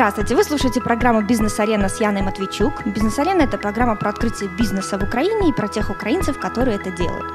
Здравствуйте, 0.00 0.34
вы 0.34 0.44
слушаете 0.44 0.80
программу 0.80 1.20
«Бизнес-арена» 1.20 1.90
с 1.90 2.00
Яной 2.00 2.22
Матвейчук. 2.22 2.86
«Бизнес-арена»— 2.86 3.42
это 3.42 3.58
программа 3.58 3.96
про 3.96 4.08
открытие 4.08 4.48
бизнеса 4.48 4.96
в 4.96 5.02
Украине 5.02 5.50
и 5.50 5.52
про 5.52 5.68
тех 5.68 5.90
украинцев, 5.90 6.38
которые 6.38 6.78
это 6.78 6.90
делают. 6.90 7.26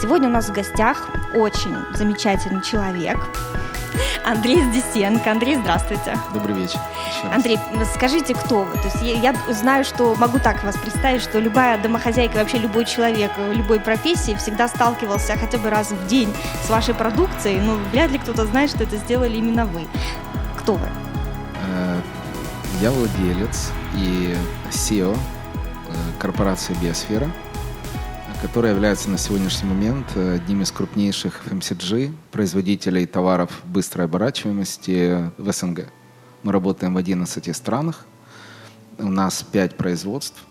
Сегодня 0.00 0.28
у 0.28 0.30
нас 0.30 0.48
в 0.48 0.52
гостях 0.52 1.08
очень 1.34 1.76
замечательный 1.92 2.62
человек, 2.62 3.18
Андрей 4.24 4.62
Здесенко. 4.62 5.28
Андрей, 5.28 5.56
здравствуйте. 5.56 6.16
Добрый 6.32 6.54
вечер. 6.54 6.78
Андрей, 7.32 7.58
скажите, 7.96 8.36
кто 8.36 8.62
вы? 8.62 8.72
То 8.74 8.84
есть 8.84 9.02
я, 9.02 9.32
я 9.32 9.52
знаю, 9.52 9.84
что 9.84 10.14
могу 10.14 10.38
так 10.38 10.62
вас 10.62 10.76
представить, 10.76 11.20
что 11.20 11.40
любая 11.40 11.78
домохозяйка, 11.78 12.36
вообще 12.36 12.58
любой 12.58 12.84
человек, 12.84 13.32
любой 13.50 13.80
профессии 13.80 14.36
всегда 14.36 14.68
сталкивался 14.68 15.36
хотя 15.36 15.58
бы 15.58 15.68
раз 15.68 15.90
в 15.90 16.06
день 16.06 16.32
с 16.64 16.70
вашей 16.70 16.94
продукцией, 16.94 17.60
но 17.60 17.74
вряд 17.90 18.12
ли 18.12 18.20
кто-то 18.20 18.46
знает, 18.46 18.70
что 18.70 18.84
это 18.84 18.98
сделали 18.98 19.36
именно 19.36 19.66
вы. 19.66 19.88
Кто 20.56 20.74
вы? 20.74 20.86
Э, 22.74 22.82
я 22.82 22.90
владелец 22.90 23.70
и 23.96 24.34
SEO 24.70 25.14
э, 25.14 25.92
корпорации 26.18 26.74
Биосфера, 26.82 27.30
которая 28.42 28.72
является 28.72 29.10
на 29.10 29.18
сегодняшний 29.18 29.68
момент 29.68 30.06
э, 30.14 30.36
одним 30.36 30.62
из 30.62 30.70
крупнейших 30.70 31.42
FMCG 31.46 32.12
производителей 32.30 33.06
товаров 33.06 33.62
быстрой 33.64 34.06
оборачиваемости 34.06 35.30
в 35.38 35.52
СНГ. 35.52 35.88
Мы 36.42 36.52
работаем 36.52 36.94
в 36.94 36.96
11 36.96 37.54
странах. 37.56 38.06
У 38.98 39.08
нас 39.08 39.42
5 39.42 39.76
производств. 39.76 40.44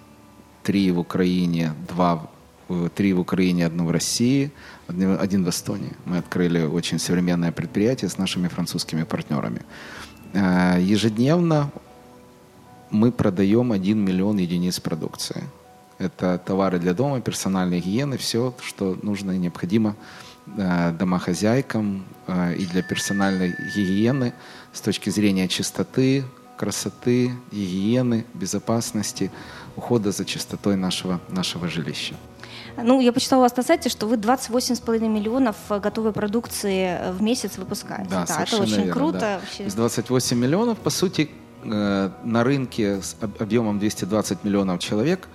3 0.63 0.91
в 0.91 0.99
Украине, 0.99 1.73
2 1.89 2.29
три 2.95 3.13
в 3.13 3.19
Украине, 3.19 3.67
одно 3.67 3.85
в 3.85 3.91
России, 3.91 4.51
один 4.87 5.43
в 5.43 5.49
Эстонии. 5.49 5.91
Мы 6.05 6.17
открыли 6.17 6.63
очень 6.63 6.97
современное 6.97 7.51
предприятие 7.51 8.09
с 8.09 8.17
нашими 8.17 8.47
французскими 8.47 9.03
партнерами. 9.03 9.61
Э, 10.33 10.77
ежедневно 10.79 11.71
мы 12.93 13.11
продаем 13.11 13.71
1 13.71 13.97
миллион 13.97 14.37
единиц 14.37 14.79
продукции. 14.79 15.43
Это 15.97 16.37
товары 16.37 16.79
для 16.79 16.93
дома, 16.93 17.21
персональной 17.21 17.79
гигиены, 17.79 18.17
все, 18.17 18.53
что 18.61 18.97
нужно 19.01 19.31
и 19.31 19.37
необходимо 19.37 19.95
э, 20.57 20.91
домохозяйкам 20.91 22.05
э, 22.27 22.55
и 22.55 22.65
для 22.65 22.83
персональной 22.83 23.55
гигиены 23.75 24.33
с 24.73 24.81
точки 24.81 25.09
зрения 25.09 25.47
чистоты, 25.47 26.23
красоты, 26.57 27.31
гигиены, 27.51 28.25
безопасности, 28.33 29.31
ухода 29.75 30.11
за 30.11 30.25
чистотой 30.25 30.75
нашего, 30.75 31.19
нашего 31.29 31.67
жилища. 31.67 32.15
Ну, 32.77 33.01
я 33.01 33.11
почитала 33.13 33.41
у 33.41 33.43
вас 33.43 33.55
на 33.55 33.63
сайте, 33.63 33.89
что 33.89 34.07
вы 34.07 34.17
28,5 34.17 35.07
миллионов 35.07 35.55
э, 35.69 35.79
готовой 35.79 36.11
продукции 36.11 37.11
в 37.11 37.21
месяц 37.21 37.57
выпускаете. 37.57 38.09
Да, 38.09 38.25
да 38.27 38.43
это 38.43 38.57
очень 38.57 38.77
верно, 38.77 38.93
круто. 38.93 39.19
Да. 39.19 39.39
Вообще. 39.39 39.65
Из 39.65 39.73
28 39.73 40.37
миллионов, 40.37 40.77
по 40.79 40.89
сути, 40.89 41.29
на 41.63 42.43
рынке 42.43 43.01
с 43.01 43.15
объемом 43.39 43.79
220 43.79 44.43
миллионов 44.43 44.79
человек 44.79 45.27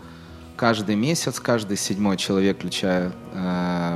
каждый 0.56 0.96
месяц, 0.96 1.38
каждый 1.38 1.76
седьмой 1.76 2.16
человек, 2.16 2.56
включая 2.58 3.12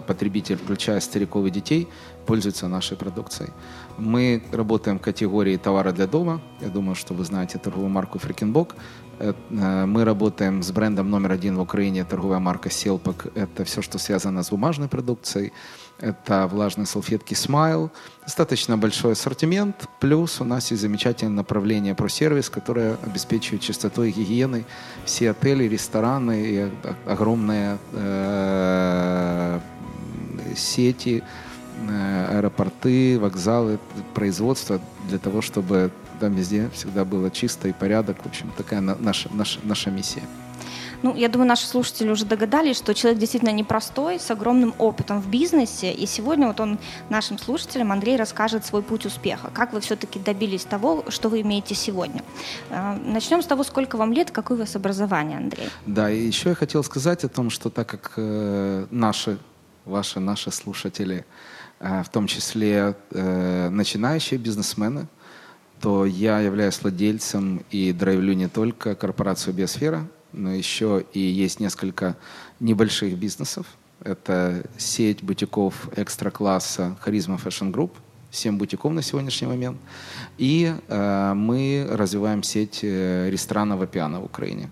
потребитель, 0.07 0.57
включая 0.57 1.01
стариков 1.01 1.45
и 1.47 1.51
детей, 1.51 1.89
пользуется 2.27 2.69
нашей 2.69 2.97
продукцией. 2.97 3.51
Мы 3.99 4.43
работаем 4.53 4.99
в 4.99 5.03
категории 5.03 5.57
товара 5.57 5.93
для 5.93 6.07
дома. 6.07 6.41
Я 6.61 6.69
думаю, 6.69 6.95
что 6.95 7.15
вы 7.15 7.25
знаете 7.25 7.59
торговую 7.59 7.91
марку 7.91 8.19
Фрикенбок. 8.19 8.75
Э, 9.19 9.35
мы 9.87 10.05
работаем 10.05 10.63
с 10.63 10.71
брендом 10.71 11.11
номер 11.11 11.33
один 11.33 11.57
в 11.57 11.61
Украине, 11.61 12.05
торговая 12.05 12.39
марка 12.39 12.71
Селпак. 12.71 13.27
Это 13.35 13.65
все, 13.65 13.83
что 13.83 13.99
связано 13.99 14.43
с 14.43 14.51
бумажной 14.51 14.89
продукцией. 14.89 15.53
Это 15.99 16.47
влажные 16.47 16.87
салфетки 16.87 17.35
Smile. 17.35 17.91
Достаточно 18.25 18.77
большой 18.77 19.13
ассортимент. 19.13 19.89
Плюс 20.01 20.41
у 20.41 20.45
нас 20.45 20.71
есть 20.71 20.83
замечательное 20.83 21.37
направление 21.37 21.95
про 21.95 22.09
сервис, 22.09 22.51
которое 22.51 22.97
обеспечивает 23.05 23.63
чистотой 23.63 24.11
и 24.11 24.13
гигиеной 24.13 24.65
все 25.05 25.31
отели, 25.31 25.65
рестораны 25.65 26.43
и 26.43 26.71
огромные 27.07 27.79
э, 27.93 29.61
сети 30.57 31.23
Э, 31.89 32.39
аэропорты, 32.39 33.19
вокзалы, 33.19 33.79
производство 34.15 34.81
для 35.09 35.19
того, 35.19 35.41
чтобы 35.41 35.91
там 36.21 36.35
везде 36.35 36.71
всегда 36.73 37.05
было 37.05 37.31
чисто 37.31 37.69
и 37.69 37.73
порядок. 37.73 38.19
В 38.23 38.27
общем, 38.27 38.53
такая 38.57 38.81
наша, 38.81 39.29
наша, 39.33 39.59
наша 39.65 39.91
миссия. 39.91 40.23
Ну, 41.03 41.15
я 41.17 41.29
думаю, 41.29 41.49
наши 41.49 41.67
слушатели 41.67 42.11
уже 42.11 42.25
догадались, 42.25 42.77
что 42.77 42.95
человек 42.95 43.21
действительно 43.21 43.51
непростой, 43.51 44.19
с 44.19 44.31
огромным 44.31 44.75
опытом 44.79 45.21
в 45.21 45.29
бизнесе. 45.29 45.93
И 45.93 46.07
сегодня 46.07 46.47
вот 46.47 46.61
он 46.61 46.79
нашим 47.11 47.39
слушателям, 47.39 47.93
Андрей, 47.93 48.17
расскажет 48.17 48.65
свой 48.65 48.83
путь 48.83 49.07
успеха. 49.07 49.51
Как 49.53 49.73
вы 49.73 49.81
все-таки 49.81 50.19
добились 50.19 50.65
того, 50.65 51.05
что 51.09 51.29
вы 51.29 51.41
имеете 51.41 51.75
сегодня. 51.75 52.23
Э, 52.71 52.97
начнем 53.05 53.43
с 53.43 53.47
того, 53.47 53.65
сколько 53.65 53.97
вам 53.97 54.13
лет, 54.13 54.31
какое 54.31 54.57
у 54.57 54.61
вас 54.61 54.77
образование, 54.77 55.39
Андрей. 55.39 55.69
Да, 55.87 56.11
и 56.11 56.27
еще 56.27 56.51
я 56.51 56.55
хотел 56.55 56.85
сказать 56.85 57.25
о 57.25 57.29
том, 57.29 57.51
что 57.51 57.71
так 57.71 57.89
как 57.89 58.13
э, 58.17 58.87
наши, 58.91 59.39
ваши, 59.85 60.21
наши 60.21 60.51
слушатели– 60.51 61.25
Э, 61.83 62.03
в 62.05 62.09
том 62.11 62.29
числе 62.29 62.95
начинающие 63.11 64.39
бизнесмены, 64.39 65.09
то 65.81 66.07
я 66.07 66.39
являюсь 66.39 66.81
владельцем 66.81 67.65
и 67.73 67.93
драйвлю 67.93 68.35
не 68.35 68.49
только 68.49 68.95
корпорацию 68.95 69.53
Биосфера, 69.53 70.07
но 70.33 70.53
еще 70.53 71.05
и 71.13 71.21
есть 71.21 71.61
несколько 71.61 72.17
небольших 72.61 73.17
бизнесов. 73.17 73.67
Это 74.05 74.65
сеть 74.79 75.23
бутиков 75.23 75.89
экстра-класса 75.97 76.97
Харизма 77.01 77.37
Fashion 77.37 77.73
Group, 77.73 77.91
7 78.31 78.59
бутиков 78.59 78.93
на 78.93 79.03
сегодняшний 79.03 79.47
момент. 79.47 79.79
И 80.39 80.75
э, 80.89 81.35
мы 81.35 81.87
развиваем 81.91 82.43
сеть 82.43 82.81
э, 82.83 83.31
ресторанов 83.31 83.81
Апиана 83.81 84.21
в 84.21 84.25
Украине 84.25 84.71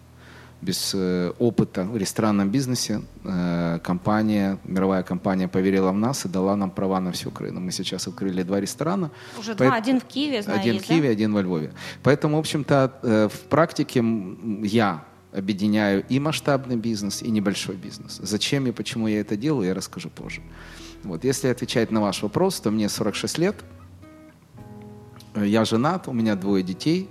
без 0.63 0.95
э, 0.95 1.33
опыта 1.39 1.85
в 1.85 1.97
ресторанном 1.97 2.51
бизнесе 2.51 3.01
э, 3.25 3.79
компания, 3.83 4.59
мировая 4.65 5.03
компания 5.03 5.49
поверила 5.49 5.91
в 5.91 5.97
нас 5.97 6.27
и 6.27 6.29
дала 6.29 6.57
нам 6.57 6.71
права 6.71 7.01
на 7.01 7.13
всю 7.13 7.29
Украину. 7.29 7.61
Мы 7.61 7.73
сейчас 7.73 8.07
открыли 8.09 8.43
два 8.43 8.61
ресторана. 8.61 9.11
Уже 9.39 9.55
два, 9.55 9.75
один 9.75 10.01
в 10.01 10.05
Киеве, 10.05 10.43
знаю, 10.43 10.61
Один 10.61 10.75
есть, 10.75 10.85
в 10.85 10.89
Киеве, 10.89 11.09
да? 11.09 11.13
один 11.13 11.33
во 11.33 11.43
Львове. 11.43 11.73
Поэтому, 12.03 12.37
в 12.37 12.41
общем-то, 12.41 12.93
э, 13.03 13.29
в 13.29 13.41
практике 13.49 14.05
я 14.63 15.05
объединяю 15.33 16.05
и 16.09 16.19
масштабный 16.19 16.77
бизнес, 16.77 17.23
и 17.23 17.31
небольшой 17.31 17.77
бизнес. 17.77 18.19
Зачем 18.23 18.67
и 18.67 18.73
почему 18.73 19.09
я 19.09 19.21
это 19.21 19.37
делаю, 19.37 19.69
я 19.69 19.75
расскажу 19.75 20.11
позже. 20.11 20.43
Вот, 21.03 21.25
если 21.25 21.49
отвечать 21.49 21.91
на 21.91 22.01
ваш 22.01 22.23
вопрос, 22.23 22.61
то 22.61 22.71
мне 22.71 22.89
46 22.89 23.39
лет, 23.39 23.57
я 25.37 25.65
женат, 25.65 26.09
у 26.09 26.13
меня 26.13 26.35
двое 26.35 26.63
детей, 26.63 27.09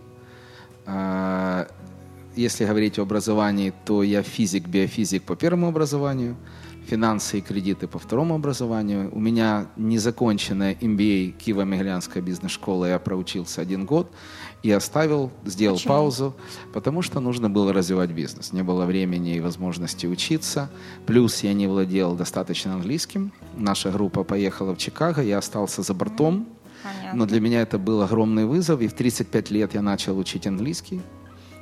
если 2.36 2.66
говорить 2.66 3.00
о 3.00 3.04
образовании, 3.04 3.74
то 3.86 4.04
я 4.04 4.22
физик, 4.24 4.68
биофизик 4.68 5.24
по 5.24 5.36
первому 5.36 5.68
образованию, 5.68 6.36
финансы 6.88 7.40
и 7.40 7.42
кредиты 7.42 7.88
по 7.88 8.00
второму 8.00 8.36
образованию. 8.36 9.10
У 9.14 9.20
меня 9.20 9.68
незаконченная 9.76 10.76
MBA 10.76 11.38
Киево-Меглянская 11.38 12.22
бизнес-школа, 12.22 12.86
я 12.86 13.00
проучился 13.00 13.62
один 13.62 13.86
год 13.86 14.12
и 14.62 14.72
оставил, 14.72 15.32
сделал 15.46 15.78
Почему? 15.78 15.94
паузу, 15.94 16.36
потому 16.74 17.02
что 17.02 17.20
нужно 17.20 17.50
было 17.50 17.74
развивать 17.74 18.12
бизнес. 18.12 18.52
Не 18.54 18.64
было 18.64 18.86
времени 18.86 19.36
и 19.36 19.40
возможности 19.40 20.06
учиться. 20.06 20.70
Плюс 21.06 21.44
я 21.44 21.54
не 21.54 21.68
владел 21.68 22.16
достаточно 22.16 22.74
английским. 22.74 23.32
Наша 23.56 23.92
группа 23.92 24.24
поехала 24.24 24.74
в 24.74 24.78
Чикаго, 24.78 25.22
я 25.22 25.38
остался 25.38 25.82
за 25.82 25.94
бортом. 25.94 26.48
Понятно. 26.84 27.20
Но 27.20 27.26
для 27.26 27.42
меня 27.42 27.62
это 27.62 27.78
был 27.78 28.02
огромный 28.02 28.46
вызов, 28.46 28.82
и 28.82 28.88
в 28.88 28.94
35 28.94 29.52
лет 29.52 29.74
я 29.74 29.82
начал 29.82 30.18
учить 30.18 30.48
английский. 30.48 31.02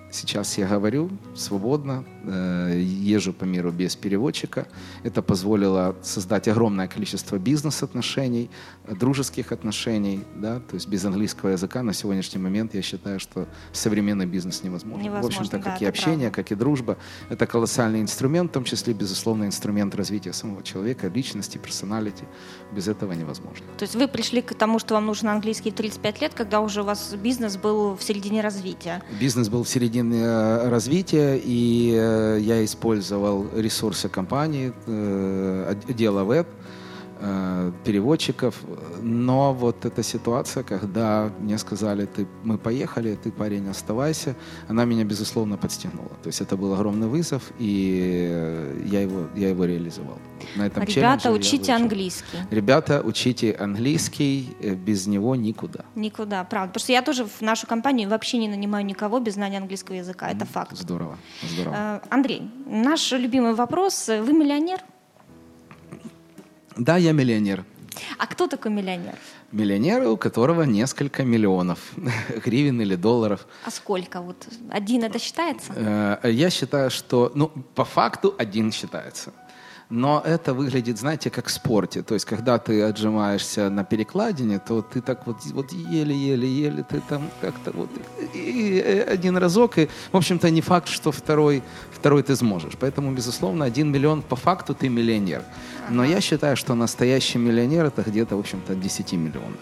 Сейчас 0.10 0.58
я 0.58 0.68
говорю 0.68 1.10
свободно, 1.36 2.06
э, 2.24 2.82
езжу 2.82 3.34
по 3.34 3.44
миру 3.44 3.72
без 3.72 3.96
переводчика. 3.96 4.68
Это 5.04 5.22
позволило 5.22 5.96
создать 6.02 6.48
огромное 6.48 6.88
количество 6.88 7.38
бизнес-отношений, 7.38 8.50
дружеских 8.88 9.52
отношений. 9.52 10.22
Да? 10.36 10.60
То 10.62 10.76
есть 10.76 10.88
без 10.88 11.04
английского 11.04 11.50
языка 11.50 11.84
на 11.84 11.94
сегодняшний 11.94 12.40
момент 12.40 12.74
я 12.74 12.82
считаю, 12.82 13.20
что 13.20 13.48
современный 13.74 14.26
бизнес 14.26 14.64
невозможен. 14.64 15.04
невозможно 15.04 15.38
в 15.38 15.40
общем-то, 15.40 15.60
как 15.60 15.80
да, 15.80 15.86
и 15.86 15.90
общение, 15.90 16.30
правда. 16.30 16.36
как 16.36 16.52
и 16.54 16.56
дружба. 16.56 16.98
Это 17.30 17.46
колоссальный 17.46 18.02
инструмент, 18.02 18.52
в 18.52 18.54
том 18.54 18.64
числе, 18.64 18.94
безусловно, 18.94 19.44
инструмент 19.44 19.94
развития 19.96 20.32
самого 20.32 20.64
человека, 20.64 21.10
личности, 21.10 21.58
персоналити. 21.58 22.24
Без 22.72 22.88
этого 22.88 23.12
невозможно. 23.12 23.66
То 23.78 23.84
есть 23.84 23.96
вы 23.96 24.08
пришли 24.08 24.42
к 24.42 24.56
тому, 24.56 24.80
что 24.80 24.94
вам 24.94 25.06
нужен 25.06 25.28
английский 25.28 25.72
в 25.72 25.76
35 25.76 26.22
лет, 26.22 26.34
когда 26.34 26.62
уже 26.62 26.82
у 26.82 26.86
вас 26.86 27.14
бизнес 27.14 27.58
был 27.58 27.98
в 27.98 28.04
середине 28.04 28.42
развития? 28.42 29.04
Бизнес 29.20 29.50
был 29.50 29.64
в 29.64 29.70
середине 29.70 29.97
э, 30.04 30.70
развития, 30.70 31.40
и 31.44 31.94
э, 31.96 32.40
я 32.42 32.64
использовал 32.64 33.48
ресурсы 33.56 34.10
компании, 34.10 34.74
э, 34.86 35.74
отдела 35.88 36.24
веб, 36.24 36.48
переводчиков. 37.84 38.56
Но 39.02 39.54
вот 39.54 39.86
эта 39.86 40.04
ситуация, 40.04 40.64
когда 40.64 41.32
мне 41.40 41.58
сказали, 41.58 42.06
ты, 42.06 42.28
мы 42.44 42.58
поехали, 42.58 43.16
ты, 43.16 43.32
парень, 43.32 43.70
оставайся, 43.70 44.36
она 44.68 44.86
меня, 44.86 45.04
безусловно, 45.04 45.58
подстегнула. 45.58 46.12
То 46.24 46.28
есть 46.28 46.42
это 46.42 46.58
был 46.58 46.74
огромный 46.74 47.08
вызов, 47.08 47.52
и 47.60 48.84
я 48.86 49.02
его, 49.02 49.28
я 49.36 49.50
его 49.50 49.66
реализовал. 49.66 50.18
На 50.56 50.68
этом 50.68 50.84
Ребята, 50.84 51.32
учите 51.32 51.74
английский. 51.74 52.38
Ребята, 52.52 53.02
учите 53.04 53.54
английский, 53.54 54.56
э, 54.62 54.76
без 54.76 55.08
него 55.08 55.36
никуда. 55.36 55.86
Никуда, 55.96 56.44
правда. 56.44 56.74
Потому 56.74 56.84
что 56.84 56.92
я 56.92 57.02
тоже 57.02 57.26
в 57.26 57.42
нашу 57.42 57.68
компанию 57.68 58.10
вообще 58.10 58.38
не 58.38 58.48
нанимаю 58.48 58.86
никого 58.86 59.20
без 59.20 59.34
знания 59.34 59.58
английского 59.58 59.96
языка. 59.96 60.30
Это 60.30 60.46
факт. 60.46 60.78
Здорово. 60.78 61.18
Здорово. 61.42 61.76
Э, 61.76 62.00
Андрей, 62.10 62.50
наш 62.66 63.12
любимый 63.12 63.54
вопрос. 63.54 64.08
Вы 64.08 64.34
миллионер? 64.34 64.80
Да, 66.78 66.98
я 66.98 67.12
миллионер. 67.12 67.66
А 68.18 68.28
кто 68.28 68.48
такой 68.48 68.72
миллионер? 68.72 69.16
Миллионер, 69.52 70.08
у 70.08 70.18
которого 70.18 70.64
несколько 70.64 71.24
миллионов 71.24 71.80
гривен 72.46 72.82
или 72.82 72.96
долларов. 72.96 73.48
А 73.66 73.72
сколько? 73.72 74.22
Вот 74.22 74.48
один 74.70 75.04
это 75.04 75.20
считается? 75.20 75.74
Э, 76.24 76.32
я 76.32 76.50
считаю, 76.50 76.92
что, 76.92 77.32
ну, 77.36 77.48
по 77.48 77.86
факту 77.86 78.36
один 78.38 78.72
считается. 78.72 79.34
Но 79.90 80.22
это 80.26 80.54
выглядит, 80.54 80.98
знаете, 80.98 81.30
как 81.30 81.48
в 81.48 81.52
спорте. 81.52 82.02
То 82.02 82.14
есть, 82.14 82.26
когда 82.26 82.58
ты 82.58 82.82
отжимаешься 82.82 83.70
на 83.70 83.86
перекладине, 83.86 84.60
то 84.60 84.82
ты 84.82 85.02
так 85.02 85.26
вот, 85.26 85.38
вот 85.54 85.72
еле-еле-еле, 85.72 86.84
ты 86.84 87.02
там 87.08 87.30
как-то 87.40 87.72
вот 87.72 87.90
и, 88.34 88.80
и 88.80 88.80
один 88.80 89.38
разок, 89.38 89.78
и, 89.78 89.88
в 90.12 90.18
общем-то, 90.18 90.50
не 90.50 90.62
факт, 90.62 90.90
что 90.90 91.12
второй, 91.12 91.64
второй 91.92 92.24
ты 92.24 92.36
сможешь. 92.36 92.74
Поэтому, 92.78 93.14
безусловно, 93.14 93.64
один 93.64 93.90
миллион 93.90 94.24
по 94.24 94.36
факту 94.36 94.76
ты 94.76 94.90
миллионер. 94.90 95.44
Но 95.90 96.04
я 96.04 96.20
считаю, 96.20 96.58
что 96.58 96.76
настоящий 96.76 97.38
миллионер 97.38 97.86
это 97.86 98.02
где-то, 98.02 98.36
в 98.36 98.40
общем-то, 98.40 98.74
от 98.74 98.82
10 98.82 99.14
миллионов. 99.14 99.60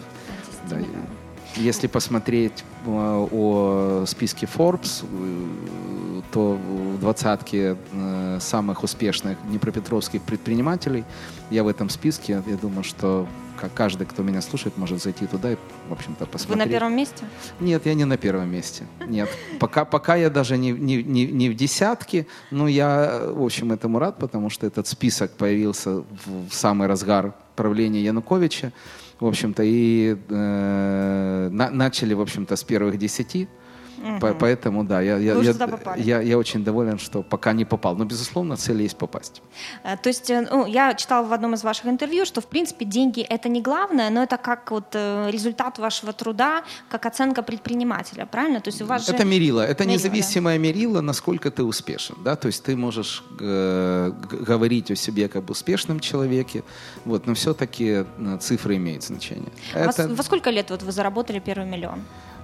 10 0.64 0.70
да, 0.70 0.76
миллионов. 0.76 1.25
Если 1.56 1.86
посмотреть 1.86 2.64
э, 2.84 2.90
о 2.90 4.04
списке 4.06 4.46
Forbes, 4.46 5.04
э, 5.04 6.22
то 6.32 6.52
в 6.52 7.00
двадцатке 7.00 7.76
э, 7.92 8.38
самых 8.40 8.82
успешных 8.82 9.38
днепропетровских 9.48 10.20
предпринимателей 10.22 11.04
я 11.50 11.64
в 11.64 11.68
этом 11.68 11.88
списке. 11.88 12.42
Я 12.46 12.56
думаю, 12.56 12.84
что 12.84 13.26
каждый, 13.74 14.06
кто 14.06 14.22
меня 14.22 14.42
слушает, 14.42 14.76
может 14.76 15.02
зайти 15.02 15.26
туда 15.26 15.52
и, 15.52 15.56
в 15.88 15.92
общем-то, 15.92 16.26
посмотреть. 16.26 16.58
Вы 16.58 16.64
на 16.66 16.70
первом 16.70 16.96
месте? 16.96 17.24
Нет, 17.60 17.86
я 17.86 17.94
не 17.94 18.04
на 18.04 18.18
первом 18.18 18.50
месте. 18.50 18.84
Нет. 19.06 19.30
Пока, 19.58 19.86
пока 19.86 20.16
я 20.16 20.28
даже 20.28 20.58
не, 20.58 20.72
не, 20.72 21.02
не, 21.02 21.26
не 21.26 21.48
в 21.48 21.54
десятке, 21.54 22.26
но 22.50 22.68
я, 22.68 23.22
в 23.30 23.42
общем, 23.42 23.72
этому 23.72 23.98
рад, 23.98 24.18
потому 24.18 24.50
что 24.50 24.66
этот 24.66 24.86
список 24.86 25.32
появился 25.32 26.04
в 26.26 26.50
самый 26.50 26.86
разгар 26.86 27.32
правления 27.54 28.04
Януковича 28.04 28.72
в 29.20 29.26
общем-то, 29.26 29.62
и 29.64 30.16
э, 30.28 31.48
на, 31.50 31.70
начали, 31.70 32.14
в 32.14 32.20
общем-то, 32.20 32.56
с 32.56 32.64
первых 32.64 32.98
десяти. 32.98 33.48
Угу. 33.98 34.36
Поэтому, 34.38 34.84
да, 34.84 35.00
я, 35.00 35.16
я, 35.18 35.34
я, 35.34 35.54
я, 35.96 36.20
я 36.20 36.38
очень 36.38 36.64
доволен, 36.64 36.98
что 36.98 37.22
пока 37.22 37.52
не 37.52 37.64
попал. 37.64 37.96
Но, 37.96 38.04
безусловно, 38.04 38.56
цель 38.56 38.82
есть 38.82 38.96
попасть. 38.96 39.42
Э, 39.84 39.96
то 39.96 40.08
есть, 40.08 40.30
э, 40.30 40.46
ну, 40.50 40.66
я 40.66 40.94
читала 40.94 41.26
в 41.26 41.32
одном 41.32 41.54
из 41.54 41.64
ваших 41.64 41.86
интервью, 41.86 42.26
что, 42.26 42.40
в 42.40 42.46
принципе, 42.46 42.84
деньги— 42.84 43.20
это 43.30 43.48
не 43.48 43.62
главное, 43.62 44.10
но 44.10 44.22
это 44.22 44.36
как 44.36 44.70
вот 44.70 44.94
э, 44.94 45.30
результат 45.30 45.78
вашего 45.78 46.12
труда, 46.12 46.62
как 46.90 47.06
оценка 47.06 47.42
предпринимателя, 47.42 48.26
правильно? 48.26 48.60
То 48.60 48.68
есть 48.68 48.82
у 48.82 48.86
вас 48.86 49.08
это 49.08 49.22
же... 49.22 49.28
мерило, 49.28 49.60
это 49.60 49.84
мерило, 49.84 49.94
независимое 49.94 50.56
да? 50.56 50.62
мерило, 50.62 51.00
насколько 51.00 51.50
ты 51.50 51.62
успешен, 51.62 52.16
да, 52.24 52.36
то 52.36 52.48
есть 52.48 52.62
ты 52.62 52.76
можешь 52.76 53.24
э, 53.40 54.12
говорить 54.46 54.90
о 54.90 54.96
себе 54.96 55.28
как 55.28 55.46
об 55.46 55.50
успешном 55.50 56.00
человеке, 56.00 56.62
вот, 57.04 57.26
но 57.26 57.34
все-таки 57.34 58.04
цифры 58.40 58.76
имеют 58.76 59.04
значение. 59.04 59.52
Это... 59.74 60.08
Во 60.08 60.22
сколько 60.22 60.50
лет 60.50 60.70
вот 60.70 60.82
вы 60.82 60.92
заработали 60.92 61.38
первый 61.38 61.66
миллион? 61.66 62.00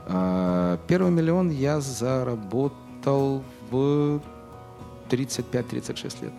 А, 0.06 0.78
первый 0.86 1.10
миллион 1.10 1.50
я 1.50 1.80
заработал 1.80 3.42
в 3.70 4.20
35-36 5.10 6.24
лет. 6.24 6.32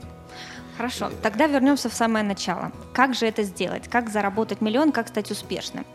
Хорошо, 0.78 1.12
тогда 1.22 1.46
вернемся 1.46 1.88
в 1.88 1.94
самое 1.94 2.26
начало. 2.26 2.72
Как 2.94 3.14
же 3.14 3.28
это 3.28 3.44
сделать? 3.44 3.88
Как 3.88 4.10
заработать 4.10 4.60
миллион, 4.62 4.92
как 4.92 5.08
стать 5.08 5.30
успешным? 5.30 5.86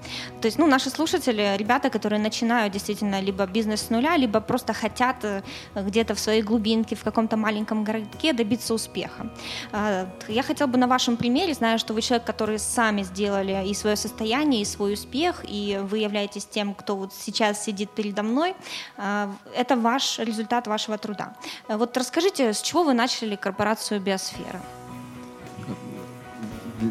То 0.40 0.46
есть, 0.46 0.58
ну, 0.58 0.66
наши 0.68 0.88
слушатели, 0.88 1.56
ребята, 1.56 1.90
которые 1.90 2.20
начинают 2.20 2.72
действительно 2.72 3.20
либо 3.20 3.46
бизнес 3.46 3.82
с 3.82 3.90
нуля, 3.90 4.16
либо 4.16 4.40
просто 4.40 4.72
хотят 4.72 5.16
э, 5.24 5.42
где-то 5.74 6.14
в 6.14 6.20
своей 6.20 6.42
глубинке, 6.42 6.94
в 6.94 7.02
каком-то 7.02 7.36
маленьком 7.36 7.82
городке 7.82 8.32
добиться 8.32 8.72
успеха. 8.72 9.30
А, 9.72 10.08
я 10.28 10.42
хотела 10.44 10.68
бы 10.68 10.78
на 10.78 10.86
вашем 10.86 11.16
примере, 11.16 11.54
зная, 11.54 11.78
что 11.78 11.92
вы 11.92 12.00
человек, 12.00 12.24
который 12.24 12.60
сами 12.60 13.02
сделали 13.02 13.66
и 13.66 13.74
свое 13.74 13.96
состояние, 13.96 14.62
и 14.62 14.64
свой 14.64 14.94
успех, 14.94 15.44
и 15.48 15.80
вы 15.82 15.98
являетесь 15.98 16.46
тем, 16.46 16.74
кто 16.74 16.96
вот 16.96 17.12
сейчас 17.12 17.64
сидит 17.64 17.90
передо 17.90 18.22
мной, 18.22 18.54
а, 18.96 19.34
это 19.56 19.76
ваш 19.76 20.20
результат 20.20 20.68
вашего 20.68 20.98
труда. 20.98 21.34
Вот 21.68 21.96
расскажите, 21.96 22.52
с 22.52 22.62
чего 22.62 22.84
вы 22.84 22.94
начали 22.94 23.34
корпорацию 23.34 24.00
«Биосфера»? 24.00 24.60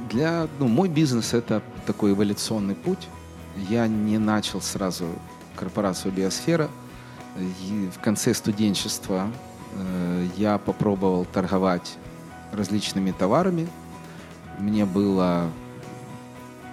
Для, 0.10 0.48
ну, 0.60 0.68
мой 0.68 0.90
бизнес 0.90 1.34
это 1.34 1.62
такой 1.86 2.12
эволюционный 2.12 2.76
путь. 2.76 3.08
Я 3.70 3.88
не 3.88 4.18
начал 4.18 4.62
сразу 4.62 5.08
корпорацию 5.56 6.12
Биосфера. 6.12 6.70
И 7.38 7.90
в 7.94 8.00
конце 8.00 8.34
студенчества 8.34 9.30
э, 9.74 10.28
я 10.38 10.58
попробовал 10.58 11.26
торговать 11.26 11.98
различными 12.52 13.12
товарами. 13.12 13.68
Мне 14.60 14.86
было... 14.86 15.50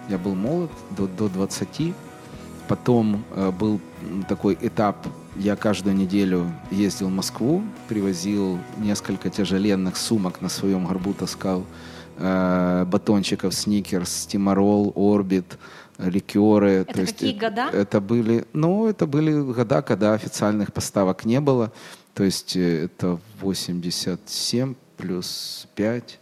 Я 0.08 0.18
был 0.18 0.34
молод, 0.34 0.70
до, 0.90 1.06
до 1.06 1.28
20. 1.28 1.94
Потом 2.68 3.24
э, 3.32 3.50
был 3.50 3.80
такой 4.28 4.56
этап, 4.60 5.06
я 5.36 5.56
каждую 5.56 5.96
неделю 5.96 6.50
ездил 6.70 7.08
в 7.08 7.12
Москву, 7.12 7.62
привозил 7.88 8.58
несколько 8.78 9.28
тяжеленных 9.28 9.96
сумок 9.96 10.40
на 10.40 10.48
своем 10.48 10.86
горбу, 10.86 11.12
таскал 11.12 11.64
э, 12.16 12.84
батончиков 12.86 13.54
Сникерс, 13.54 14.26
Тимарол, 14.26 14.92
Орбит, 14.96 15.58
ликеры. 15.98 16.70
Это 16.70 16.94
То 16.94 17.06
какие 17.06 17.28
есть, 17.30 17.40
года? 17.40 17.70
Это 17.72 18.00
были, 18.00 18.44
ну, 18.52 18.86
это 18.86 19.06
были 19.06 19.32
года, 19.52 19.82
когда 19.82 20.14
официальных 20.14 20.72
поставок 20.72 21.24
не 21.24 21.40
было. 21.40 21.72
То 22.14 22.24
есть 22.24 22.56
э, 22.56 22.84
это 22.84 23.18
87 23.40 24.74
плюс 24.96 25.66
5, 25.74 26.18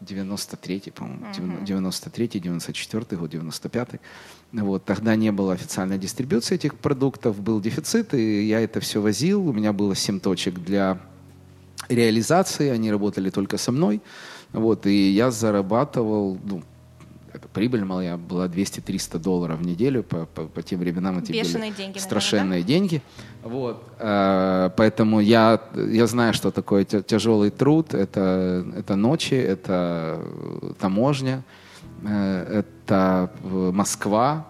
93, 0.00 0.92
по-моему, 0.94 1.26
uh-huh. 1.26 1.64
93, 1.64 2.28
94 2.40 3.04
год, 3.18 3.30
95. 3.30 3.88
Вот, 4.52 4.84
тогда 4.84 5.16
не 5.16 5.32
было 5.32 5.54
официальной 5.54 5.98
дистрибуции 5.98 6.56
этих 6.56 6.74
продуктов, 6.74 7.40
был 7.40 7.60
дефицит, 7.60 8.12
и 8.14 8.46
я 8.46 8.60
это 8.60 8.80
все 8.80 9.00
возил. 9.00 9.48
У 9.48 9.52
меня 9.52 9.72
было 9.72 9.94
7 9.94 10.20
точек 10.20 10.58
для 10.58 10.98
реализации, 11.88 12.68
они 12.68 12.90
работали 12.90 13.30
только 13.30 13.56
со 13.56 13.72
мной. 13.72 14.00
Вот, 14.52 14.86
и 14.86 15.10
я 15.10 15.30
зарабатывал, 15.30 16.38
ну, 16.44 16.62
прибыль 17.52 17.84
моя 17.84 18.16
была 18.16 18.46
200-300 18.46 19.18
долларов 19.18 19.58
в 19.58 19.66
неделю, 19.66 20.02
по, 20.02 20.26
по, 20.26 20.42
по 20.46 20.62
тем 20.62 20.80
временам 20.80 21.18
это 21.18 21.32
Бешеные 21.32 21.70
были 21.70 21.76
деньги, 21.78 21.98
страшенные 21.98 22.44
наверное, 22.44 22.62
да? 22.62 22.68
деньги. 22.68 23.02
Вот, 23.42 23.84
э, 23.98 24.70
поэтому 24.76 25.20
я, 25.20 25.60
я 25.74 26.06
знаю, 26.06 26.34
что 26.34 26.50
такое 26.50 26.84
тяжелый 26.84 27.50
труд, 27.50 27.94
это, 27.94 28.64
это 28.76 28.96
ночи, 28.96 29.34
это 29.34 30.20
таможня, 30.78 31.42
э, 32.04 32.64
это 32.64 33.30
Москва 33.42 34.46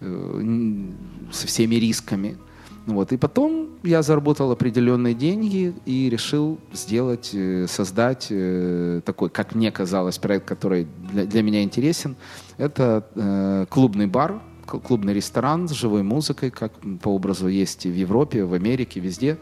э, 0.00 0.86
со 1.32 1.46
всеми 1.46 1.76
рисками. 1.76 2.36
Вот. 2.86 3.12
И 3.12 3.16
потом 3.16 3.70
я 3.82 4.02
заработал 4.02 4.52
определенные 4.52 5.14
деньги 5.14 5.74
и 5.86 6.08
решил 6.08 6.58
сделать, 6.72 7.30
э, 7.34 7.66
создать 7.68 8.28
э, 8.30 9.00
такой, 9.04 9.28
как 9.28 9.56
мне 9.56 9.72
казалось, 9.72 10.18
проект, 10.18 10.46
который 10.46 10.86
для, 11.12 11.24
для 11.24 11.42
меня 11.42 11.62
интересен. 11.62 12.16
Это 12.58 13.04
э, 13.16 13.66
клубный 13.68 14.06
бар, 14.06 14.40
клубный 14.66 15.14
ресторан 15.14 15.68
с 15.68 15.72
живой 15.72 16.04
музыкой, 16.04 16.50
как 16.50 16.72
по 17.02 17.08
образу 17.08 17.48
есть 17.48 17.86
в 17.86 17.92
Европе, 17.92 18.44
в 18.44 18.54
Америке, 18.54 19.00
везде. 19.00 19.38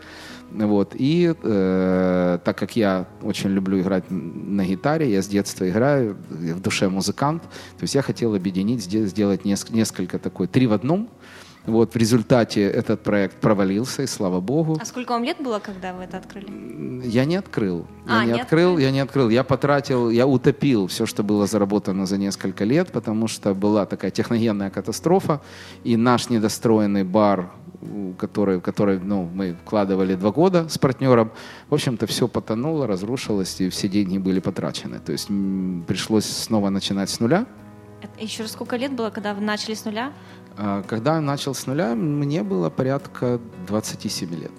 Вот. 0.51 0.95
И 0.95 1.35
э, 1.43 2.39
так 2.43 2.57
как 2.57 2.77
я 2.77 3.07
очень 3.23 3.51
люблю 3.51 3.79
играть 3.79 4.05
на 4.09 4.65
гитаре, 4.65 5.13
я 5.13 5.21
с 5.21 5.29
детства 5.29 5.69
играю, 5.69 6.17
в 6.31 6.61
душе 6.61 6.89
музыкант, 6.89 7.43
то 7.43 7.83
есть 7.83 7.95
я 7.95 8.01
хотел 8.01 8.35
объединить, 8.35 8.83
сделать 8.83 9.45
несколько, 9.45 9.75
несколько 9.75 10.19
такой, 10.19 10.47
три 10.47 10.67
в 10.67 10.73
одном– 10.73 11.11
вот 11.67 11.95
в 11.95 11.97
результате 11.97 12.63
этот 12.63 13.03
проект 13.03 13.37
провалился, 13.37 14.03
и 14.03 14.07
слава 14.07 14.41
богу. 14.41 14.79
А 14.81 14.85
сколько 14.85 15.13
вам 15.13 15.25
лет 15.25 15.39
было, 15.41 15.59
когда 15.59 15.93
вы 15.95 16.05
это 16.05 16.19
открыли? 16.19 16.47
Я 17.07 17.25
не 17.25 17.37
открыл. 17.37 17.87
А, 18.07 18.21
я 18.21 18.25
не, 18.25 18.33
не 18.33 18.41
открыл, 18.41 18.79
я 18.79 18.91
не 18.91 19.01
открыл. 19.01 19.31
Я 19.31 19.45
потратил, 19.45 20.11
я 20.11 20.27
утопил 20.27 20.87
все, 20.87 21.07
что 21.07 21.23
было 21.23 21.47
заработано 21.47 22.07
за 22.07 22.19
несколько 22.19 22.65
лет, 22.65 22.93
потому 22.93 23.29
что 23.29 23.55
была 23.55 23.87
такая 23.87 24.11
техногенная 24.11 24.71
катастрофа, 24.71 25.41
и 25.85 25.97
наш 25.97 26.29
недостроенный 26.29 27.05
бар 27.05 27.51
который, 28.19 28.61
который 28.61 28.99
ну, 28.99 29.29
мы 29.33 29.55
вкладывали 29.55 30.15
два 30.15 30.31
года 30.31 30.69
с 30.69 30.79
партнером, 30.79 31.33
в 31.69 31.75
общем-то, 31.75 32.07
все 32.07 32.29
потонуло, 32.29 32.87
разрушилось, 32.87 33.61
и 33.61 33.69
все 33.69 33.89
деньги 33.89 34.19
были 34.19 34.41
потрачены. 34.41 35.01
То 35.01 35.13
есть 35.13 35.29
пришлось 35.87 36.25
снова 36.25 36.71
начинать 36.71 37.11
с 37.11 37.21
нуля. 37.21 37.47
Еще 38.19 38.43
раз, 38.43 38.53
сколько 38.53 38.77
лет 38.77 38.93
было, 38.93 39.11
когда 39.11 39.35
вы 39.35 39.41
начали 39.41 39.75
с 39.75 39.85
нуля? 39.85 40.13
А, 40.57 40.83
когда 40.83 41.17
я 41.17 41.21
начал 41.21 41.55
с 41.55 41.67
нуля, 41.67 41.95
мне 41.95 42.43
было 42.43 42.71
порядка 42.71 43.41
27 43.67 44.35
лет. 44.35 44.53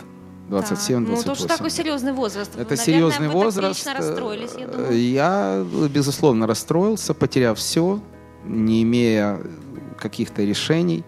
27-28. 0.49 0.99
Ну, 0.99 1.23
то, 1.23 1.35
что 1.35 1.47
такой 1.47 1.71
серьезный 1.71 2.13
возраст. 2.13 2.51
Это 2.51 2.75
Наверное, 2.75 2.85
серьезный 2.85 3.27
вы 3.27 3.33
возраст. 3.33 3.87
расстроились, 3.87 4.51
я 4.57 4.67
думаю. 4.67 4.99
Я, 4.99 5.65
безусловно, 5.89 6.45
расстроился, 6.45 7.13
потеряв 7.13 7.57
все, 7.57 7.99
не 8.45 8.83
имея 8.83 9.39
каких-то 9.97 10.43
решений, 10.43 11.03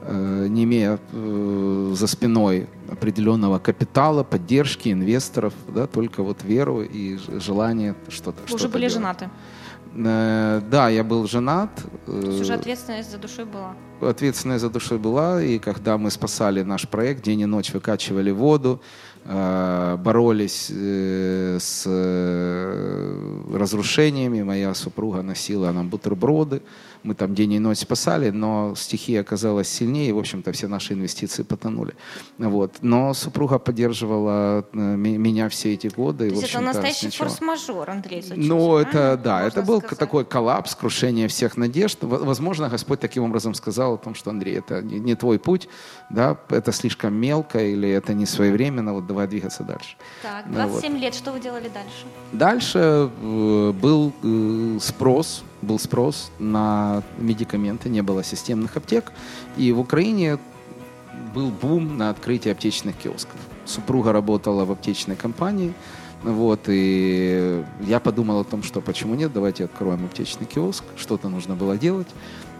э, 0.00 0.46
не 0.48 0.64
имея 0.64 0.98
э, 1.12 1.92
за 1.94 2.06
спиной 2.06 2.68
определенного 2.90 3.58
капитала, 3.58 4.22
поддержки 4.22 4.88
инвесторов, 4.90 5.52
да, 5.68 5.86
только 5.86 6.22
вот 6.22 6.42
веру 6.42 6.82
и 6.82 7.18
желание 7.38 7.94
что-то. 8.08 8.38
Вы 8.48 8.54
уже 8.54 8.68
были 8.68 8.82
делать. 8.82 8.94
женаты? 8.94 9.30
Э, 9.94 10.60
да, 10.70 10.88
я 10.88 11.04
был 11.04 11.26
женат. 11.26 11.70
То 12.06 12.16
есть 12.18 12.40
уже 12.40 12.54
ответственность 12.54 13.10
за 13.10 13.18
душой 13.18 13.44
была? 13.44 13.74
Ответственность 14.00 14.62
за 14.62 14.70
душой 14.70 14.98
была, 14.98 15.42
и 15.42 15.58
когда 15.58 15.98
мы 15.98 16.10
спасали 16.10 16.62
наш 16.62 16.88
проект, 16.88 17.22
день 17.22 17.40
и 17.40 17.46
ночь 17.46 17.72
выкачивали 17.72 18.30
воду, 18.30 18.80
Э, 19.24 19.96
боролись 19.98 20.70
э, 20.70 21.58
с 21.60 21.84
э, 21.86 23.42
разрушениями. 23.52 24.42
Моя 24.42 24.74
супруга 24.74 25.22
носила 25.22 25.70
нам 25.72 25.88
бутерброды. 25.90 26.62
Мы 27.02 27.14
там 27.14 27.34
день 27.34 27.54
и 27.54 27.58
ночь 27.58 27.78
спасали, 27.78 28.30
но 28.30 28.74
стихия 28.76 29.20
оказалась 29.20 29.68
сильнее, 29.68 30.10
и, 30.10 30.12
в 30.12 30.18
общем-то, 30.18 30.52
все 30.52 30.68
наши 30.68 30.94
инвестиции 30.94 31.42
потонули. 31.42 31.94
Вот. 32.38 32.76
Но 32.82 33.14
супруга 33.14 33.58
поддерживала 33.58 34.66
меня 34.72 35.48
все 35.48 35.74
эти 35.74 35.86
годы. 35.88 36.28
То 36.30 36.34
есть 36.36 36.54
это 36.54 36.60
настоящий 36.60 37.10
форс-мажор, 37.10 37.90
Андрей 37.90 38.24
Ну, 38.36 38.76
это, 38.76 39.18
да, 39.22 39.42
это 39.46 39.62
был 39.62 39.78
сказать? 39.78 39.98
такой 39.98 40.24
коллапс, 40.24 40.74
крушение 40.74 41.28
всех 41.28 41.56
надежд. 41.56 41.98
Возможно, 42.02 42.68
Господь 42.68 43.00
таким 43.00 43.24
образом 43.24 43.54
сказал 43.54 43.94
о 43.94 43.98
том, 43.98 44.14
что, 44.14 44.30
Андрей, 44.30 44.58
это 44.58 44.82
не, 44.82 45.14
твой 45.14 45.38
путь, 45.38 45.68
да, 46.10 46.36
это 46.48 46.72
слишком 46.72 47.14
мелко 47.14 47.58
или 47.58 47.88
это 47.88 48.14
не 48.14 48.26
своевременно, 48.26 48.92
вот 48.92 49.06
давай 49.06 49.26
двигаться 49.26 49.64
дальше. 49.64 49.96
Так, 50.22 50.50
27 50.52 50.92
вот. 50.92 51.00
лет, 51.00 51.14
что 51.14 51.32
вы 51.32 51.40
делали 51.40 51.68
дальше? 51.68 52.04
Дальше 52.32 53.10
э, 53.22 53.72
был 53.72 54.12
э, 54.22 54.78
спрос, 54.80 55.44
был 55.62 55.78
спрос 55.78 56.30
на 56.38 57.02
медикаменты, 57.18 57.88
не 57.88 58.02
было 58.02 58.24
системных 58.24 58.76
аптек, 58.76 59.12
и 59.56 59.72
в 59.72 59.80
Украине 59.80 60.38
был 61.34 61.50
бум 61.50 61.98
на 61.98 62.10
открытие 62.10 62.52
аптечных 62.52 62.96
киосков. 62.96 63.36
Супруга 63.66 64.12
работала 64.12 64.64
в 64.64 64.72
аптечной 64.72 65.16
компании, 65.16 65.72
вот, 66.22 66.60
и 66.66 67.64
я 67.80 68.00
подумал 68.00 68.40
о 68.40 68.44
том, 68.44 68.62
что 68.62 68.80
почему 68.80 69.14
нет, 69.14 69.32
давайте 69.32 69.64
откроем 69.64 70.04
аптечный 70.04 70.46
киоск, 70.46 70.84
что-то 70.96 71.28
нужно 71.28 71.54
было 71.54 71.76
делать. 71.78 72.08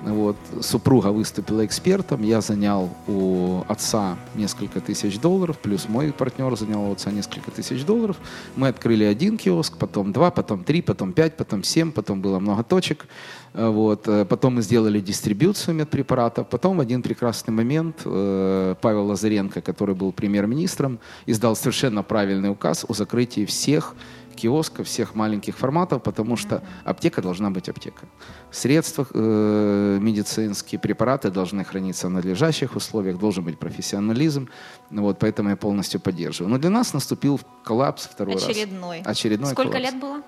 Вот. 0.02 0.36
Супруга 0.60 1.08
выступила 1.08 1.64
экспертом, 1.66 2.22
я 2.22 2.40
занял 2.40 2.88
у 3.06 3.62
отца 3.68 4.16
несколько 4.34 4.80
тысяч 4.80 5.18
долларов, 5.18 5.58
плюс 5.58 5.88
мой 5.88 6.12
партнер 6.12 6.56
занял 6.56 6.88
у 6.88 6.92
отца 6.92 7.10
несколько 7.10 7.50
тысяч 7.50 7.84
долларов. 7.84 8.16
Мы 8.56 8.68
открыли 8.68 9.04
один 9.04 9.36
киоск, 9.36 9.76
потом 9.76 10.12
два, 10.12 10.30
потом 10.30 10.64
три, 10.64 10.80
потом 10.80 11.12
пять, 11.12 11.36
потом 11.36 11.62
семь, 11.62 11.92
потом 11.92 12.22
было 12.22 12.38
много 12.38 12.62
точек. 12.62 13.06
Вот. 13.52 14.08
Потом 14.28 14.56
мы 14.56 14.62
сделали 14.62 15.00
дистрибьюцию 15.00 15.74
медпрепаратов. 15.74 16.48
Потом 16.48 16.76
в 16.76 16.80
один 16.80 17.02
прекрасный 17.02 17.52
момент 17.52 18.02
э, 18.04 18.74
Павел 18.80 19.06
Лазаренко, 19.06 19.60
который 19.60 19.94
был 19.94 20.12
премьер-министром, 20.12 21.00
издал 21.26 21.56
совершенно 21.56 22.02
правильный 22.02 22.50
указ 22.50 22.84
о 22.88 22.94
закрытии 22.94 23.44
всех 23.44 23.94
киосков, 24.40 24.86
всех 24.86 25.14
маленьких 25.14 25.56
форматов, 25.56 26.02
потому 26.02 26.36
что 26.36 26.62
аптека 26.84 27.22
должна 27.22 27.50
быть 27.50 27.68
аптека. 27.68 28.06
Средства 28.50 29.06
э, 29.14 29.98
медицинские, 30.00 30.78
препараты 30.78 31.30
должны 31.30 31.64
храниться 31.64 32.06
в 32.08 32.10
надлежащих 32.10 32.76
условиях, 32.76 33.18
должен 33.18 33.44
быть 33.44 33.58
профессионализм. 33.58 34.48
Вот, 34.90 35.18
поэтому 35.18 35.50
я 35.50 35.56
полностью 35.56 36.00
поддерживаю. 36.00 36.50
Но 36.50 36.58
для 36.58 36.70
нас 36.70 36.94
наступил 36.94 37.40
коллапс 37.64 38.06
второй 38.06 38.34
Очередной. 38.34 38.98
раз. 38.98 39.06
Очередной. 39.06 39.52
Сколько 39.52 39.72
коллапс. 39.72 39.92
лет 39.92 40.00
было? 40.00 40.22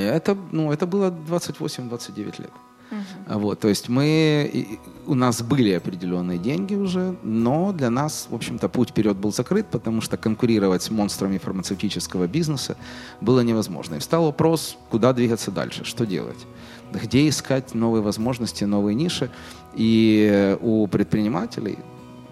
Это, 0.00 0.36
ну, 0.52 0.72
это 0.72 0.86
было 0.86 1.10
28-29 1.10 2.42
лет. 2.42 2.50
Угу. 2.90 3.38
Вот, 3.38 3.60
то 3.60 3.68
есть 3.68 3.88
мы, 3.88 4.78
у 5.06 5.14
нас 5.14 5.42
были 5.42 5.72
определенные 5.72 6.38
деньги 6.38 6.74
уже, 6.74 7.16
но 7.22 7.72
для 7.72 7.90
нас, 7.90 8.28
в 8.30 8.34
общем-то, 8.34 8.68
путь 8.68 8.90
вперед 8.90 9.16
был 9.16 9.32
закрыт, 9.32 9.66
потому 9.66 10.00
что 10.00 10.16
конкурировать 10.16 10.82
с 10.82 10.90
монстрами 10.90 11.38
фармацевтического 11.38 12.26
бизнеса 12.26 12.76
было 13.20 13.40
невозможно. 13.40 13.96
И 13.96 13.98
встал 13.98 14.24
вопрос, 14.24 14.76
куда 14.90 15.12
двигаться 15.12 15.50
дальше, 15.50 15.84
что 15.84 16.06
делать, 16.06 16.46
где 16.92 17.28
искать 17.28 17.74
новые 17.74 18.02
возможности, 18.02 18.64
новые 18.64 18.94
ниши. 18.94 19.30
И 19.74 20.56
у 20.60 20.86
предпринимателей, 20.86 21.78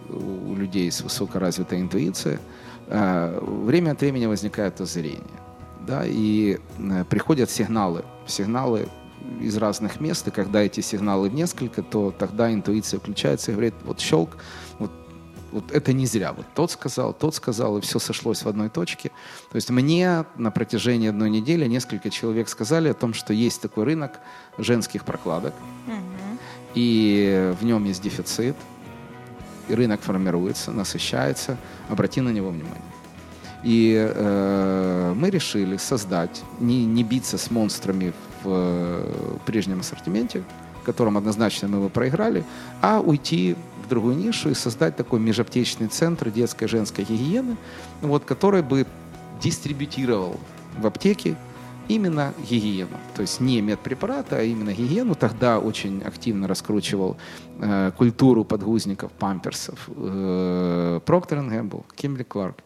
у 0.08 0.54
людей 0.54 0.90
с 0.90 1.02
высокоразвитой 1.02 1.80
интуицией, 1.80 2.38
э, 2.87 3.40
время 3.42 3.92
от 3.92 4.00
времени 4.00 4.26
возникает 4.26 4.80
озарение. 4.80 5.20
Да, 5.87 6.04
и 6.06 6.58
э, 6.78 7.04
приходят 7.11 7.50
сигналы, 7.50 8.04
сигналы 8.26 8.88
из 9.40 9.57
разных 9.57 10.00
мест, 10.00 10.28
и 10.28 10.31
когда 10.31 10.62
эти 10.62 10.81
сигналы 10.81 11.31
несколько, 11.31 11.83
то 11.83 12.11
тогда 12.11 12.52
интуиция 12.52 13.00
включается 13.00 13.50
и 13.50 13.54
говорит, 13.54 13.75
вот 13.85 14.00
щелк, 14.00 14.37
вот, 14.78 14.90
вот 15.52 15.71
это 15.73 15.93
не 15.93 16.07
зря, 16.07 16.33
вот 16.33 16.47
тот 16.54 16.71
сказал, 16.71 17.12
тот 17.12 17.35
сказал, 17.35 17.78
и 17.78 17.81
все 17.81 17.99
сошлось 17.99 18.43
в 18.43 18.49
одной 18.49 18.69
точке. 18.69 19.11
То 19.50 19.57
есть 19.57 19.71
мне 19.71 20.25
на 20.37 20.50
протяжении 20.50 21.09
одной 21.09 21.31
недели 21.31 21.66
несколько 21.66 22.11
человек 22.11 22.49
сказали 22.49 22.88
о 22.88 22.95
том, 22.95 23.14
что 23.14 23.33
есть 23.33 23.61
такой 23.61 23.85
рынок 23.85 24.21
женских 24.59 25.04
прокладок, 25.04 25.54
угу. 25.87 26.38
и 26.75 27.54
в 27.61 27.64
нем 27.64 27.85
есть 27.85 28.02
дефицит, 28.02 28.57
и 29.69 29.75
рынок 29.75 30.02
формируется, 30.02 30.73
насыщается, 30.73 31.57
обрати 31.88 32.21
на 32.21 32.31
него 32.31 32.50
внимание. 32.50 32.83
И 33.62 33.95
э, 33.97 35.14
мы 35.16 35.31
решили 35.31 35.78
создать, 35.78 36.43
не, 36.61 36.85
не 36.85 37.02
биться 37.02 37.38
с 37.38 37.50
монстрами 37.50 38.12
в 38.12 38.33
э, 38.44 39.36
прежнем 39.46 39.80
ассортименте, 39.80 40.42
в 40.82 40.84
котором 40.84 41.16
однозначно 41.16 41.68
мы 41.68 41.78
его 41.78 41.88
проиграли, 41.88 42.44
а 42.80 43.00
уйти 43.00 43.56
в 43.84 43.88
другую 43.88 44.16
нишу 44.16 44.50
и 44.50 44.54
создать 44.54 44.96
такой 44.96 45.20
межаптечный 45.20 45.88
центр 45.88 46.30
детской 46.30 46.64
и 46.64 46.68
женской 46.68 47.04
гигиены, 47.04 47.56
вот, 48.00 48.24
который 48.24 48.62
бы 48.62 48.86
дистрибутировал 49.40 50.38
в 50.78 50.86
аптеке 50.86 51.36
именно 51.88 52.32
гигиену. 52.48 52.96
То 53.14 53.22
есть 53.22 53.40
не 53.40 53.60
медпрепараты, 53.60 54.36
а 54.36 54.42
именно 54.42 54.72
гигиену. 54.72 55.14
Тогда 55.14 55.58
очень 55.58 56.02
активно 56.02 56.48
раскручивал 56.48 57.16
э, 57.60 57.92
культуру 57.96 58.44
подгузников, 58.44 59.12
памперсов. 59.12 59.88
Э, 59.88 61.00
Procter 61.04 61.46
Gamble, 61.48 61.84
Kimberly 61.96 62.26
Clark. 62.26 62.56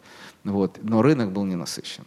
Вот. 0.43 0.79
Но 0.81 1.01
рынок 1.01 1.31
был 1.31 1.45
не 1.45 1.55
насыщен. 1.55 2.05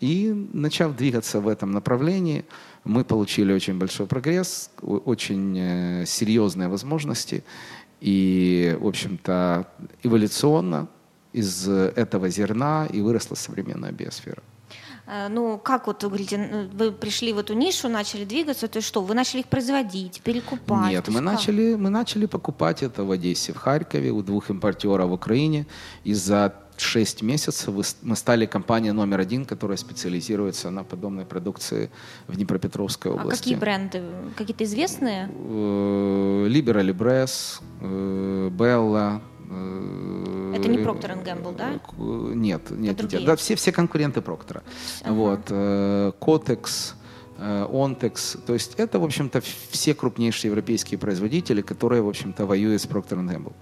И 0.00 0.48
начав 0.52 0.96
двигаться 0.96 1.40
в 1.40 1.48
этом 1.48 1.72
направлении, 1.72 2.44
мы 2.84 3.04
получили 3.04 3.52
очень 3.52 3.78
большой 3.78 4.06
прогресс, 4.06 4.70
очень 4.82 5.58
э, 5.58 6.04
серьезные 6.06 6.68
возможности. 6.68 7.42
И, 8.00 8.76
в 8.80 8.86
общем-то, 8.86 9.66
эволюционно 10.02 10.88
из 11.32 11.68
этого 11.68 12.28
зерна 12.28 12.86
и 12.92 13.00
выросла 13.00 13.34
современная 13.34 13.92
биосфера. 13.92 14.42
Э, 15.06 15.28
ну, 15.28 15.58
как 15.58 15.86
вот 15.86 16.02
вы 16.02 16.08
говорите, 16.08 16.68
вы 16.72 16.92
пришли 16.92 17.32
в 17.32 17.38
эту 17.38 17.54
нишу, 17.54 17.88
начали 17.88 18.24
двигаться, 18.24 18.68
то 18.68 18.78
есть 18.78 18.88
что, 18.88 19.02
вы 19.02 19.14
начали 19.14 19.40
их 19.40 19.46
производить, 19.46 20.20
перекупать? 20.22 20.90
Нет, 20.90 21.08
мы 21.08 21.20
начали, 21.20 21.74
мы 21.74 21.90
начали 21.90 22.26
покупать 22.26 22.82
это 22.82 23.04
в 23.04 23.10
Одессе, 23.10 23.52
в 23.52 23.56
Харькове, 23.56 24.10
у 24.10 24.22
двух 24.22 24.50
импортеров 24.50 25.08
в 25.08 25.12
Украине. 25.12 25.66
Из-за 26.04 26.54
6 26.80 27.22
месяцев 27.22 27.74
мы 28.02 28.16
стали 28.16 28.46
компания 28.46 28.92
номер 28.92 29.20
один, 29.20 29.44
которая 29.44 29.76
специализируется 29.76 30.70
на 30.70 30.84
подобной 30.84 31.24
продукции 31.24 31.90
в 32.26 32.36
Днепропетровской 32.36 33.12
области. 33.12 33.40
А 33.40 33.42
какие 33.42 33.54
бренды? 33.56 34.02
Какие-то 34.36 34.64
известные? 34.64 35.28
Э, 35.30 36.46
Libres, 36.48 37.60
Bella. 37.80 39.20
Э, 39.50 40.54
Это 40.56 40.68
не 40.68 40.78
Procter 40.78 41.22
Gamble, 41.24 41.56
да? 41.56 41.80
Э, 41.98 42.32
нет, 42.34 42.70
нет, 42.70 43.12
нет. 43.12 43.24
Да, 43.24 43.36
все, 43.36 43.54
все 43.54 43.72
конкуренты 43.72 44.20
Проктора. 44.20 44.62
Ага. 45.02 45.12
Вот, 45.12 45.50
Cotex, 45.50 46.94
Ontex, 47.38 48.38
то 48.46 48.54
есть 48.54 48.74
это, 48.76 48.98
в 48.98 49.04
общем-то, 49.04 49.42
все 49.70 49.94
крупнейшие 49.94 50.50
европейские 50.50 50.98
производители, 50.98 51.62
которые, 51.62 52.02
в 52.02 52.08
общем-то, 52.08 52.46
воюют 52.46 52.80
с 52.80 52.86
Procter 52.86 53.18
Gamble. 53.18 53.52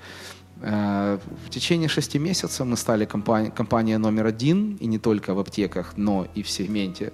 Э, 0.62 1.18
в 1.46 1.50
течение 1.50 1.88
шести 1.88 2.18
месяцев 2.18 2.66
мы 2.66 2.76
стали 2.76 3.04
компания, 3.04 3.50
компания 3.50 3.98
номер 3.98 4.26
один, 4.26 4.76
и 4.80 4.86
не 4.86 4.98
только 4.98 5.34
в 5.34 5.38
аптеках, 5.40 5.94
но 5.96 6.26
и 6.36 6.42
в 6.42 6.48
сегменте 6.48 7.12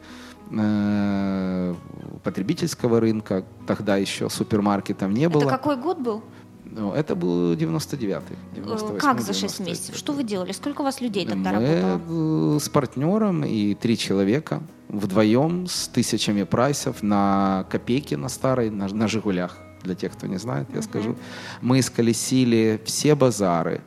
э, 0.50 1.74
потребительского 2.22 3.00
рынка. 3.00 3.44
Тогда 3.66 3.96
еще 3.96 4.28
супермаркетов 4.28 5.10
не 5.10 5.28
было. 5.28 5.42
Это 5.42 5.50
какой 5.50 5.76
год 5.76 5.98
был? 5.98 6.22
Ну, 6.70 6.92
это 6.92 7.14
был 7.14 7.54
99-й. 7.54 8.36
98 8.56 8.98
как 8.98 9.20
за 9.22 9.32
6 9.32 9.60
месяцев? 9.60 9.96
Что 9.96 10.12
вы 10.12 10.22
делали? 10.22 10.52
Сколько 10.52 10.82
у 10.82 10.84
вас 10.84 11.00
людей 11.00 11.26
тогда 11.26 11.52
Мы 11.52 11.80
работало? 11.80 12.58
с 12.58 12.68
партнером 12.68 13.44
и 13.44 13.74
три 13.74 13.96
человека 13.96 14.62
вдвоем 14.88 15.66
с 15.66 15.88
тысячами 15.88 16.42
прайсов 16.42 17.02
на 17.02 17.64
копейки 17.70 18.14
на 18.14 18.28
старой, 18.28 18.68
на, 18.68 18.88
на 18.88 19.08
«Жигулях». 19.08 19.58
Для 19.88 19.94
тех, 19.94 20.12
кто 20.12 20.26
не 20.26 20.38
знает, 20.38 20.66
я 20.74 20.82
скажу. 20.82 21.16
Мы 21.62 21.78
исколесили 21.78 22.78
все 22.84 23.14
базары, 23.14 23.80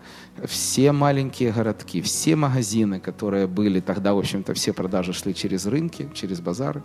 все 0.46 0.92
маленькие 0.92 1.52
городки, 1.52 2.02
все 2.02 2.36
магазины, 2.36 3.00
которые 3.00 3.48
были 3.48 3.80
тогда, 3.80 4.14
в 4.14 4.20
общем-то, 4.20 4.54
все 4.54 4.74
продажи 4.74 5.14
шли 5.14 5.34
через 5.36 5.66
рынки, 5.66 6.10
через 6.14 6.40
базары. 6.42 6.84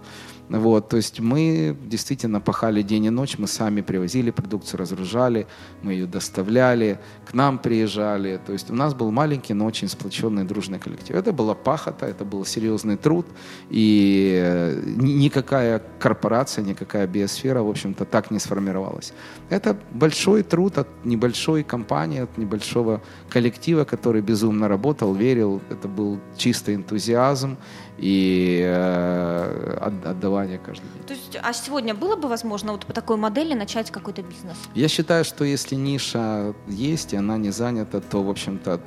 Вот, 0.49 0.89
то 0.89 0.97
есть 0.97 1.21
мы 1.21 1.77
действительно 1.85 2.41
пахали 2.41 2.83
день 2.83 3.07
и 3.07 3.11
ночь, 3.11 3.39
мы 3.39 3.47
сами 3.47 3.81
привозили 3.81 4.31
продукцию, 4.31 4.81
разгружали, 4.81 5.47
мы 5.83 5.93
ее 5.93 6.07
доставляли, 6.07 6.99
к 7.29 7.35
нам 7.35 7.59
приезжали. 7.59 8.41
То 8.47 8.53
есть 8.53 8.71
у 8.71 8.75
нас 8.75 8.95
был 8.95 9.11
маленький, 9.11 9.55
но 9.55 9.67
очень 9.67 9.89
сплоченный, 9.89 10.45
дружный 10.45 10.79
коллектив. 10.79 11.17
Это 11.17 11.33
была 11.33 11.55
пахота, 11.55 12.07
это 12.07 12.25
был 12.25 12.45
серьезный 12.45 12.97
труд, 12.97 13.27
и 13.71 14.41
э, 14.43 14.83
никакая 14.97 15.83
корпорация, 15.99 16.65
никакая 16.65 17.07
биосфера, 17.07 17.63
в 17.63 17.69
общем-то, 17.69 18.05
так 18.05 18.31
не 18.31 18.39
сформировалась. 18.39 19.13
Это 19.51 19.77
большой 19.93 20.43
труд 20.43 20.79
от 20.79 20.89
небольшой 21.05 21.65
компании, 21.65 22.21
от 22.21 22.39
небольшого 22.39 23.01
коллектива, 23.29 23.46
который 23.85 24.23
безумно 24.23 24.69
работал, 24.69 25.15
верил. 25.15 25.61
Это 25.71 25.89
был 25.89 26.19
чистый 26.37 26.75
энтузиазм 26.75 27.57
и 27.99 28.61
э, 28.63 29.79
отдавание 29.81 30.59
каждый 30.59 30.85
день. 30.85 31.03
То 31.07 31.15
есть, 31.15 31.39
а 31.43 31.53
сегодня 31.53 31.95
было 31.95 32.17
бы 32.17 32.29
возможно 32.29 32.73
вот 32.73 32.85
по 32.85 32.93
такой 32.93 33.17
модели 33.17 33.55
начать 33.55 33.91
какой-то 33.91 34.23
бизнес? 34.23 34.57
Я 34.75 34.89
считаю, 34.89 35.25
что 35.25 35.45
если 35.45 35.75
ниша 35.75 36.55
есть, 36.67 37.13
и 37.13 37.17
она 37.17 37.39
не 37.39 37.51
занята, 37.51 38.01
то, 38.01 38.23
в 38.23 38.31
общем-то, 38.31 38.81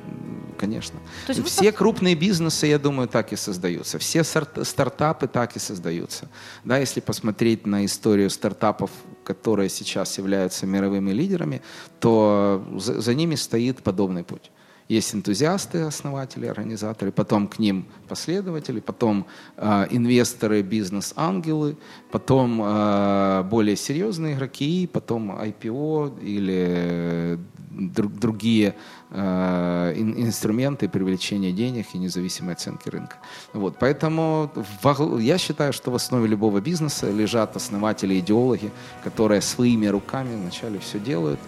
конечно. 0.58 1.00
То 1.26 1.32
есть 1.32 1.44
все 1.46 1.70
вы... 1.70 1.72
крупные 1.72 2.14
бизнесы, 2.14 2.66
я 2.66 2.78
думаю, 2.78 3.08
так 3.08 3.32
и 3.32 3.36
создаются. 3.36 3.98
Все 3.98 4.22
стартапы 4.22 5.26
так 5.26 5.56
и 5.56 5.58
создаются. 5.58 6.28
Да, 6.64 6.78
если 6.78 7.00
посмотреть 7.00 7.66
на 7.66 7.84
историю 7.84 8.30
стартапов, 8.30 8.90
которые 9.24 9.68
сейчас 9.70 10.18
являются 10.18 10.66
мировыми 10.66 11.10
лидерами, 11.10 11.62
то 11.98 12.64
за, 12.76 13.00
за 13.00 13.14
ними 13.14 13.34
стоит 13.34 13.82
подобный 13.82 14.22
путь. 14.22 14.50
Есть 14.90 15.14
энтузиасты, 15.14 15.82
основатели, 15.82 16.46
организаторы, 16.46 17.12
потом 17.12 17.46
к 17.46 17.60
ним 17.60 17.84
последователи, 18.08 18.80
потом 18.80 19.24
э, 19.56 19.86
инвесторы, 19.90 20.62
бизнес-ангелы, 20.62 21.76
потом 22.10 22.60
э, 22.60 23.44
более 23.44 23.76
серьезные 23.76 24.34
игроки, 24.34 24.88
потом 24.92 25.30
IPO 25.30 26.20
или 26.24 27.38
друг, 27.70 28.12
другие 28.18 28.74
э, 29.10 29.94
инструменты 29.96 30.88
привлечения 30.88 31.52
денег 31.52 31.86
и 31.94 31.98
независимой 31.98 32.54
оценки 32.54 32.88
рынка. 32.88 33.16
Вот, 33.52 33.76
поэтому 33.78 34.50
в, 34.82 35.18
я 35.18 35.38
считаю, 35.38 35.72
что 35.72 35.92
в 35.92 35.94
основе 35.94 36.26
любого 36.26 36.60
бизнеса 36.60 37.08
лежат 37.12 37.54
основатели, 37.54 38.18
идеологи, 38.18 38.70
которые 39.04 39.40
своими 39.40 39.86
руками 39.86 40.34
вначале 40.34 40.80
все 40.80 40.98
делают, 40.98 41.38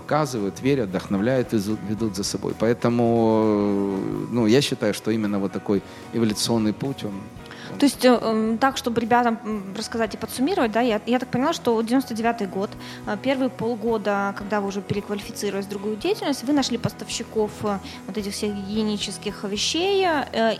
показывают, 0.00 0.62
верят, 0.62 0.88
вдохновляют 0.88 1.52
ведут 1.88 2.16
за 2.16 2.24
собой. 2.24 2.52
Поэтому 2.58 3.98
ну, 4.30 4.46
я 4.46 4.60
считаю, 4.60 4.92
что 4.94 5.10
именно 5.10 5.38
вот 5.38 5.52
такой 5.52 5.82
эволюционный 6.14 6.72
путь, 6.72 7.04
он 7.04 7.12
то 7.76 7.84
есть 7.84 8.04
э, 8.04 8.08
эм, 8.08 8.58
так, 8.58 8.76
чтобы 8.76 9.00
ребятам 9.00 9.38
рассказать 9.76 10.14
и 10.14 10.16
подсуммировать, 10.16 10.72
да, 10.72 10.80
я, 10.80 11.00
я 11.06 11.18
так 11.18 11.28
поняла, 11.28 11.52
что 11.52 11.80
99 11.80 12.48
год, 12.50 12.70
э, 13.06 13.16
первые 13.22 13.50
полгода, 13.50 14.34
когда 14.36 14.60
вы 14.60 14.68
уже 14.68 14.80
переквалифицировались 14.80 15.66
в 15.66 15.68
другую 15.68 15.96
деятельность, 15.96 16.44
вы 16.44 16.52
нашли 16.52 16.78
поставщиков 16.78 17.50
э, 17.62 17.78
вот 18.06 18.16
этих 18.16 18.32
всех 18.32 18.54
гигиенических 18.54 19.44
вещей 19.44 20.06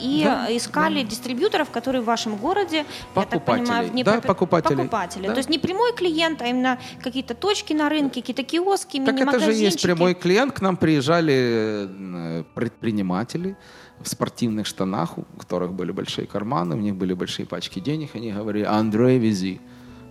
и 0.01 0.23
да, 0.25 0.47
искали 0.57 1.03
да. 1.03 1.09
дистрибьюторов, 1.09 1.71
которые 1.71 2.03
в 2.03 2.05
вашем 2.05 2.37
городе, 2.37 2.85
покупатели. 3.15 3.25
я 3.25 3.25
так 3.25 3.45
понимаю, 3.45 3.93
не 3.93 4.05
да, 4.05 4.21
покупатели. 4.21 4.77
покупатели. 4.77 5.27
Да. 5.27 5.33
То 5.33 5.39
есть 5.39 5.49
не 5.49 5.59
прямой 5.59 5.95
клиент, 5.95 6.43
а 6.43 6.47
именно 6.47 6.79
какие-то 7.03 7.35
точки 7.35 7.73
на 7.73 7.89
рынке, 7.89 8.21
какие-то 8.21 8.43
киоски, 8.43 9.05
Так 9.05 9.19
это 9.19 9.41
же 9.41 9.53
есть 9.53 9.83
прямой 9.83 10.15
клиент, 10.15 10.53
к 10.53 10.61
нам 10.61 10.77
приезжали 10.77 12.45
предприниматели, 12.55 13.57
в 14.01 14.09
спортивных 14.09 14.67
штанах, 14.67 15.19
у 15.19 15.23
которых 15.39 15.73
были 15.73 15.93
большие 15.93 16.27
карманы, 16.27 16.77
у 16.77 16.81
них 16.81 16.95
были 16.95 17.15
большие 17.15 17.47
пачки 17.47 17.81
денег, 17.81 18.11
они 18.15 18.33
говорили, 18.33 18.65
Андрей, 18.65 19.19
вези, 19.19 19.61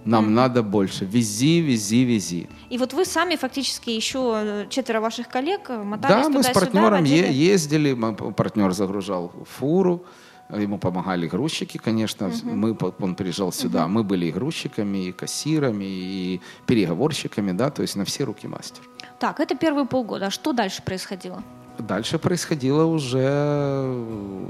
нам 0.06 0.26
mm-hmm. 0.26 0.30
надо 0.30 0.64
больше, 0.64 1.06
вези, 1.06 1.62
вези, 1.62 2.04
вези. 2.04 2.48
И 2.70 2.78
вот 2.78 2.94
вы 2.94 3.06
сами 3.06 3.36
фактически 3.36 3.90
еще 3.90 4.34
э, 4.36 4.66
четверо 4.70 5.02
ваших 5.02 5.28
коллег 5.28 5.70
э, 5.70 5.84
мотались 5.84 6.26
Да, 6.26 6.30
мы 6.30 6.44
с 6.44 6.50
партнером 6.50 7.04
е- 7.04 7.32
ездили, 7.32 7.94
партнер 8.34 8.72
загружал 8.72 9.32
фуру, 9.58 10.06
Ему 10.50 10.78
помогали 10.78 11.28
грузчики, 11.28 11.80
конечно. 11.80 12.26
Uh-huh. 12.26 12.54
Мы, 12.54 12.78
он 13.00 13.16
приезжал 13.16 13.52
сюда. 13.52 13.86
Uh-huh. 13.86 13.88
Мы 13.88 14.04
были 14.04 14.28
и 14.28 14.32
грузчиками, 14.32 15.08
и 15.08 15.12
кассирами, 15.12 15.86
и 15.86 16.42
переговорщиками, 16.68 17.52
да, 17.52 17.72
то 17.72 17.82
есть 17.82 17.96
на 17.96 18.06
все 18.06 18.26
руки 18.26 18.48
мастер. 18.48 18.84
Так, 19.20 19.40
это 19.40 19.56
первые 19.56 19.88
полгода. 19.88 20.28
А 20.28 20.30
что 20.30 20.54
дальше 20.54 20.84
происходило? 20.84 21.44
Дальше 21.80 22.18
происходило 22.20 22.86
уже 22.86 23.24
э, 23.24 24.46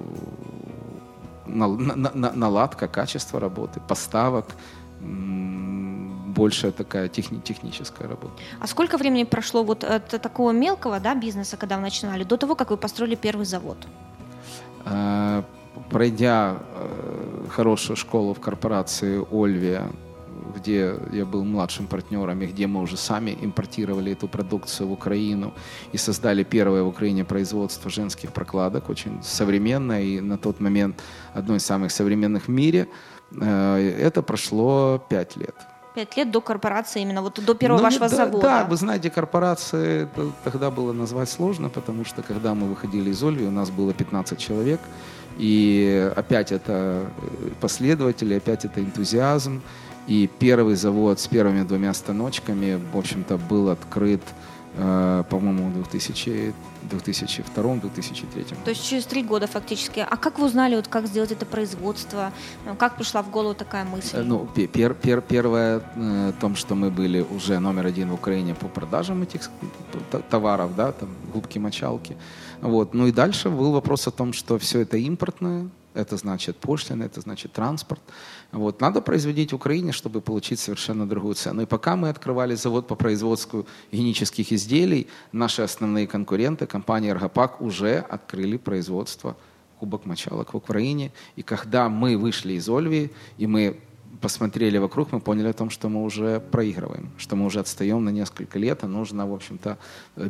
наладка 1.47 2.88
качества 2.88 3.39
работы, 3.39 3.79
поставок, 3.88 4.45
больше 6.35 6.71
такая 6.71 7.07
техни 7.07 7.39
техническая 7.39 8.07
работа. 8.07 8.33
А 8.59 8.67
сколько 8.67 8.97
времени 8.97 9.23
прошло 9.23 9.63
вот 9.63 9.83
от 9.83 10.21
такого 10.21 10.51
мелкого 10.51 10.99
да, 10.99 11.15
бизнеса, 11.15 11.57
когда 11.57 11.77
вы 11.77 11.81
начинали, 11.81 12.23
до 12.23 12.38
того, 12.38 12.55
как 12.55 12.71
вы 12.71 12.77
построили 12.77 13.15
первый 13.15 13.45
завод? 13.45 13.77
Э, 14.85 15.43
пройдя 15.89 16.57
э, 16.57 17.45
хорошую 17.49 17.97
школу 17.97 18.33
в 18.33 18.39
корпорации 18.39 19.25
Ольвия, 19.31 19.89
где 20.55 20.95
я 21.12 21.25
был 21.25 21.43
младшим 21.43 21.88
партнером, 21.88 22.41
и 22.41 22.47
где 22.47 22.67
мы 22.67 22.81
уже 22.81 22.97
сами 22.97 23.38
импортировали 23.41 24.12
эту 24.12 24.27
продукцию 24.27 24.89
в 24.89 24.91
Украину 24.91 25.53
и 25.93 25.97
создали 25.97 26.43
первое 26.43 26.84
в 26.84 26.88
Украине 26.88 27.23
производство 27.23 27.89
женских 27.89 28.31
прокладок, 28.31 28.89
очень 28.89 29.21
современное 29.23 30.01
и 30.03 30.21
на 30.21 30.38
тот 30.38 30.60
момент 30.60 31.01
одно 31.34 31.55
из 31.55 31.65
самых 31.65 31.91
современных 31.91 32.47
в 32.47 32.51
мире. 32.51 32.88
Э, 33.41 33.77
это 33.77 34.21
прошло 34.21 35.03
пять 35.10 35.38
лет. 35.38 35.55
Пять 35.95 36.17
лет 36.17 36.29
до 36.29 36.41
корпорации, 36.41 37.01
именно 37.01 37.21
вот 37.21 37.39
до 37.45 37.55
первого 37.55 37.77
ну, 37.77 37.84
вашего 37.86 38.10
да, 38.10 38.15
завода. 38.15 38.41
Да, 38.41 38.65
вы 38.65 38.75
знаете, 38.75 39.10
корпорации 39.10 40.10
тогда 40.43 40.69
было 40.69 40.91
назвать 40.91 41.29
сложно, 41.29 41.69
потому 41.69 42.03
что 42.03 42.21
когда 42.21 42.53
мы 42.53 42.67
выходили 42.67 43.12
из 43.12 43.23
Ольви, 43.23 43.45
у 43.45 43.51
нас 43.51 43.69
было 43.69 43.93
15 43.93 44.38
человек, 44.38 44.81
и 45.38 46.12
опять 46.15 46.51
это 46.51 47.05
э, 47.17 47.49
последователи, 47.62 48.34
опять 48.34 48.65
это 48.65 48.81
энтузиазм, 48.81 49.62
и 50.08 50.30
первый 50.39 50.76
завод 50.76 51.20
с 51.20 51.28
первыми 51.28 51.63
двумя 51.63 51.94
станочками, 51.94 52.80
в 52.94 52.98
общем-то, 52.98 53.38
был 53.38 53.70
открыт, 53.70 54.22
э, 54.78 55.24
по-моему, 55.30 55.70
в 55.70 55.74
2000, 55.74 56.54
2002-2003. 56.89 58.56
То 58.63 58.70
есть 58.70 58.88
через 58.88 59.06
три 59.06 59.24
года 59.24 59.48
фактически. 59.48 60.06
А 60.08 60.18
как 60.18 60.39
вы 60.39 60.46
узнали, 60.46 60.76
вот, 60.76 60.88
как 60.88 61.08
сделать 61.08 61.32
это 61.32 61.46
производство? 61.46 62.32
Ну, 62.65 62.76
как 62.76 62.98
пришла 62.98 63.24
в 63.24 63.32
голову 63.32 63.56
такая 63.56 63.86
мысль? 63.86 64.18
Э, 64.18 64.24
ну, 64.24 64.48
пер, 64.48 64.94
пер, 64.94 65.22
первое 65.22 65.82
э, 65.96 66.32
в 66.38 66.39
том, 66.39 66.56
что 66.56 66.76
мы 66.76 66.91
были 66.91 67.22
уже 67.22 67.60
номер 67.60 67.88
один 67.88 68.12
в 68.12 68.13
Украине 68.13 68.54
по 68.54 68.68
продажам 68.68 69.24
этих 69.24 69.50
товаров, 70.30 70.76
да, 70.76 70.91
там, 70.91 71.10
губки-мочалки. 71.34 72.15
Вот. 72.62 72.94
Ну 72.94 73.08
и 73.08 73.12
дальше 73.12 73.50
был 73.50 73.72
вопрос 73.72 74.08
о 74.08 74.12
том, 74.12 74.34
что 74.34 74.58
все 74.58 74.82
это 74.82 74.98
импортное, 74.98 75.70
это 75.96 76.18
значит 76.18 76.58
пошлины, 76.58 77.04
это 77.06 77.22
значит 77.22 77.54
транспорт. 77.54 78.02
Вот. 78.56 78.80
Надо 78.80 79.02
производить 79.02 79.52
в 79.52 79.56
Украине, 79.56 79.91
чтобы 79.91 80.22
получить 80.22 80.60
совершенно 80.60 81.06
другую 81.06 81.36
цену. 81.36 81.63
И 81.63 81.65
пока 81.65 81.98
мы 81.98 82.08
открывали 82.08 82.56
завод 82.56 82.88
по 82.88 82.96
производству 82.96 83.65
гигиенических 83.91 84.54
изделий, 84.54 85.08
наши 85.34 85.62
основные 85.62 86.08
конкуренты, 86.08 86.65
компания 86.65 87.10
«Эргопак», 87.10 87.62
уже 87.62 87.98
открыли 87.98 88.56
производство 88.58 89.36
кубок 89.80 90.06
мочалок 90.06 90.54
в 90.54 90.58
Украине. 90.58 91.12
И 91.36 91.41
когда 91.41 91.89
мы 91.89 92.18
вышли 92.18 92.54
из 92.54 92.70
Ольвии, 92.70 93.12
и 93.38 93.46
мы 93.46 93.78
посмотрели 94.22 94.78
вокруг, 94.78 95.12
мы 95.12 95.20
поняли 95.20 95.50
о 95.50 95.54
том, 95.54 95.70
что 95.70 95.89
мы 95.89 96.06
уже 96.06 96.39
проигрываем, 96.39 97.10
что 97.18 97.36
мы 97.36 97.46
уже 97.46 97.60
отстаем 97.60 98.06
на 98.06 98.10
несколько 98.10 98.58
лет, 98.58 98.86
а 98.86 98.88
нужно, 98.88 99.28
в 99.28 99.34
общем-то, 99.34 99.78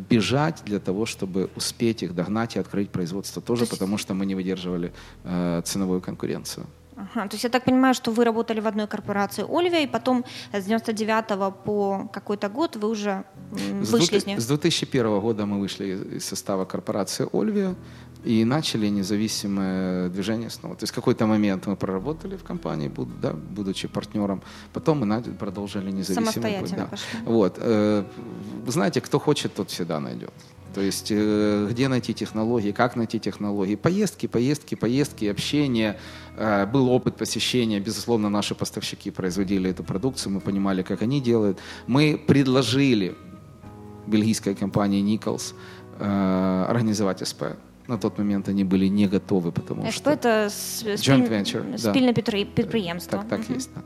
бежать 0.10 0.64
для 0.66 0.80
того, 0.80 1.06
чтобы 1.06 1.52
успеть 1.56 2.02
их 2.02 2.16
догнать 2.16 2.56
и 2.56 2.60
открыть 2.60 2.90
производство 2.90 3.40
тоже, 3.40 3.62
есть... 3.66 3.72
потому 3.72 4.00
что 4.00 4.16
мы 4.16 4.26
не 4.26 4.34
выдерживали 4.34 4.92
э, 5.24 5.62
ценовую 5.64 6.02
конкуренцию. 6.02 6.66
Ага, 6.98 7.28
то 7.28 7.36
есть 7.36 7.44
я 7.44 7.50
так 7.50 7.66
понимаю, 7.66 7.94
что 7.94 8.12
вы 8.12 8.24
работали 8.24 8.62
в 8.62 8.68
одной 8.68 8.88
корпорации 8.88 9.46
Ольвия, 9.48 9.84
и 9.84 9.88
потом 9.88 10.24
с 10.54 10.64
99 10.64 11.54
по 11.66 12.10
какой-то 12.14 12.50
год 12.50 12.78
вы 12.78 12.90
уже 12.90 13.24
вышли 13.52 14.20
с 14.20 14.24
из 14.24 14.26
нее? 14.26 14.40
С 14.40 14.48
2001 14.48 15.20
года 15.20 15.46
мы 15.46 15.60
вышли 15.60 16.18
из 16.18 16.26
состава 16.26 16.66
корпорации 16.66 17.28
Ольвия 17.34 17.76
и 18.26 18.46
начали 18.46 18.88
независимое 18.88 20.10
движение 20.10 20.50
снова. 20.50 20.76
То 20.76 20.84
есть 20.84 20.94
какой-то 20.94 21.28
момент 21.28 21.68
мы 21.68 21.76
проработали 21.76 22.38
в 22.38 22.44
компании, 22.44 22.92
да, 23.22 23.34
будучи 23.34 23.88
партнером, 23.88 24.42
потом 24.74 25.06
мы 25.06 25.22
продолжили 25.22 25.92
независимый 25.92 26.60
путь. 26.62 26.76
Да. 26.76 26.86
Пошли. 26.86 27.20
Вот. 27.26 27.58
Э, 27.62 28.04
знаете, 28.68 29.02
кто 29.02 29.20
хочет, 29.20 29.54
тот 29.54 29.70
всегда 29.70 30.00
найдет. 30.00 30.34
То 30.75 30.81
есть 30.81 31.09
э, 31.11 31.69
где 31.71 31.89
найти 31.89 32.15
технологии, 32.15 32.73
как 32.73 32.97
найти 32.97 33.19
технологии. 33.19 33.75
Поездки, 33.75 34.29
поездки, 34.29 34.77
поездки, 34.77 35.25
общение. 35.25 35.97
Э, 36.37 36.67
был 36.67 36.89
опыт 36.89 37.17
посещения. 37.17 37.81
Безусловно, 37.81 38.29
наши 38.29 38.55
поставщики 38.55 39.11
производили 39.11 39.71
эту 39.71 39.83
продукцию, 39.83 40.35
мы 40.35 40.41
понимали, 40.41 40.83
как 40.83 41.03
они 41.03 41.21
делают. 41.21 41.59
Мы 41.87 42.21
предложили 42.27 43.15
бельгийской 44.07 44.55
компании 44.55 45.03
Nichols 45.03 45.55
э, 45.99 46.67
организовать 46.69 47.27
СП. 47.27 47.43
На 47.89 47.99
тот 47.99 48.19
момент 48.19 48.49
они 48.49 48.63
были 48.63 48.87
не 48.87 49.09
готовы, 49.09 49.51
потому 49.51 49.83
СП 49.91 49.97
что... 49.97 50.11
это 50.11 50.47
joint 50.97 51.29
venture, 51.29 51.79
спільне 51.79 52.13
да. 52.13 52.45
підприємство. 52.55 53.19
Так, 53.19 53.29
так 53.29 53.41
угу. 53.41 53.55
есть. 53.57 53.71
Да. 53.75 53.83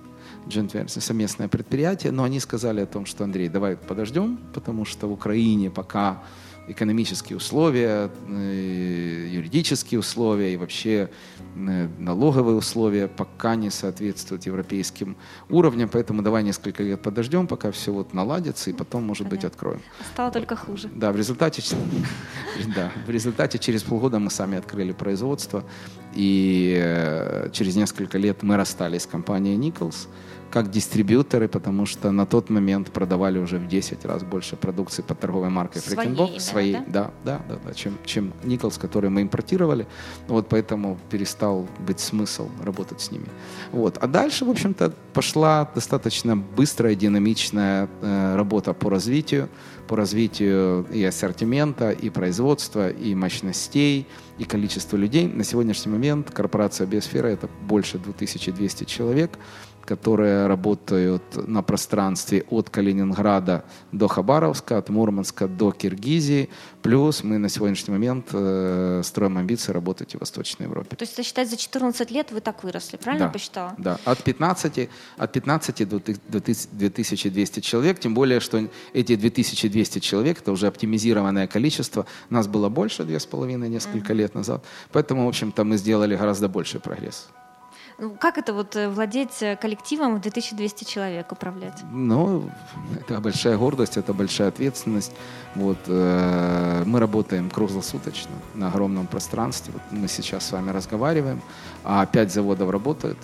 Joint 0.47 0.75
venture, 0.75 1.01
совместное 1.01 1.49
предприятие, 1.49 2.13
но 2.13 2.25
они 2.25 2.41
сказали 2.41 2.83
о 2.83 2.87
том, 2.87 3.07
что, 3.07 3.25
Андрей, 3.25 3.49
давай 3.49 3.77
подождем, 3.77 4.39
потому 4.53 4.85
что 4.85 5.09
в 5.09 5.13
Украине 5.13 5.71
пока 5.71 6.21
экономические 6.70 7.38
условия, 7.38 8.10
э, 8.28 9.28
юридические 9.32 10.00
условия 10.00 10.54
и 10.54 10.58
вообще 10.58 11.10
э, 11.56 11.88
налоговые 11.98 12.56
условия 12.56 13.08
пока 13.08 13.56
не 13.56 13.70
соответствуют 13.70 14.46
европейским 14.46 15.18
уровням, 15.50 15.90
поэтому 15.90 16.22
давай 16.22 16.44
несколько 16.44 16.84
лет 16.84 17.02
подождем, 17.02 17.48
пока 17.48 17.72
все 17.72 17.92
вот 17.92 18.14
наладится, 18.14 18.70
и 18.70 18.74
потом, 18.74 19.04
может 19.04 19.28
быть, 19.28 19.44
откроем. 19.44 19.82
Стало 20.14 20.32
только 20.32 20.56
хуже. 20.56 20.90
Да, 20.96 21.12
в 21.12 21.18
результате, 21.18 21.62
да, 22.76 22.92
в 23.06 23.10
результате 23.10 23.58
через 23.58 23.84
полгода 23.84 24.20
мы 24.20 24.30
сами 24.30 24.58
открыли 24.58 24.92
производство, 24.92 25.64
и 26.14 26.80
э, 26.80 27.50
через 27.52 27.76
несколько 27.76 28.18
лет 28.18 28.44
мы 28.44 28.56
расстались 28.58 29.04
с 29.04 29.08
компанией 29.08 29.58
Nichols, 29.58 30.08
как 30.52 30.72
дистрибьюторы, 30.72 31.48
потому 31.48 31.86
что 31.86 32.12
на 32.12 32.26
тот 32.26 32.50
момент 32.50 32.92
продавали 32.92 33.40
уже 33.40 33.58
в 33.58 33.68
10 33.68 34.06
раз 34.06 34.24
больше 34.24 34.56
продукции 34.56 35.02
под 35.02 35.20
торговой 35.20 35.50
маркой 35.50 35.82
Фрикенбок. 35.82 36.42
Своей, 36.42 36.74
да? 36.74 36.84
Да, 36.88 37.12
да, 37.24 37.42
да, 37.50 37.60
да, 37.66 37.74
чем, 37.74 37.98
чем 38.06 38.34
Николс, 38.44 38.78
который 38.78 39.10
мы 39.10 39.22
импортировали. 39.22 39.88
Вот 40.28 40.48
поэтому 40.50 40.98
перестал 41.10 41.68
быть 41.80 42.00
смысл 42.00 42.50
работать 42.64 43.02
с 43.02 43.12
ними. 43.12 43.28
Вот. 43.72 43.98
А 43.98 44.08
дальше, 44.08 44.46
в 44.46 44.50
общем-то, 44.50 44.94
пошла 45.14 45.70
достаточно 45.76 46.36
быстрая, 46.36 46.96
динамичная 46.96 47.88
э, 48.02 48.36
работа 48.36 48.74
по 48.74 48.90
развитию, 48.90 49.50
по 49.88 49.96
развитию 49.96 50.86
и 50.92 51.04
ассортимента, 51.04 51.92
и 51.92 52.10
производства, 52.10 52.90
и 52.90 53.14
мощностей, 53.16 54.08
и 54.38 54.44
количества 54.46 54.98
людей. 54.98 55.28
На 55.28 55.44
сегодняшний 55.44 55.92
момент 55.92 56.32
корпорация 56.32 56.88
Биосфера— 56.88 57.28
это 57.28 57.50
больше 57.68 57.98
2200 57.98 58.86
человек— 58.86 59.38
которые 59.90 60.46
работают 60.46 61.48
на 61.48 61.64
пространстве 61.64 62.44
от 62.52 62.70
Калининграда 62.70 63.64
до 63.92 64.08
Хабаровска, 64.08 64.78
от 64.78 64.90
Мурманска 64.90 65.48
до 65.48 65.72
Киргизии. 65.72 66.50
Плюс 66.84 67.24
мы 67.24 67.40
на 67.40 67.50
сегодняшний 67.50 67.94
момент 67.94 68.28
э, 68.34 69.02
строим 69.04 69.40
амбиции 69.40 69.74
работать 69.74 70.14
и 70.14 70.18
в 70.18 70.20
Восточной 70.20 70.68
Европе. 70.68 70.96
То 70.96 71.06
есть, 71.06 71.26
считать, 71.26 71.50
за 71.50 71.58
14 71.58 72.12
лет 72.12 72.32
вы 72.32 72.40
так 72.40 72.64
выросли, 72.64 72.98
правильно 72.98 73.26
да, 73.26 73.30
я 73.30 73.34
посчитала? 73.34 73.74
Да, 73.80 73.98
от 74.06 74.24
15, 74.24 74.90
от 75.18 75.32
15 75.32 75.90
до 75.90 76.00
2200 76.40 77.60
человек, 77.62 78.00
тем 78.00 78.14
более, 78.14 78.40
что 78.40 78.70
эти 78.94 79.16
2200 79.16 80.00
человек, 80.00 80.42
это 80.42 80.52
уже 80.52 80.68
оптимизированное 80.68 81.48
количество, 81.48 82.06
нас 82.30 82.48
было 82.48 82.70
больше, 82.70 83.04
две 83.06 83.20
с 83.20 83.26
половиной 83.26 83.70
несколько 83.70 84.14
uh-huh. 84.14 84.18
лет 84.18 84.36
назад, 84.36 84.64
поэтому, 84.92 85.26
в 85.26 85.30
общем-то, 85.30 85.64
мы 85.64 85.78
сделали 85.78 86.16
гораздо 86.16 86.48
больший 86.48 86.80
прогресс. 86.80 87.28
Как 88.20 88.38
это 88.38 88.54
вот 88.54 88.76
э, 88.78 88.88
владеть 88.88 89.42
э, 89.42 89.58
коллективом 89.58 90.16
в 90.16 90.22
2200 90.22 90.86
человек, 90.86 91.32
управлять? 91.32 91.84
Ну, 91.92 92.50
это 92.98 93.20
большая 93.20 93.58
гордость, 93.58 93.98
это 93.98 94.14
большая 94.14 94.48
ответственность. 94.48 95.12
Вот, 95.56 95.78
э, 95.88 96.84
мы 96.86 97.00
работаем 97.00 97.50
круглосуточно 97.50 98.32
на 98.56 98.68
огромном 98.68 99.06
пространстве. 99.06 99.74
Вот 99.74 99.82
мы 99.92 100.08
сейчас 100.08 100.46
с 100.46 100.52
вами 100.54 100.72
разговариваем, 100.72 101.42
а 101.84 102.06
5 102.06 102.32
заводов 102.32 102.70
работают, 102.70 103.18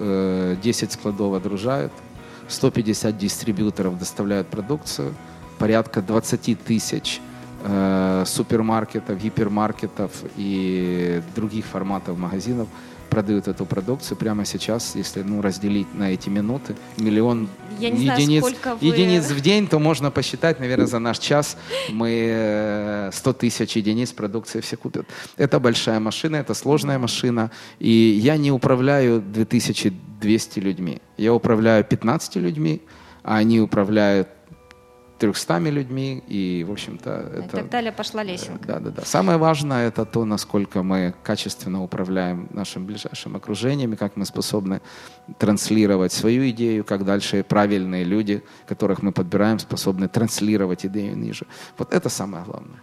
э, 0.00 0.56
10 0.62 0.92
складов 0.92 1.34
отгружают, 1.34 1.92
150 2.48 3.16
дистрибьюторов 3.16 3.98
доставляют 3.98 4.48
продукцию, 4.48 5.14
порядка 5.58 6.02
20 6.02 6.56
тысяч 6.56 7.20
э, 7.62 8.24
супермаркетов, 8.26 9.16
гипермаркетов 9.22 10.10
и 10.36 11.22
других 11.36 11.66
форматов 11.66 12.18
магазинов– 12.18 12.66
продают 13.08 13.48
эту 13.48 13.66
продукцию 13.66 14.16
прямо 14.16 14.44
сейчас, 14.44 14.94
если 14.94 15.22
ну, 15.22 15.42
разделить 15.42 15.92
на 15.94 16.12
эти 16.12 16.28
минуты, 16.28 16.76
миллион 16.96 17.48
Я 17.78 17.90
не 17.90 18.04
единиц, 18.04 18.44
знаю, 18.44 18.78
вы... 18.80 18.86
единиц 18.86 19.30
в 19.30 19.40
день, 19.40 19.66
то 19.66 19.78
можно 19.78 20.10
посчитать, 20.10 20.60
наверное, 20.60 20.86
за 20.86 20.98
наш 20.98 21.18
час 21.18 21.56
мы 21.90 23.10
100 23.12 23.30
э, 23.30 23.34
тысяч 23.34 23.76
единиц 23.76 24.12
продукции 24.12 24.60
все 24.60 24.76
купят. 24.76 25.06
Это 25.36 25.58
большая 25.60 26.00
машина, 26.00 26.36
это 26.36 26.54
сложная 26.54 26.98
машина, 26.98 27.50
и 27.78 27.90
я 27.90 28.36
не 28.36 28.52
управляю 28.52 29.20
2200 29.20 30.60
людьми. 30.60 31.00
Я 31.16 31.34
управляю 31.34 31.84
15 31.84 32.36
людьми, 32.36 32.82
а 33.22 33.36
они 33.36 33.60
управляют 33.60 34.28
300 35.18 35.58
людьми, 35.70 36.22
и, 36.28 36.64
в 36.68 36.72
общем-то, 36.72 37.10
это... 37.10 37.56
И 37.56 37.60
так 37.60 37.70
далее 37.70 37.92
пошла 37.92 38.22
лесенка. 38.22 38.66
Да, 38.66 38.78
да, 38.78 38.90
да. 38.90 39.02
Самое 39.04 39.38
важное— 39.38 39.88
это 39.90 40.04
то, 40.04 40.24
насколько 40.24 40.82
мы 40.82 41.14
качественно 41.22 41.82
управляем 41.82 42.48
нашим 42.50 42.86
ближайшим 42.86 43.36
окружением, 43.36 43.92
и 43.92 43.96
как 43.96 44.16
мы 44.16 44.24
способны 44.24 44.80
транслировать 45.38 46.12
свою 46.12 46.48
идею, 46.50 46.84
как 46.84 47.04
дальше 47.04 47.42
правильные 47.42 48.04
люди, 48.04 48.42
которых 48.66 49.02
мы 49.02 49.12
подбираем, 49.12 49.58
способны 49.58 50.08
транслировать 50.08 50.86
идею 50.86 51.16
ниже. 51.16 51.46
Вот 51.76 51.92
это 51.92 52.08
самое 52.08 52.44
главное. 52.44 52.80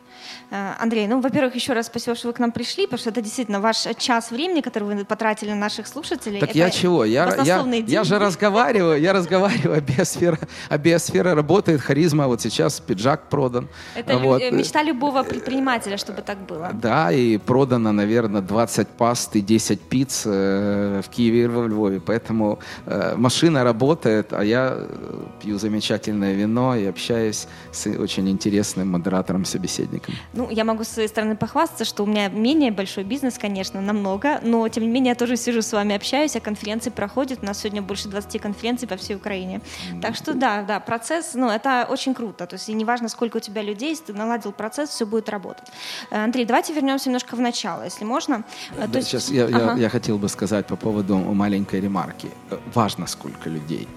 Э, 0.52 0.74
Андрей, 0.80 1.08
ну, 1.08 1.22
во-первых, 1.22 1.56
еще 1.56 1.74
раз 1.74 1.88
спасибо, 1.88 2.16
что 2.16 2.28
вы 2.28 2.34
к 2.34 2.40
нам 2.40 2.52
пришли, 2.52 2.86
потому 2.86 3.00
что 3.00 3.10
это 3.10 3.22
действительно 3.22 3.60
ваш 3.60 3.88
час 3.98 4.32
времени, 4.32 4.62
который 4.62 4.84
вы 4.84 5.06
потратили 5.06 5.50
на 5.50 5.56
наших 5.56 5.88
слушателей. 5.88 6.40
Так 6.40 6.50
это 6.50 6.58
я 6.58 6.70
чего? 6.70 7.06
Я, 7.06 7.36
я, 7.44 7.64
я 7.64 8.04
же 8.04 8.20
разговариваю, 8.20 9.02
я 9.02 9.14
разговариваю, 9.14 9.78
а 9.78 9.82
биосфера, 9.82 10.40
а 10.70 10.78
биосфера 10.78 11.36
работает, 11.36 11.82
харизма, 11.82 12.25
вот 12.28 12.42
сейчас 12.42 12.80
пиджак 12.80 13.30
продан. 13.30 13.68
Это 13.96 14.18
вот. 14.18 14.42
мечта 14.52 14.84
любого 14.84 15.24
предпринимателя, 15.24 15.98
чтобы 15.98 16.22
так 16.22 16.38
было. 16.46 16.72
Да, 16.74 17.12
и 17.12 17.38
продано, 17.38 17.92
наверное, 17.92 18.42
20 18.42 18.88
паст 18.88 19.36
и 19.36 19.42
10 19.42 19.82
пиц 19.82 20.24
э, 20.26 21.02
в 21.04 21.10
Киеве 21.10 21.44
и 21.44 21.48
во 21.48 21.68
Львове, 21.68 22.00
поэтому 22.00 22.60
э, 22.86 23.16
машина 23.16 23.64
работает, 23.64 24.34
а 24.34 24.44
я 24.44 24.74
э, 24.76 25.24
пью 25.42 25.58
замечательное 25.58 26.34
вино 26.34 26.76
и 26.76 26.86
общаюсь 26.86 27.48
с 27.72 27.88
очень 27.88 28.30
интересным 28.30 28.92
модератором-собеседником. 28.92 30.16
Ну, 30.34 30.50
я 30.50 30.64
могу 30.64 30.84
с 30.84 30.88
своей 30.88 31.08
стороны 31.08 31.36
похвастаться, 31.36 31.86
что 31.86 32.04
у 32.04 32.08
меня 32.08 32.30
менее 32.30 32.72
большой 32.72 33.04
бизнес, 33.04 33.38
конечно, 33.38 33.82
намного, 33.82 34.40
но 34.44 34.68
тем 34.70 34.84
не 34.84 34.90
менее 34.90 35.10
я 35.10 35.16
тоже 35.16 35.38
сижу 35.38 35.62
с 35.62 35.72
вами, 35.74 35.96
общаюсь, 35.96 36.36
а 36.36 36.40
конференции 36.40 36.90
проходят. 36.90 37.40
У 37.42 37.46
нас 37.46 37.60
сегодня 37.60 37.82
больше 37.82 38.10
20 38.10 38.42
конференций 38.42 38.88
по 38.88 38.96
всей 38.98 39.16
Украине. 39.16 39.62
Так 40.02 40.16
что 40.16 40.34
да, 40.34 40.64
да, 40.64 40.80
процесс, 40.80 41.34
ну, 41.36 41.50
это 41.50 41.88
очень 41.90 42.15
круто. 42.16 42.46
То 42.46 42.56
есть 42.56 42.70
и 42.70 42.74
неважно, 42.74 43.10
сколько 43.10 43.38
у 43.38 43.40
тебя 43.40 43.62
людей, 43.62 43.90
если 43.90 44.06
ты 44.06 44.14
наладил 44.14 44.52
процесс, 44.52 44.90
все 44.90 45.06
будет 45.06 45.30
работать. 45.30 45.68
Э, 46.12 46.24
Андрей, 46.24 46.46
давайте 46.46 46.74
вернемся 46.74 47.10
немножко 47.10 47.36
в 47.36 47.40
начало, 47.40 47.84
если 47.84 48.06
можно. 48.06 48.44
Э, 48.78 48.88
да, 48.88 49.00
есть... 49.00 49.10
Сейчас 49.10 49.30
я, 49.30 49.46
ага. 49.46 49.74
я, 49.76 49.84
я 49.84 49.90
хотел 49.90 50.18
бы 50.18 50.30
сказать 50.30 50.66
по 50.68 50.76
поводу 50.76 51.18
маленькой 51.18 51.82
ремарки. 51.82 52.30
Э, 52.50 52.58
важно, 52.74 53.08
сколько 53.08 53.50
людей. 53.50 53.88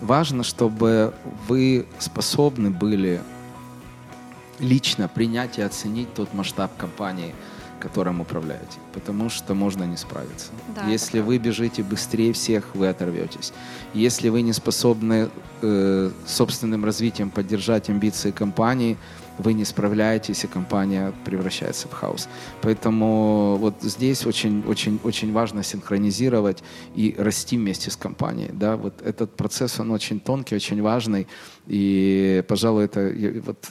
Важно, 0.00 0.44
чтобы 0.44 1.14
вы 1.48 1.86
способны 1.98 2.70
были 2.70 3.20
лично 4.60 5.08
принять 5.08 5.58
и 5.58 5.62
оценить 5.62 6.12
тот 6.14 6.34
масштаб 6.34 6.76
компании, 6.76 7.34
которым 7.78 8.20
управляете, 8.20 8.78
потому 8.92 9.30
что 9.30 9.54
можно 9.54 9.84
не 9.84 9.96
справиться. 9.96 10.48
Да, 10.74 10.86
Если 10.88 11.20
вы 11.20 11.38
бежите 11.38 11.82
быстрее 11.82 12.32
всех, 12.32 12.74
вы 12.74 12.88
оторветесь. 12.88 13.52
Если 13.94 14.28
вы 14.28 14.42
не 14.42 14.52
способны 14.52 15.28
э, 15.62 16.10
собственным 16.26 16.84
развитием 16.84 17.30
поддержать 17.30 17.90
амбиции 17.90 18.30
компании, 18.30 18.96
вы 19.38 19.52
не 19.52 19.64
справляетесь, 19.64 20.44
и 20.44 20.46
компания 20.48 21.12
превращается 21.24 21.88
в 21.88 21.92
хаос. 21.92 22.28
Поэтому 22.60 23.56
вот 23.56 23.74
здесь 23.82 24.26
очень, 24.26 24.64
очень, 24.66 24.98
очень 25.04 25.32
важно 25.32 25.62
синхронизировать 25.62 26.62
и 26.96 27.14
расти 27.16 27.56
вместе 27.56 27.90
с 27.90 27.96
компанией. 27.96 28.50
Да? 28.52 28.76
Вот 28.76 29.00
этот 29.02 29.36
процесс, 29.36 29.78
он 29.80 29.92
очень 29.92 30.18
тонкий, 30.20 30.56
очень 30.56 30.82
важный. 30.82 31.28
И, 31.66 32.42
пожалуй, 32.48 32.84
это 32.84 33.12
вот 33.46 33.70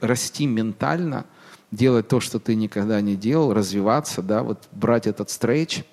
расти 0.00 0.46
ментально, 0.46 1.26
делать 1.70 2.08
то, 2.08 2.20
что 2.20 2.38
ты 2.38 2.54
никогда 2.54 3.00
не 3.00 3.16
делал, 3.16 3.52
развиваться, 3.54 4.22
да, 4.22 4.42
вот 4.42 4.68
брать 4.72 5.06
этот 5.06 5.30
стрейч, 5.30 5.84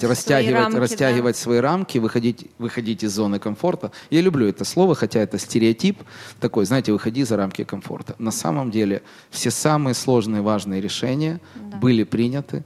растягивать, 0.00 0.62
рамки, 0.64 0.76
растягивать 0.76 1.36
да. 1.36 1.40
свои 1.40 1.58
рамки, 1.58 1.98
выходить, 1.98 2.50
выходить 2.58 3.04
из 3.04 3.12
зоны 3.12 3.38
комфорта. 3.38 3.92
Я 4.10 4.20
люблю 4.20 4.46
это 4.48 4.64
слово, 4.64 4.94
хотя 4.94 5.20
это 5.20 5.38
стереотип 5.38 6.02
такой, 6.40 6.64
знаете, 6.64 6.92
выходи 6.92 7.24
за 7.24 7.36
рамки 7.36 7.64
комфорта. 7.64 8.14
На 8.18 8.30
самом 8.30 8.70
деле 8.70 9.02
все 9.30 9.50
самые 9.50 9.94
сложные, 9.94 10.42
важные 10.42 10.80
решения 10.80 11.40
Да. 11.54 11.76
были 11.76 12.04
приняты, 12.04 12.64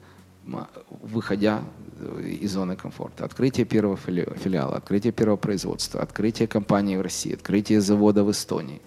выходя 1.02 1.62
э, 1.98 2.28
из 2.40 2.52
зоны 2.52 2.76
комфорта. 2.76 3.24
Открытие 3.24 3.66
первого 3.66 3.96
фили- 3.96 4.32
филиала, 4.42 4.76
открытие 4.76 5.12
первого 5.12 5.36
производства, 5.36 6.00
открытие 6.00 6.46
компании 6.48 6.96
в 6.96 7.00
России, 7.00 7.34
открытие 7.34 7.80
завода 7.80 8.22
в 8.22 8.30
Эстонии. 8.30 8.80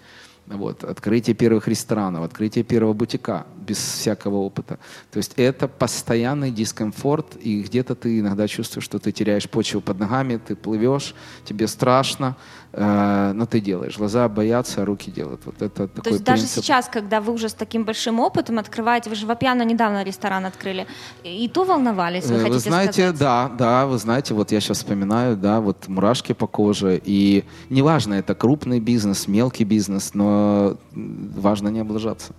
Вот, 0.49 0.83
открытие 0.83 1.35
первых 1.35 1.67
ресторанов, 1.67 2.23
открытие 2.23 2.63
первого 2.63 2.93
бутика 2.93 3.45
без 3.55 3.77
всякого 3.77 4.37
опыта. 4.37 4.79
То 5.11 5.17
есть 5.17 5.33
это 5.35 5.67
постоянный 5.67 6.49
дискомфорт, 6.49 7.35
и 7.39 7.61
где-то 7.61 7.93
ты 7.93 8.19
иногда 8.19 8.47
чувствуешь, 8.47 8.83
что 8.83 8.97
ты 8.97 9.11
теряешь 9.11 9.47
почву 9.47 9.79
под 9.79 9.99
ногами, 9.99 10.37
ты 10.37 10.55
плывешь, 10.55 11.13
тебе 11.45 11.67
страшно, 11.67 12.35
э, 12.73 13.31
но 13.33 13.45
ты 13.45 13.59
делаешь. 13.59 13.97
Глаза 13.97 14.27
боятся, 14.29 14.81
а 14.81 14.85
руки 14.85 15.11
делают. 15.11 15.41
Вот 15.45 15.61
это 15.61 15.87
такой 15.87 16.03
То 16.03 16.09
есть 16.11 16.23
даже 16.23 16.41
принцип. 16.43 16.63
сейчас, 16.63 16.87
когда 16.87 17.19
вы 17.21 17.33
уже 17.33 17.49
с 17.49 17.53
таким 17.53 17.83
большим 17.85 18.19
опытом 18.19 18.59
открываете, 18.59 19.09
вы 19.09 19.15
же 19.15 19.25
в 19.25 19.31
Апьяно 19.31 19.63
недавно 19.63 20.03
ресторан 20.03 20.45
открыли, 20.45 20.87
и 21.23 21.47
то 21.49 21.63
волновались, 21.63 22.25
вы 22.25 22.35
Э, 22.35 22.39
хотите 22.39 22.53
Вы 22.53 22.59
знаете, 22.59 22.93
сказать? 22.93 23.19
да, 23.19 23.51
да, 23.57 23.85
вы 23.85 23.97
знаете, 23.97 24.33
вот 24.33 24.51
я 24.51 24.59
сейчас 24.59 24.77
вспоминаю, 24.77 25.35
да, 25.37 25.59
вот 25.61 25.87
мурашки 25.87 26.33
по 26.33 26.47
коже, 26.47 27.01
и 27.03 27.43
неважно, 27.69 28.15
это 28.15 28.35
крупный 28.35 28.79
бизнес, 28.79 29.27
мелкий 29.27 29.63
бизнес, 29.65 30.13
но 30.13 30.77
важно 30.93 31.69
не 31.69 31.79
облажаться. 31.79 32.33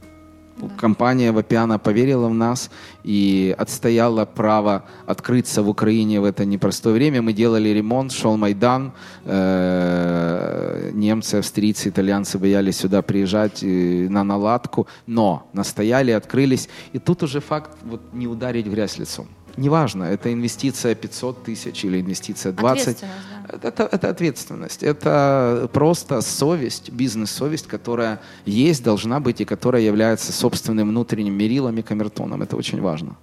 Компания 0.77 1.33
Вапиана 1.33 1.79
поверила 1.79 2.29
в 2.29 2.35
нас 2.35 2.71
и 3.05 3.55
отстояла 3.59 4.25
право 4.25 4.85
открыться 5.07 5.63
в 5.63 5.69
Украине 5.69 6.21
в 6.21 6.25
это 6.25 6.45
непростое 6.45 6.95
время. 6.95 7.23
Мы 7.23 7.33
делали 7.33 7.69
ремонт, 7.69 8.13
шел 8.13 8.37
Майдан, 8.37 8.93
э, 9.25 10.91
немцы, 10.93 11.37
австрийцы, 11.37 11.89
итальянцы 11.89 12.39
боялись 12.39 12.77
сюда 12.77 13.03
приезжать 13.03 13.63
э, 13.63 14.09
на 14.09 14.25
наладку, 14.25 14.87
но 15.07 15.49
настояли, 15.53 16.11
открылись. 16.11 16.69
И 16.93 16.99
тут 16.99 17.23
уже 17.23 17.41
факт 17.41 17.71
вот, 17.85 18.01
не 18.13 18.27
ударить 18.27 18.67
в 18.67 18.71
грязь 18.71 18.99
лицом. 18.99 19.27
Неважно, 19.57 20.05
это 20.05 20.33
инвестиция 20.33 20.95
500 20.95 21.45
тысяч 21.45 21.85
или 21.85 22.01
инвестиция 22.01 22.53
20. 22.53 22.89
Ответственность, 22.89 23.05
да. 23.53 23.69
Это, 23.69 23.89
это 23.91 24.09
ответственность. 24.09 24.83
Это 24.83 25.71
просто 25.73 26.21
совесть, 26.21 26.91
бизнес-совесть, 26.91 27.67
которая 27.67 28.21
есть, 28.45 28.83
должна 28.85 29.21
быть 29.21 29.41
и 29.41 29.45
которая 29.45 29.83
является 29.83 30.33
собственным 30.33 30.89
внутренним 30.89 31.35
мерилом 31.35 31.77
и 31.79 31.83
камертоном. 31.83 32.43
Это 32.43 32.57
очень 32.57 32.81
важно. 32.81 33.17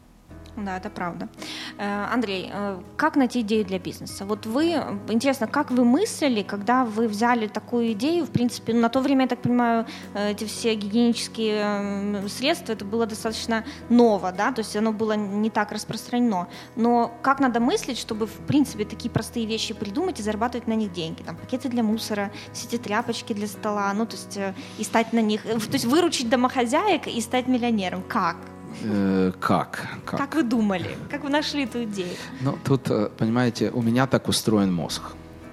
Да, 0.57 0.77
это 0.77 0.89
правда. 0.89 1.29
Э, 1.77 2.05
Андрей, 2.11 2.49
э, 2.51 2.81
как 2.95 3.15
найти 3.15 3.41
идею 3.41 3.63
для 3.63 3.77
бизнеса? 3.77 4.25
Вот 4.25 4.47
вы, 4.47 4.71
интересно, 5.07 5.45
как 5.45 5.69
вы 5.69 5.85
мыслили, 5.85 6.41
когда 6.41 6.83
вы 6.83 7.07
взяли 7.07 7.45
такую 7.45 7.91
идею? 7.91 8.25
В 8.25 8.31
принципе, 8.31 8.73
на 8.73 8.89
то 8.89 8.99
время, 8.99 9.21
я 9.21 9.27
так 9.27 9.43
понимаю, 9.43 9.85
э, 10.15 10.31
эти 10.31 10.45
все 10.45 10.73
гигиенические 10.73 11.61
м, 11.61 12.29
средства, 12.29 12.73
это 12.73 12.85
было 12.85 13.05
достаточно 13.05 13.65
ново, 13.89 14.31
да, 14.31 14.51
то 14.51 14.61
есть 14.61 14.75
оно 14.75 14.91
было 14.91 15.13
не 15.13 15.51
так 15.51 15.71
распространено. 15.71 16.47
Но 16.75 17.11
как 17.21 17.39
надо 17.39 17.59
мыслить, 17.59 17.99
чтобы, 17.99 18.25
в 18.25 18.39
принципе, 18.47 18.83
такие 18.83 19.11
простые 19.11 19.45
вещи 19.45 19.75
придумать 19.75 20.19
и 20.19 20.23
зарабатывать 20.23 20.67
на 20.67 20.73
них 20.73 20.91
деньги? 20.91 21.21
Там 21.21 21.35
пакеты 21.35 21.69
для 21.69 21.83
мусора, 21.83 22.31
все 22.51 22.65
эти 22.65 22.77
тряпочки 22.77 23.33
для 23.33 23.45
стола, 23.45 23.93
ну, 23.93 24.07
то 24.07 24.15
есть 24.15 24.39
и 24.79 24.83
стать 24.83 25.13
на 25.13 25.19
них, 25.19 25.43
то 25.43 25.73
есть 25.73 25.85
выручить 25.85 26.29
домохозяек 26.29 27.05
и 27.05 27.21
стать 27.21 27.47
миллионером. 27.47 28.01
Как? 28.01 28.37
Э, 28.83 29.31
как? 29.39 29.87
как? 30.05 30.19
Как 30.19 30.35
вы 30.35 30.43
думали? 30.43 30.97
Как 31.09 31.23
вы 31.23 31.29
нашли 31.29 31.63
эту 31.63 31.83
идею? 31.83 32.09
Ну, 32.41 32.57
тут, 32.63 32.89
э, 32.89 33.09
понимаете, 33.17 33.71
у 33.71 33.81
меня 33.81 34.07
так 34.07 34.27
устроен 34.27 34.73
мозг. 34.73 35.01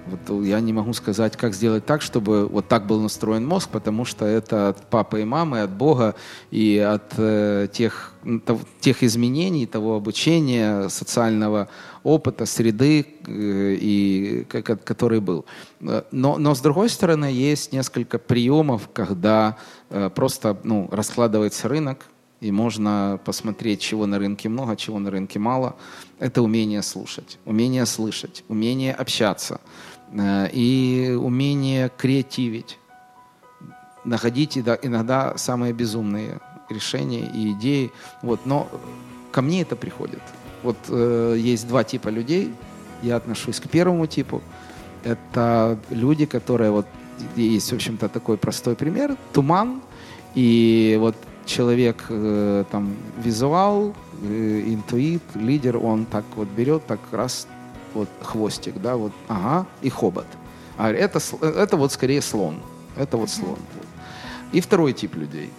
Вот 0.07 0.19
э, 0.29 0.47
я 0.47 0.59
не 0.59 0.73
могу 0.73 0.93
сказать, 0.93 1.35
как 1.35 1.53
сделать 1.53 1.85
так, 1.85 2.01
чтобы 2.01 2.47
вот 2.47 2.67
так 2.67 2.85
был 2.85 3.01
настроен 3.01 3.45
мозг, 3.45 3.69
потому 3.71 4.05
что 4.05 4.25
это 4.25 4.69
от 4.69 4.89
папы 4.89 5.21
и 5.21 5.25
мамы, 5.25 5.61
от 5.61 5.71
Бога 5.71 6.13
и 6.51 6.77
от 6.77 7.13
э, 7.17 7.67
тех, 7.71 8.13
тов- 8.23 8.65
тех 8.79 9.01
изменений, 9.03 9.65
того 9.65 9.95
обучения, 9.95 10.89
социального 10.89 11.67
опыта, 12.03 12.45
среды, 12.45 13.07
э, 13.27 13.75
и, 13.81 14.45
ко- 14.47 14.61
который 14.77 15.19
был. 15.19 15.45
Но, 16.11 16.37
но 16.37 16.53
с 16.53 16.61
другой 16.61 16.89
стороны, 16.89 17.25
есть 17.25 17.73
несколько 17.73 18.19
приемов, 18.19 18.89
когда 18.93 19.57
э, 19.89 20.11
просто 20.13 20.55
ну, 20.63 20.87
раскладывается 20.91 21.67
рынок, 21.67 22.05
и 22.41 22.51
можно 22.51 23.19
посмотреть, 23.25 23.81
чего 23.81 24.05
на 24.05 24.19
рынке 24.19 24.49
много, 24.49 24.75
чего 24.75 24.99
на 24.99 25.09
рынке 25.09 25.39
мало. 25.39 25.75
Это 26.19 26.41
умение 26.41 26.81
слушать, 26.81 27.39
умение 27.45 27.85
слышать, 27.85 28.43
умение 28.47 28.93
общаться 28.93 29.59
э, 30.11 30.49
и 30.51 31.17
умение 31.19 31.89
креативить. 31.97 32.77
Находить 34.03 34.57
иногда- 34.57 35.37
самые 35.37 35.73
безумные 35.73 36.39
решения 36.69 37.25
и 37.33 37.53
идеи. 37.53 37.91
Вот, 38.21 38.45
но 38.45 38.67
ко 39.31 39.41
мне 39.41 39.61
это 39.61 39.75
приходит. 39.75 40.21
Вот 40.63 40.77
э, 40.89 41.35
есть 41.37 41.67
два 41.67 41.83
типа 41.83 42.09
людей. 42.09 42.53
Я 43.01 43.15
отношусь 43.15 43.59
к 43.59 43.69
первому 43.69 44.07
типу. 44.07 44.41
Это 45.03 45.77
люди, 45.89 46.25
которые 46.25 46.71
вот 46.71 46.87
есть, 47.35 47.71
в 47.71 47.75
общем-то, 47.75 48.09
такой 48.09 48.37
простой 48.37 48.75
пример. 48.75 49.15
Туман. 49.33 49.81
И 50.35 50.97
вот 50.99 51.15
человек 51.45 52.05
э, 52.09 52.63
там 52.71 52.95
визуал, 53.17 53.93
э, 54.21 54.63
интуит, 54.67 55.21
лидер, 55.35 55.77
он 55.77 56.05
так 56.05 56.25
вот 56.35 56.47
берет, 56.47 56.85
так 56.85 56.99
раз 57.11 57.47
вот 57.93 58.09
хвостик, 58.21 58.81
да, 58.81 58.95
вот, 58.95 59.11
ага, 59.27 59.65
и 59.81 59.89
хобот. 59.89 60.27
А 60.77 60.91
это, 60.91 61.19
сл- 61.19 61.43
это 61.45 61.77
вот 61.77 61.91
скорее 61.91 62.21
слон. 62.21 62.57
Это 62.97 63.17
вот 63.17 63.29
слон. 63.29 63.57
И 64.51 64.61
второй 64.61 64.93
тип 64.93 65.15
людей. 65.15 65.49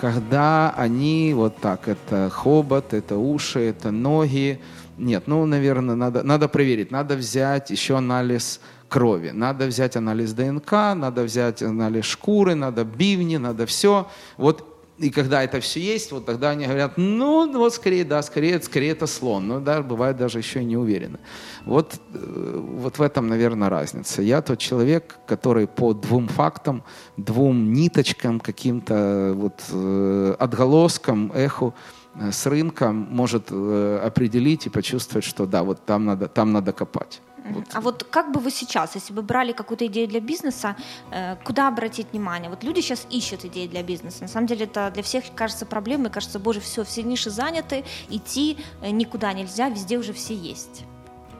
Когда 0.00 0.74
они 0.76 1.32
вот 1.34 1.56
так, 1.58 1.88
это 1.88 2.30
хобот, 2.30 2.92
это 2.92 3.16
уши, 3.16 3.60
это 3.60 3.90
ноги. 3.90 4.60
Нет, 4.98 5.24
ну, 5.26 5.44
наверное, 5.46 5.94
надо, 5.94 6.22
надо 6.22 6.48
проверить. 6.48 6.90
Надо 6.90 7.16
взять 7.16 7.70
еще 7.70 7.96
анализ 7.96 8.60
крови. 8.88 9.30
Надо 9.30 9.66
взять 9.66 9.96
анализ 9.96 10.32
ДНК, 10.32 10.72
надо 10.94 11.22
взять 11.22 11.62
анализ 11.62 12.04
шкуры, 12.04 12.54
надо 12.54 12.84
бивни, 12.84 13.36
надо 13.36 13.64
все. 13.66 14.08
Вот 14.36 14.75
и 14.98 15.10
когда 15.10 15.42
это 15.42 15.60
все 15.60 15.80
есть, 15.80 16.10
вот 16.10 16.24
тогда 16.24 16.50
они 16.50 16.64
говорят, 16.64 16.96
ну, 16.96 17.52
вот 17.52 17.74
скорее, 17.74 18.04
да, 18.04 18.22
скорее, 18.22 18.60
скорее 18.62 18.92
это 18.92 19.06
слон. 19.06 19.46
Но 19.46 19.60
да, 19.60 19.82
бывает 19.82 20.16
даже 20.16 20.38
еще 20.38 20.62
и 20.62 20.64
не 20.64 20.76
уверены. 20.76 21.18
Вот, 21.66 22.00
э, 22.14 22.60
вот 22.78 22.98
в 22.98 23.02
этом, 23.02 23.28
наверное, 23.28 23.68
разница. 23.68 24.22
Я 24.22 24.40
тот 24.40 24.58
человек, 24.58 25.18
который 25.26 25.66
по 25.66 25.92
двум 25.92 26.28
фактам, 26.28 26.82
двум 27.18 27.74
ниточкам, 27.74 28.40
каким-то 28.40 29.32
вот 29.34 29.64
э, 29.70 30.36
отголоскам, 30.38 31.30
эху 31.34 31.74
э, 32.14 32.32
с 32.32 32.46
рынка 32.46 32.90
может 32.92 33.52
определить 33.52 34.66
и 34.66 34.70
почувствовать, 34.70 35.24
что 35.24 35.44
да, 35.44 35.62
вот 35.62 35.84
там 35.84 36.06
надо, 36.06 36.28
там 36.28 36.52
надо 36.52 36.72
копать. 36.72 37.20
Вот. 37.52 37.64
А 37.72 37.80
вот 37.80 38.04
как 38.04 38.32
бы 38.32 38.40
вы 38.40 38.50
сейчас, 38.50 38.94
если 38.94 39.12
бы 39.12 39.22
брали 39.22 39.52
какую-то 39.52 39.86
идею 39.86 40.08
для 40.08 40.20
бизнеса, 40.20 40.76
э, 41.10 41.36
куда 41.44 41.68
обратить 41.68 42.12
внимание? 42.12 42.50
Вот 42.50 42.64
люди 42.64 42.80
сейчас 42.80 43.06
ищут 43.10 43.44
идеи 43.44 43.66
для 43.66 43.82
бизнеса. 43.82 44.22
На 44.22 44.28
самом 44.28 44.46
деле 44.46 44.64
это 44.64 44.90
для 44.90 45.02
всех 45.02 45.24
кажется 45.34 45.66
проблемой. 45.66 46.10
Кажется, 46.10 46.38
боже, 46.38 46.60
все, 46.60 46.84
все 46.84 47.02
ниши 47.02 47.30
заняты, 47.30 47.84
идти 48.08 48.58
э, 48.82 48.90
никуда 48.90 49.32
нельзя, 49.32 49.68
везде 49.68 49.98
уже 49.98 50.12
все 50.12 50.34
есть. 50.34 50.84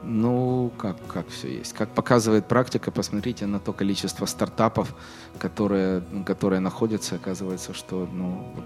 Ну, 0.03 0.71
как, 0.77 0.95
как 1.07 1.27
все 1.27 1.57
есть. 1.57 1.73
Как 1.73 1.89
показывает 1.89 2.47
практика, 2.47 2.91
посмотрите 2.91 3.45
на 3.45 3.59
то 3.59 3.73
количество 3.73 4.25
стартапов, 4.25 4.95
которые, 5.39 6.01
которые 6.25 6.59
находятся, 6.59 7.15
оказывается, 7.15 7.73
что 7.73 8.07
ну, 8.13 8.53
вот, 8.55 8.65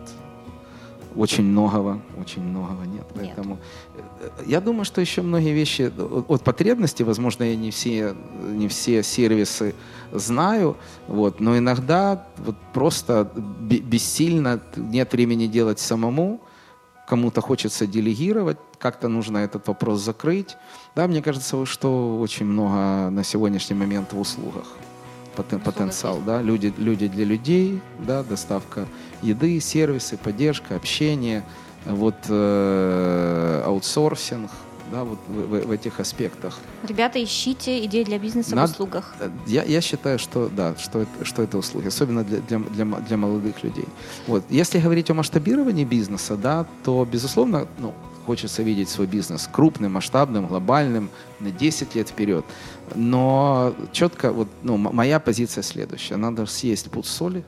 очень 1.15 1.43
многого, 1.43 2.01
очень 2.19 2.41
многого 2.43 2.83
нет. 2.85 3.03
Нет. 3.03 3.05
Поэтому 3.15 3.57
э, 3.95 4.29
я 4.47 4.61
думаю, 4.61 4.85
что 4.85 5.01
еще 5.01 5.21
многие 5.21 5.53
вещи 5.53 5.83
от- 5.83 6.29
от 6.29 6.43
потребностей, 6.43 7.03
возможно, 7.03 7.43
я 7.43 7.55
не 7.55 7.69
все, 7.71 8.15
не 8.47 8.67
все 8.67 9.03
сервисы 9.03 9.73
знаю, 10.13 10.75
вот, 11.07 11.39
но 11.39 11.57
иногда 11.57 12.27
вот 12.37 12.55
просто 12.73 13.31
бе- 13.61 13.79
бессильно, 13.79 14.59
нет 14.75 15.13
времени 15.13 15.47
делать 15.47 15.79
самому, 15.79 16.39
кому-то 17.07 17.41
хочется 17.41 17.85
делегировать, 17.87 18.57
как-то 18.79 19.07
нужно 19.09 19.39
этот 19.39 19.67
вопрос 19.67 19.99
закрыть. 20.01 20.55
Да, 20.95 21.07
мне 21.07 21.21
кажется, 21.21 21.65
что 21.65 22.19
очень 22.19 22.45
много 22.45 23.09
на 23.09 23.23
сегодняшний 23.23 23.75
момент 23.75 24.13
в 24.13 24.19
услугах 24.19 24.65
потен- 25.35 25.59
потенциал, 25.59 26.19
да, 26.25 26.41
люди, 26.41 26.73
люди 26.77 27.07
для 27.07 27.25
людей, 27.25 27.81
да, 27.99 28.23
доставка 28.23 28.85
еды, 29.21 29.59
сервисы, 29.59 30.17
поддержка, 30.17 30.75
общение, 30.75 31.43
вот 31.85 32.15
э, 32.29 33.63
аутсорсинг, 33.65 34.49
да, 34.91 35.03
вот 35.03 35.19
в, 35.27 35.33
в- 35.33 35.67
в 35.67 35.71
этих 35.71 35.99
аспектах. 35.99 36.59
Ребята, 36.87 37.23
ищите 37.23 37.85
идеи 37.85 38.03
для 38.03 38.19
бизнеса 38.19 38.55
Надо- 38.55 38.67
в 38.67 38.71
услугах. 38.75 39.15
Э, 39.19 39.29
Я, 39.47 39.63
я 39.63 39.81
считаю, 39.81 40.19
что 40.19 40.49
да, 40.49 40.75
что 40.77 40.99
это, 40.99 41.25
что 41.25 41.41
это 41.43 41.57
услуги, 41.57 41.87
особенно 41.87 42.23
для, 42.23 42.39
для, 42.39 42.59
для, 42.59 42.85
для 42.85 43.17
молодых 43.17 43.63
людей. 43.63 43.85
Вот. 44.27 44.43
Если 44.49 44.79
говорить 44.79 45.09
о 45.09 45.13
масштабировании 45.13 45.85
бизнеса, 45.85 46.35
да, 46.35 46.65
то, 46.83 47.07
безусловно, 47.09 47.67
ну, 47.79 47.93
хочется 48.25 48.63
видеть 48.63 48.89
свой 48.89 49.07
бизнес 49.07 49.49
крупным, 49.51 49.93
масштабным, 49.93 50.45
глобальным, 50.47 51.09
на 51.39 51.51
10 51.51 51.95
лет 51.95 52.09
вперед. 52.09 52.45
Но 52.95 53.73
четко, 53.91 54.31
вот, 54.31 54.47
ну, 54.63 54.77
моя 54.77 55.19
позиция 55.19 55.63
следующая. 55.63 56.17
Надо 56.17 56.45
съесть 56.45 56.91
пуд 56.91 57.07
соли, 57.07 57.43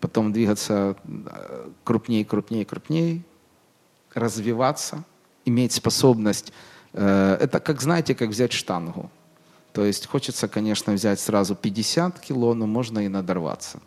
потом 0.00 0.32
двигаться 0.32 0.96
э, 1.04 1.70
крупнее, 1.84 2.24
крупнее, 2.24 2.64
крупнее, 2.64 3.22
развиваться, 4.14 5.04
иметь 5.44 5.72
способность. 5.72 6.52
Э, 6.92 7.36
это 7.40 7.60
как, 7.60 7.80
знаете, 7.80 8.14
как 8.14 8.30
взять 8.30 8.52
штангу. 8.52 9.10
То 9.72 9.84
есть 9.84 10.06
хочется, 10.06 10.48
конечно, 10.48 10.92
взять 10.92 11.20
сразу 11.20 11.54
50 11.54 12.18
кило, 12.20 12.54
но 12.54 12.66
можно 12.66 12.98
и 13.00 13.08
надорваться. 13.08 13.80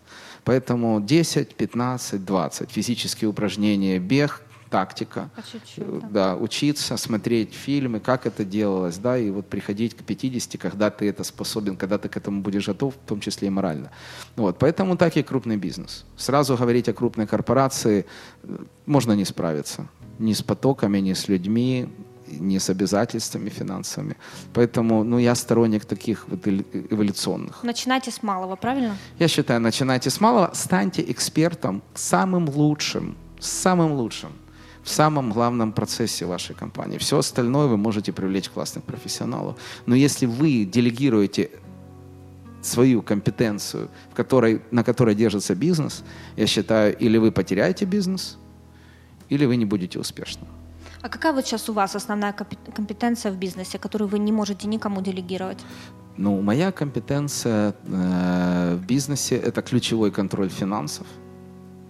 Поэтому 0.44 1.02
10, 1.02 1.56
15, 1.56 2.24
20 2.24 2.72
физические 2.72 3.30
упражнения, 3.30 4.00
бег, 4.00 4.42
тактика. 4.74 5.30
По 5.36 5.42
чуть-чуть, 5.42 5.84
Э, 5.84 6.00
да. 6.02 6.08
да, 6.10 6.36
учиться, 6.36 6.98
смотреть 6.98 7.54
фильмы, 7.54 8.00
как 8.00 8.26
это 8.26 8.44
делалось, 8.44 8.98
да, 8.98 9.18
и 9.18 9.32
вот 9.32 9.46
приходить 9.46 9.94
к 9.96 10.04
50, 10.04 10.62
когда 10.62 10.90
ты 10.90 11.06
это 11.10 11.24
способен, 11.24 11.76
когда 11.78 11.98
ты 11.98 12.10
к 12.10 12.18
этому 12.18 12.42
будешь 12.42 12.68
готов, 12.68 12.94
в 12.94 13.08
том 13.08 13.20
числе 13.20 13.48
и 13.48 13.52
морально. 13.52 13.90
Вот, 14.36 14.58
поэтому 14.58 14.98
так 14.98 15.18
и 15.18 15.24
крупный 15.24 15.58
бизнес. 15.58 16.06
Сразу 16.18 16.58
говорить 16.58 16.90
о 16.90 16.94
крупной 16.94 17.28
корпорации 17.28 18.06
э, 18.44 18.58
можно 18.86 19.16
не 19.16 19.26
справиться. 19.26 19.86
Ни 20.20 20.34
с 20.34 20.42
потоками, 20.42 21.02
ни 21.02 21.14
с 21.14 21.30
людьми, 21.30 21.88
ни 22.40 22.58
с 22.58 22.70
обязательствами 22.72 23.50
финансовыми. 23.50 24.16
Поэтому, 24.54 25.04
ну, 25.04 25.20
я 25.20 25.36
сторонник 25.36 25.86
таких 25.86 26.26
вот 26.30 26.48
эволюционных. 26.48 27.64
Начинайте 27.64 28.10
с 28.10 28.24
малого, 28.24 28.56
правильно? 28.56 28.96
Я 29.20 29.28
считаю, 29.28 29.60
начинайте 29.60 30.10
с 30.10 30.22
малого, 30.22 30.50
станьте 30.54 31.04
экспертом 31.12 31.82
самым 31.94 32.50
лучшим, 32.50 33.16
самым 33.40 33.92
лучшим 33.92 34.32
в 34.84 34.90
самом 34.90 35.32
главном 35.32 35.72
процессе 35.72 36.26
вашей 36.26 36.56
компании. 36.56 36.98
Все 36.98 37.18
остальное 37.18 37.68
вы 37.68 37.78
можете 37.78 38.12
привлечь 38.12 38.50
классных 38.50 38.84
профессионалов. 38.84 39.56
Но 39.86 39.96
если 39.96 40.26
вы 40.26 40.66
делегируете 40.66 41.50
свою 42.62 43.02
компетенцию, 43.02 43.90
в 44.12 44.16
которой, 44.16 44.62
на 44.72 44.84
которой 44.84 45.16
держится 45.16 45.56
бизнес, 45.56 46.04
я 46.38 46.48
считаю, 46.48 46.98
или 46.98 47.18
вы 47.18 47.32
потеряете 47.32 47.86
бизнес, 47.86 48.38
или 49.30 49.46
вы 49.46 49.58
не 49.58 49.66
будете 49.66 50.00
успешным. 50.00 50.48
А 51.02 51.10
какая 51.10 51.34
вот 51.34 51.46
сейчас 51.46 51.70
у 51.70 51.74
вас 51.74 51.96
основная 51.96 52.32
компе- 52.32 52.58
компетенция 52.76 53.32
в 53.32 53.36
бизнесе, 53.36 53.78
которую 53.78 54.08
вы 54.08 54.20
не 54.20 54.32
можете 54.32 54.68
никому 54.68 55.02
делегировать? 55.02 55.60
Ну, 56.18 56.42
моя 56.42 56.72
компетенция 56.72 57.74
э, 57.86 58.76
в 58.76 58.86
бизнесе– 58.86 59.36
это 59.48 59.62
ключевой 59.62 60.12
контроль 60.12 60.50
финансов, 60.50 61.08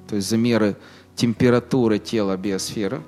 то 0.07 0.15
есть 0.15 0.29
замеры 0.29 0.75
температуры 1.15 1.99
тела 1.99 2.37
биосферы. 2.37 3.01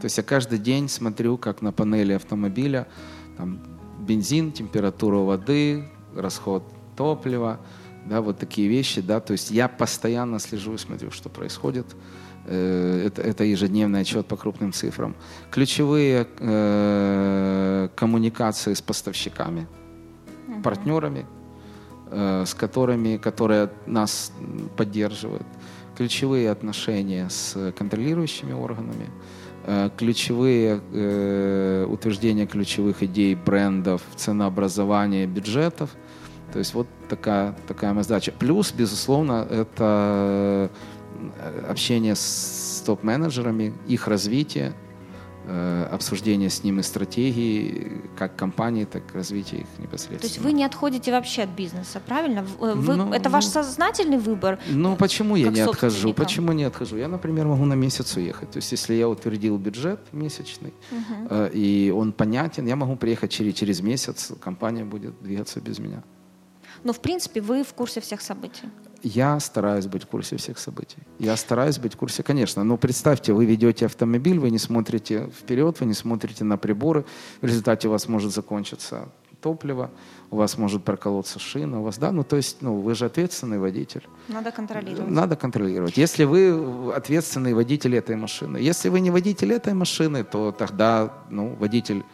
То 0.00 0.04
есть 0.04 0.18
я 0.18 0.22
каждый 0.22 0.58
день 0.58 0.88
смотрю, 0.88 1.36
как 1.38 1.62
на 1.62 1.72
панели 1.72 2.12
автомобиля, 2.12 2.86
там, 3.36 3.58
бензин, 4.00 4.52
температура 4.52 5.16
воды, 5.16 5.84
расход 6.14 6.62
топлива, 6.96 7.58
да, 8.06 8.20
вот 8.20 8.38
такие 8.38 8.68
вещи, 8.68 9.00
да, 9.00 9.18
то 9.20 9.32
есть 9.32 9.50
я 9.50 9.66
постоянно 9.66 10.38
слежу 10.38 10.74
и 10.74 10.78
смотрю, 10.78 11.10
что 11.10 11.28
происходит. 11.28 11.86
Э, 12.46 13.06
Это, 13.06 13.22
это 13.22 13.44
ежедневный 13.44 14.00
отчет 14.00 14.26
по 14.26 14.36
крупным 14.36 14.72
цифрам. 14.72 15.14
Ключевые 15.50 16.26
э, 16.38 17.88
коммуникации 17.96 18.74
с 18.74 18.82
поставщиками, 18.82 19.66
партнерами, 20.62 21.26
э, 22.10 22.44
с 22.46 22.54
которыми, 22.54 23.16
которые 23.16 23.70
нас 23.86 24.32
поддерживают, 24.76 25.46
ключевые 25.96 26.50
отношения 26.50 27.28
с 27.28 27.72
контролирующими 27.76 28.52
органами, 28.52 29.10
э, 29.64 29.90
ключевые 29.96 30.80
э, 30.92 31.86
утверждения 31.88 32.46
ключевых 32.46 33.02
идей 33.02 33.34
брендов, 33.34 34.02
ценообразования, 34.16 35.26
бюджетов. 35.26 35.90
То 36.52 36.58
есть 36.58 36.74
вот 36.74 36.86
такая, 37.08 37.56
такая 37.66 37.92
моя 37.92 38.04
задача. 38.04 38.32
Плюс, 38.32 38.72
безусловно, 38.72 39.46
это 39.50 40.70
э, 41.32 41.66
общение 41.68 42.14
с 42.14 42.82
топ-менеджерами, 42.86 43.72
их 43.86 44.08
развитие, 44.08 44.72
обсуждение 45.90 46.48
с 46.48 46.64
ними 46.64 46.82
стратегии, 46.82 48.02
как 48.18 48.36
компании, 48.36 48.84
так 48.84 49.02
и 49.12 49.18
развитие 49.18 49.60
их 49.62 49.66
непосредственно. 49.78 50.20
То 50.20 50.26
есть 50.26 50.38
вы 50.38 50.52
не 50.52 50.64
отходите 50.64 51.12
вообще 51.12 51.42
от 51.42 51.50
бизнеса, 51.50 52.00
правильно? 52.06 52.46
Э, 52.60 52.74
Вы, 52.74 52.96
Ну, 52.96 53.12
это 53.12 53.28
ваш 53.30 53.44
ну. 53.44 53.50
сознательный 53.50 54.18
выбор? 54.18 54.58
Ну, 54.68 54.96
почему 54.96 55.36
я 55.36 55.48
не 55.48 55.60
отхожу? 55.60 56.14
Почему 56.14 56.52
не 56.52 56.64
отхожу? 56.64 56.96
Я, 56.96 57.08
например, 57.08 57.46
могу 57.46 57.64
на 57.64 57.74
месяц 57.74 58.16
уехать. 58.16 58.50
То 58.50 58.58
есть, 58.58 58.72
если 58.72 58.94
я 58.94 59.08
утвердил 59.08 59.58
бюджет 59.58 60.00
месячный, 60.12 60.72
э, 61.30 61.50
и 61.52 61.92
он 61.94 62.12
понятен, 62.12 62.66
я 62.66 62.76
могу 62.76 62.96
приехать 62.96 63.30
через, 63.30 63.54
через 63.54 63.80
месяц, 63.80 64.32
компания 64.40 64.84
будет 64.84 65.22
двигаться 65.22 65.60
без 65.60 65.78
меня. 65.78 66.02
Но, 66.84 66.92
в 66.92 67.00
принципе, 67.00 67.40
вы 67.40 67.62
в 67.62 67.72
курсе 67.74 68.00
всех 68.00 68.20
событий. 68.20 68.68
Я 69.04 69.38
стараюсь 69.38 69.86
быть 69.86 70.04
в 70.04 70.06
курсе 70.06 70.36
всех 70.38 70.58
событий. 70.58 70.96
Я 71.18 71.36
стараюсь 71.36 71.78
быть 71.78 71.92
в 71.92 71.96
курсе, 71.98 72.22
конечно. 72.22 72.64
Но 72.64 72.78
представьте, 72.78 73.34
вы 73.34 73.44
ведете 73.44 73.84
автомобиль, 73.84 74.38
вы 74.38 74.50
не 74.50 74.58
смотрите 74.58 75.30
вперед, 75.38 75.78
вы 75.80 75.86
не 75.86 75.94
смотрите 75.94 76.42
на 76.42 76.56
приборы. 76.56 77.04
В 77.42 77.46
результате 77.46 77.88
у 77.88 77.90
вас 77.90 78.08
может 78.08 78.32
закончиться 78.32 79.08
топливо, 79.42 79.90
у 80.30 80.36
вас 80.36 80.56
может 80.56 80.84
проколоться 80.84 81.38
шина, 81.38 81.80
у 81.80 81.82
вас, 81.82 81.98
да, 81.98 82.12
ну 82.12 82.24
то 82.24 82.36
есть, 82.36 82.62
ну 82.62 82.80
вы 82.80 82.94
же 82.94 83.04
ответственный 83.04 83.58
водитель. 83.58 84.02
Надо 84.28 84.50
контролировать. 84.50 85.10
Надо 85.10 85.36
контролировать. 85.36 85.98
Если 85.98 86.24
вы 86.24 86.94
ответственный 86.96 87.52
водитель 87.52 87.94
этой 87.94 88.16
машины, 88.16 88.56
если 88.56 88.88
вы 88.88 89.00
не 89.00 89.10
водитель 89.10 89.52
этой 89.52 89.74
машины, 89.74 90.24
то 90.24 90.50
тогда, 90.50 91.12
ну, 91.28 91.54
водитель 91.60 92.04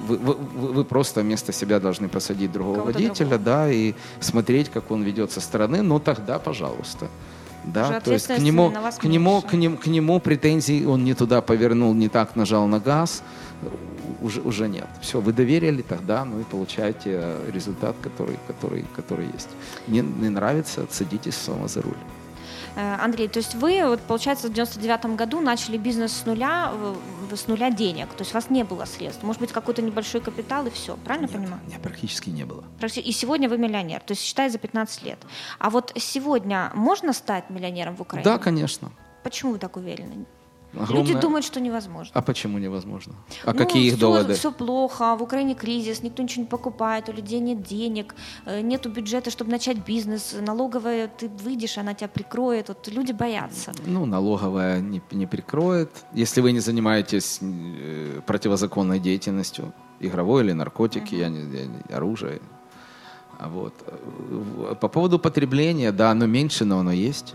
вы, 0.00 0.16
вы, 0.16 0.34
вы- 0.34 0.84
просто 0.84 1.20
вместо 1.22 1.52
себя 1.52 1.80
должны 1.80 2.08
посадить 2.08 2.52
другого 2.52 2.76
Кого-то 2.76 2.94
водителя, 2.94 3.28
другого. 3.28 3.44
да, 3.44 3.70
и 3.70 3.94
смотреть, 4.20 4.68
как 4.68 4.90
он 4.90 5.02
ведет 5.02 5.32
со 5.32 5.40
стороны, 5.40 5.82
ну 5.82 5.98
тогда, 6.00 6.38
пожалуйста. 6.38 7.06
Уже 7.64 7.72
Да, 7.72 8.00
то 8.00 8.12
есть 8.12 8.26
к 8.28 8.38
нему, 8.38 8.70
к, 8.70 9.04
нему, 9.04 9.42
к, 9.42 9.52
нему, 9.54 9.76
к 9.76 9.86
нему 9.86 10.20
претензий 10.20 10.86
он 10.86 11.04
не 11.04 11.14
туда 11.14 11.40
повернул, 11.40 11.94
не 11.94 12.08
так 12.08 12.36
нажал 12.36 12.66
на 12.68 12.78
газ, 12.78 13.22
уже, 14.22 14.40
уже 14.40 14.68
нет. 14.68 14.86
Все, 15.00 15.20
вы 15.20 15.32
доверили 15.32 15.82
тогда, 15.82 16.24
ну 16.24 16.40
и 16.40 16.44
получаете 16.44 17.10
э, 17.22 17.50
результат, 17.52 17.96
который, 18.02 18.38
который, 18.46 18.84
который 18.94 19.26
есть. 19.34 19.48
Не, 19.88 20.00
не 20.00 20.28
нравится, 20.28 20.86
садитесь 20.90 21.34
снова 21.36 21.66
за 21.68 21.82
руль. 21.82 21.96
Э, 22.76 22.96
Андрей, 23.00 23.28
то 23.28 23.38
есть 23.38 23.54
вы, 23.54 23.82
вот, 23.86 24.00
получается, 24.02 24.48
в 24.48 24.52
99 24.52 25.16
году 25.16 25.40
начали 25.40 25.78
бизнес 25.78 26.12
с 26.12 26.26
нуля, 26.26 26.72
с 27.34 27.46
нуля 27.48 27.70
денег, 27.70 28.08
то 28.08 28.22
есть 28.22 28.32
у 28.32 28.34
вас 28.34 28.50
не 28.50 28.64
было 28.64 28.84
средств, 28.84 29.22
может 29.22 29.40
быть, 29.40 29.50
какой-то 29.50 29.80
небольшой 29.80 30.20
капитал 30.20 30.66
и 30.66 30.70
все, 30.70 30.96
правильно 30.96 31.26
понимаю? 31.26 31.60
Нет, 31.66 31.80
практически 31.80 32.28
не 32.28 32.44
было. 32.44 32.64
И 32.96 33.12
сегодня 33.12 33.48
вы 33.48 33.56
миллионер, 33.56 34.00
то 34.00 34.12
есть 34.12 34.22
считай 34.22 34.50
за 34.50 34.58
15 34.58 35.02
лет. 35.04 35.18
А 35.58 35.70
вот 35.70 35.92
сегодня 35.96 36.70
можно 36.74 37.14
стать 37.14 37.48
миллионером 37.48 37.96
в 37.96 38.02
Украине? 38.02 38.24
Да, 38.24 38.38
конечно. 38.38 38.92
Почему 39.22 39.52
вы 39.52 39.58
так 39.58 39.76
уверены? 39.76 40.26
Огромное- 40.76 41.02
Люди 41.12 41.20
думают, 41.20 41.44
что 41.46 41.60
невозможно. 41.60 42.12
А 42.14 42.22
почему 42.22 42.58
невозможно? 42.58 43.14
А 43.44 43.52
Ну, 43.52 43.58
какие 43.58 43.86
их 43.86 43.92
всё- 43.94 44.00
доводы? 44.00 44.34
Все 44.34 44.52
плохо, 44.52 45.16
в 45.16 45.22
Украине 45.22 45.54
кризис, 45.54 46.02
никто 46.02 46.22
ничего 46.22 46.42
не 46.42 46.48
покупает, 46.48 47.08
у 47.08 47.12
людей 47.12 47.40
нет 47.40 47.62
денег, 47.62 48.14
э, 48.46 48.60
нету 48.60 48.90
бюджета, 48.90 49.30
чтобы 49.30 49.50
начать 49.50 49.78
бизнес, 49.86 50.34
налоговая, 50.40 51.08
ты 51.08 51.28
выйдешь, 51.44 51.78
она 51.78 51.94
тебя 51.94 52.08
прикроет, 52.08 52.68
вот 52.68 52.88
люди 52.88 53.12
боятся. 53.12 53.72
Ну, 53.86 54.06
налоговая 54.06 54.80
не, 54.80 55.00
не 55.12 55.26
прикроет. 55.26 55.90
Если 56.12 56.40
вы 56.42 56.52
не 56.52 56.60
занимаетесь 56.60 57.38
э, 57.42 58.20
противозаконной 58.26 58.98
деятельностью, 59.00 59.72
игровой 60.00 60.44
или 60.44 60.52
наркотики, 60.52 61.14
я 61.14 61.28
не, 61.28 61.40
я 61.90 61.96
оружие. 61.96 62.40
Вот. 63.40 63.74
э, 63.86 64.74
По 64.80 64.88
поводу 64.88 65.18
потребления, 65.18 65.92
да, 65.92 66.10
оно 66.10 66.26
меньше, 66.26 66.64
но 66.64 66.78
оно 66.78 66.92
есть. 66.92 67.34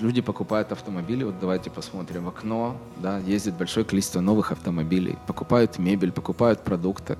Люди 0.00 0.22
покупают 0.22 0.72
автомобили, 0.72 1.24
вот 1.24 1.38
давайте 1.40 1.70
посмотрим 1.70 2.24
в 2.24 2.28
окно, 2.28 2.76
да, 2.96 3.18
ездит 3.18 3.54
большое 3.54 3.84
количество 3.84 4.20
новых 4.20 4.50
автомобилей, 4.50 5.18
покупают 5.26 5.78
мебель, 5.78 6.10
покупают 6.10 6.64
продукты. 6.64 7.16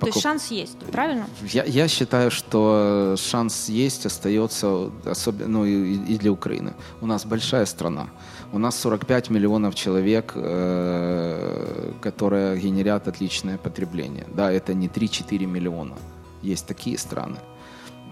То 0.00 0.06
есть 0.06 0.18
покуп- 0.18 0.22
шанс 0.22 0.50
есть, 0.50 0.78
правильно? 0.92 1.26
Я, 1.42 1.64
я 1.64 1.88
считаю, 1.88 2.30
что 2.30 3.14
шанс 3.18 3.68
есть, 3.68 4.06
остается 4.06 4.90
особенно 5.04 5.48
ну, 5.48 5.64
и, 5.64 5.94
и 6.14 6.18
для 6.18 6.30
Украины. 6.30 6.72
У 7.00 7.06
нас 7.06 7.26
большая 7.26 7.66
страна. 7.66 8.06
У 8.52 8.58
нас 8.58 8.78
45 8.78 9.30
миллионов 9.30 9.74
человек, 9.74 10.32
э, 10.34 11.92
которые 12.00 12.58
генерят 12.58 13.08
отличное 13.08 13.58
потребление. 13.58 14.26
Да, 14.34 14.52
это 14.52 14.72
не 14.72 14.88
3-4 14.88 15.46
миллиона. 15.46 15.96
Есть 16.42 16.66
такие 16.66 16.96
страны. 16.96 17.38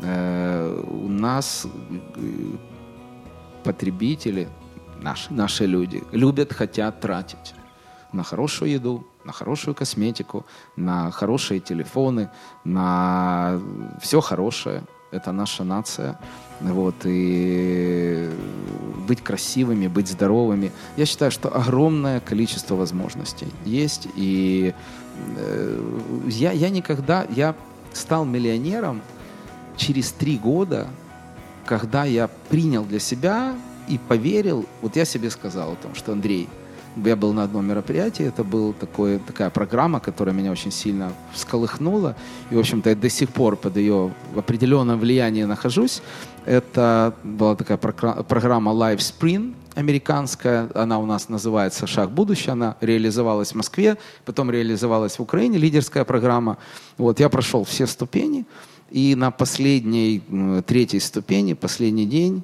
Э, 0.02 0.82
у 0.90 1.08
нас 1.08 1.66
э, 2.16 2.56
потребители, 3.66 4.48
наши, 5.02 5.32
наши 5.32 5.66
люди, 5.66 6.02
любят, 6.12 6.52
хотят 6.52 7.00
тратить 7.00 7.54
на 8.12 8.22
хорошую 8.22 8.70
еду, 8.70 9.04
на 9.24 9.32
хорошую 9.32 9.74
косметику, 9.74 10.46
на 10.76 11.10
хорошие 11.10 11.60
телефоны, 11.60 12.30
на 12.64 13.60
все 14.00 14.20
хорошее. 14.20 14.82
это 15.12 15.32
наша 15.32 15.64
нация. 15.64 16.18
Вот, 16.60 16.94
и 17.04 18.30
быть 19.08 19.22
красивыми, 19.22 19.88
быть 19.88 20.08
здоровыми. 20.08 20.70
Я 20.96 21.06
считаю, 21.06 21.30
что 21.30 21.48
огромное 21.54 22.20
количество 22.20 22.76
возможностей 22.76 23.48
есть. 23.64 24.08
И 24.16 24.74
э, 25.36 26.00
я, 26.28 26.52
я 26.52 26.70
никогда, 26.70 27.26
я 27.30 27.54
стал 27.92 28.24
миллионером 28.24 29.02
через 29.76 30.12
три 30.12 30.38
года, 30.38 30.88
когда 31.66 32.04
я 32.04 32.28
принял 32.48 32.84
для 32.84 33.00
себя 33.00 33.54
и 33.88 33.98
поверил, 33.98 34.64
вот 34.82 34.96
я 34.96 35.04
себе 35.04 35.30
сказал 35.30 35.72
о 35.72 35.76
том, 35.76 35.94
что 35.94 36.12
Андрей, 36.12 36.48
я 37.04 37.14
был 37.14 37.34
на 37.34 37.42
одном 37.42 37.66
мероприятии, 37.66 38.24
это 38.24 38.42
была 38.42 38.72
такая 38.72 39.50
программа, 39.50 40.00
которая 40.00 40.34
меня 40.34 40.50
очень 40.50 40.70
сильно 40.70 41.12
всколыхнула, 41.34 42.16
и, 42.50 42.54
в 42.54 42.58
общем-то, 42.58 42.88
я 42.88 42.96
до 42.96 43.10
сих 43.10 43.28
пор 43.28 43.56
под 43.56 43.76
ее 43.76 44.14
определенном 44.34 44.98
влиянии 44.98 45.44
нахожусь. 45.44 46.00
Это 46.46 47.12
была 47.22 47.54
такая 47.54 47.76
программа 47.76 48.72
Live 48.72 48.98
Sprint, 48.98 49.54
американская, 49.74 50.68
она 50.74 50.98
у 50.98 51.04
нас 51.04 51.28
называется 51.28 51.86
«Шаг 51.86 52.10
будущего», 52.10 52.52
она 52.52 52.76
реализовалась 52.80 53.52
в 53.52 53.56
Москве, 53.56 53.98
потом 54.24 54.50
реализовалась 54.50 55.18
в 55.18 55.22
Украине, 55.22 55.58
лидерская 55.58 56.04
программа. 56.04 56.56
Вот, 56.96 57.20
я 57.20 57.28
прошел 57.28 57.64
все 57.64 57.86
ступени, 57.86 58.46
и 58.90 59.14
на 59.14 59.30
последней, 59.30 60.22
третьей 60.66 61.00
ступени, 61.00 61.54
последний 61.54 62.06
день 62.06 62.42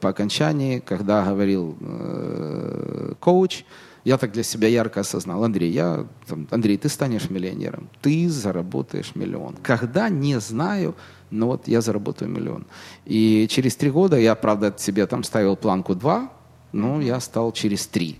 по 0.00 0.08
окончании, 0.08 0.80
когда 0.80 1.24
говорил 1.24 1.76
э, 1.80 3.14
коуч, 3.20 3.64
я 4.04 4.18
так 4.18 4.32
для 4.32 4.42
себя 4.42 4.68
ярко 4.68 5.00
осознал, 5.00 5.44
Андрей, 5.44 5.70
я, 5.70 6.06
там, 6.26 6.46
Андрей, 6.50 6.76
ты 6.76 6.88
станешь 6.88 7.30
миллионером, 7.30 7.88
ты 8.02 8.28
заработаешь 8.28 9.12
миллион. 9.14 9.56
Когда, 9.62 10.10
не 10.10 10.38
знаю, 10.40 10.94
но 11.30 11.46
вот 11.46 11.68
я 11.68 11.80
заработаю 11.80 12.30
миллион. 12.30 12.66
И 13.06 13.46
через 13.48 13.76
три 13.76 13.90
года 13.90 14.18
я, 14.18 14.34
правда, 14.34 14.74
себе 14.76 15.06
там 15.06 15.24
ставил 15.24 15.56
планку 15.56 15.94
два, 15.94 16.30
но 16.72 17.00
я 17.00 17.18
стал 17.20 17.52
через 17.52 17.86
три 17.86 18.18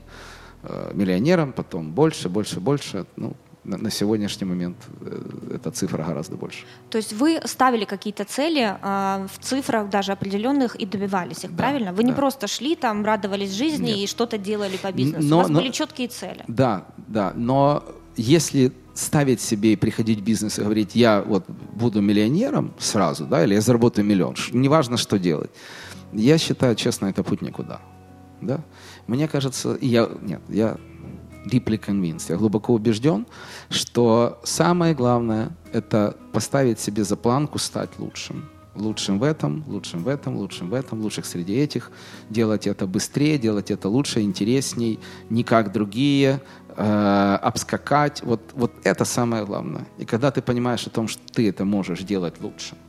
э, 0.62 0.92
миллионером, 0.94 1.52
потом 1.52 1.92
больше, 1.92 2.28
больше, 2.28 2.60
больше. 2.60 3.04
Ну, 3.16 3.34
на, 3.64 3.78
на 3.78 3.90
сегодняшний 3.90 4.46
момент 4.46 4.76
э, 5.00 5.54
эта 5.54 5.70
цифра 5.70 6.04
гораздо 6.04 6.36
больше. 6.36 6.64
То 6.90 6.98
есть 6.98 7.12
вы 7.12 7.40
ставили 7.44 7.84
какие-то 7.84 8.24
цели 8.24 8.76
э, 8.80 9.26
в 9.26 9.38
цифрах 9.44 9.88
даже 9.88 10.12
определенных 10.12 10.76
и 10.76 10.86
добивались 10.86 11.44
их, 11.44 11.50
да, 11.50 11.56
правильно? 11.56 11.92
Вы 11.92 12.02
да. 12.02 12.08
не 12.08 12.12
просто 12.12 12.46
шли 12.46 12.76
там, 12.76 13.04
радовались 13.04 13.52
жизни 13.52 13.86
Нет. 13.86 13.98
и 13.98 14.06
что-то 14.06 14.38
делали 14.38 14.76
по 14.76 14.92
бизнесу. 14.92 15.26
Но, 15.26 15.36
У 15.36 15.38
вас 15.40 15.48
но, 15.48 15.60
были 15.60 15.70
четкие 15.70 16.08
цели. 16.08 16.44
Да, 16.48 16.86
да. 17.08 17.32
Но 17.34 17.84
если 18.16 18.72
ставить 18.94 19.40
себе 19.40 19.72
и 19.72 19.76
приходить 19.76 20.20
в 20.20 20.24
бизнес 20.24 20.58
и 20.58 20.62
говорить, 20.62 20.94
я 20.94 21.22
вот 21.22 21.44
буду 21.48 22.00
миллионером 22.00 22.72
сразу, 22.78 23.26
да, 23.26 23.44
или 23.44 23.54
я 23.54 23.60
заработаю 23.60 24.04
миллион, 24.04 24.36
неважно, 24.52 24.96
что 24.96 25.18
делать. 25.18 25.50
Я 26.12 26.38
считаю, 26.38 26.76
честно, 26.76 27.06
это 27.06 27.24
путь 27.24 27.42
никуда. 27.42 27.80
Да? 28.40 28.60
Мне 29.06 29.26
кажется, 29.26 29.76
я, 29.80 30.08
нет, 30.22 30.40
я 30.48 30.76
deeply 31.45 31.78
convinced, 31.78 32.26
я 32.28 32.36
глубоко 32.36 32.74
убежден, 32.74 33.26
что 33.70 34.40
самое 34.45 34.95
главное– 34.95 35.51
это 35.72 36.16
поставить 36.32 36.80
себе 36.80 37.05
за 37.05 37.16
планку 37.16 37.59
стать 37.59 37.90
лучшим. 37.99 38.49
Лучшим 38.74 39.20
в 39.20 39.22
этом, 39.22 39.62
лучшим 39.68 40.03
в 40.03 40.09
этом, 40.09 40.36
лучшим 40.36 40.70
в 40.70 40.74
этом, 40.74 41.01
лучших 41.01 41.26
среди 41.26 41.55
этих. 41.55 41.92
Делать 42.28 42.66
это 42.66 42.86
быстрее, 42.88 43.38
делать 43.38 43.70
это 43.70 43.88
лучше, 43.88 44.20
интересней, 44.20 44.99
не 45.30 45.45
как 45.45 45.72
другие, 45.72 46.40
э, 46.76 47.38
обскакать. 47.40 48.22
Вот, 48.24 48.40
вот 48.55 48.72
это 48.82 49.05
самое 49.05 49.45
главное. 49.45 49.86
И 49.99 50.05
когда 50.05 50.32
ты 50.32 50.42
понимаешь 50.42 50.86
о 50.88 50.90
том, 50.90 51.07
что 51.07 51.22
ты 51.32 51.49
это 51.49 51.64
можешь 51.64 52.01
делать 52.01 52.40
лучше– 52.40 52.74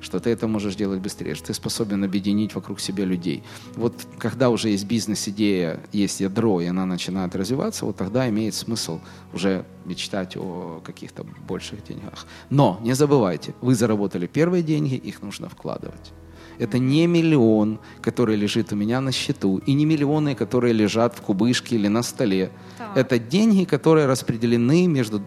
что 0.00 0.18
ты 0.20 0.30
это 0.30 0.46
можешь 0.46 0.76
делать 0.76 1.00
быстрее, 1.00 1.34
что 1.34 1.48
ты 1.48 1.54
способен 1.54 2.04
объединить 2.04 2.54
вокруг 2.54 2.80
себя 2.80 3.04
людей. 3.04 3.42
Вот 3.76 3.94
когда 4.18 4.50
уже 4.50 4.70
есть 4.70 4.86
бизнес-идея, 4.86 5.80
есть 5.92 6.20
ядро, 6.20 6.60
и 6.60 6.66
она 6.66 6.86
начинает 6.86 7.36
развиваться, 7.36 7.84
вот 7.84 7.96
тогда 7.96 8.28
имеет 8.28 8.54
смысл 8.54 9.00
уже 9.32 9.64
мечтать 9.84 10.36
о 10.36 10.80
каких-то 10.84 11.24
больших 11.48 11.84
деньгах. 11.84 12.26
Но 12.50 12.78
не 12.82 12.94
забывайте, 12.94 13.54
вы 13.60 13.74
заработали 13.74 14.26
первые 14.26 14.62
деньги, 14.62 14.94
их 14.94 15.22
нужно 15.22 15.48
вкладывать. 15.48 16.12
Это 16.58 16.78
не 16.78 17.06
миллион, 17.06 17.78
который 18.02 18.36
лежит 18.36 18.72
у 18.72 18.76
меня 18.76 19.00
на 19.00 19.12
счету, 19.12 19.62
и 19.66 19.72
не 19.72 19.86
миллионы, 19.86 20.34
которые 20.34 20.74
лежат 20.74 21.16
в 21.16 21.22
кубышке 21.22 21.76
или 21.76 21.88
на 21.88 22.02
столе. 22.02 22.50
Так. 22.76 22.96
Это 22.96 23.18
деньги, 23.18 23.64
которые 23.64 24.06
распределены 24.06 24.86
между 24.86 25.22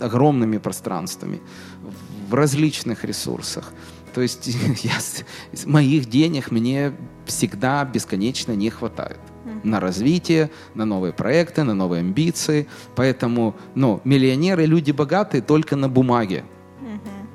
огромными 0.00 0.58
пространствами 0.58 1.40
в 2.30 2.34
различных 2.34 3.04
ресурсах. 3.04 3.72
То 4.12 4.20
есть 4.20 4.46
я, 4.82 4.98
моих 5.66 6.08
денег 6.08 6.50
мне 6.50 6.92
всегда 7.26 7.84
бесконечно 7.84 8.52
не 8.52 8.70
хватает 8.70 9.18
на 9.62 9.80
развитие, 9.80 10.50
на 10.74 10.84
новые 10.84 11.12
проекты, 11.12 11.64
на 11.64 11.74
новые 11.74 12.00
амбиции. 12.00 12.66
Поэтому 12.94 13.56
ну, 13.74 14.00
миллионеры, 14.04 14.64
люди 14.66 14.90
богатые 14.92 15.42
только 15.42 15.76
на 15.76 15.88
бумаге. 15.88 16.44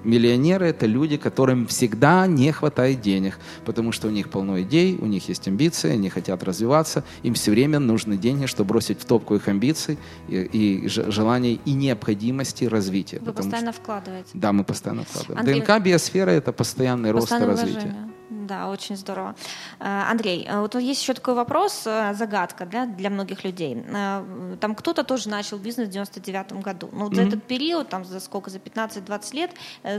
Миллионеры– 0.05 0.67
это 0.67 0.85
люди, 0.85 1.17
которым 1.17 1.65
всегда 1.67 2.27
не 2.27 2.51
хватает 2.51 3.01
денег, 3.01 3.39
потому 3.65 3.91
что 3.91 4.07
у 4.07 4.11
них 4.11 4.29
полно 4.29 4.61
идей, 4.61 4.97
у 4.99 5.05
них 5.05 5.27
есть 5.29 5.47
амбиции, 5.47 5.91
они 5.91 6.09
хотят 6.09 6.43
развиваться, 6.43 7.03
им 7.23 7.33
все 7.33 7.51
время 7.51 7.79
нужны 7.79 8.17
деньги, 8.17 8.45
чтобы 8.45 8.69
бросить 8.69 9.01
в 9.01 9.05
топку 9.05 9.35
их 9.35 9.47
амбиций 9.47 9.97
и, 10.27 10.35
и 10.35 10.87
желаний 10.87 11.59
и 11.65 11.73
необходимости 11.73 12.65
развития. 12.65 13.19
Вы 13.21 13.33
постоянно 13.33 13.73
что, 13.73 13.81
вкладываете. 13.81 14.29
Да, 14.33 14.53
мы 14.53 14.63
постоянно 14.63 15.03
вкладываем. 15.03 15.39
Андрей, 15.39 15.61
ДНК 15.61 15.83
биосфера– 15.83 16.29
это 16.31 16.51
постоянный 16.51 17.11
рост 17.11 17.31
и 17.31 17.43
развитие. 17.43 17.95
Да, 18.29 18.69
очень 18.69 18.95
здорово. 18.97 19.35
Э, 19.79 20.03
Андрей, 20.09 20.45
э, 20.47 20.59
вот 20.59 20.75
есть 20.75 21.01
еще 21.01 21.13
такой 21.13 21.35
вопрос, 21.35 21.83
э, 21.85 22.13
загадка 22.13 22.65
да, 22.65 22.85
для 22.85 23.09
многих 23.09 23.43
людей. 23.43 23.83
Там 24.59 24.75
кто-то 24.75 25.03
тоже 25.03 25.29
начал 25.29 25.57
бизнес 25.57 25.89
в 25.89 25.91
99 25.91 26.53
году. 26.53 26.89
Но 26.91 27.05
вот 27.05 27.13
mm-hmm. 27.13 27.15
за 27.15 27.21
этот 27.21 27.43
период, 27.43 27.89
там 27.89 28.03
за 28.05 28.19
сколько, 28.19 28.49
за 28.49 28.57
15-20 28.57 29.35
лет, 29.35 29.51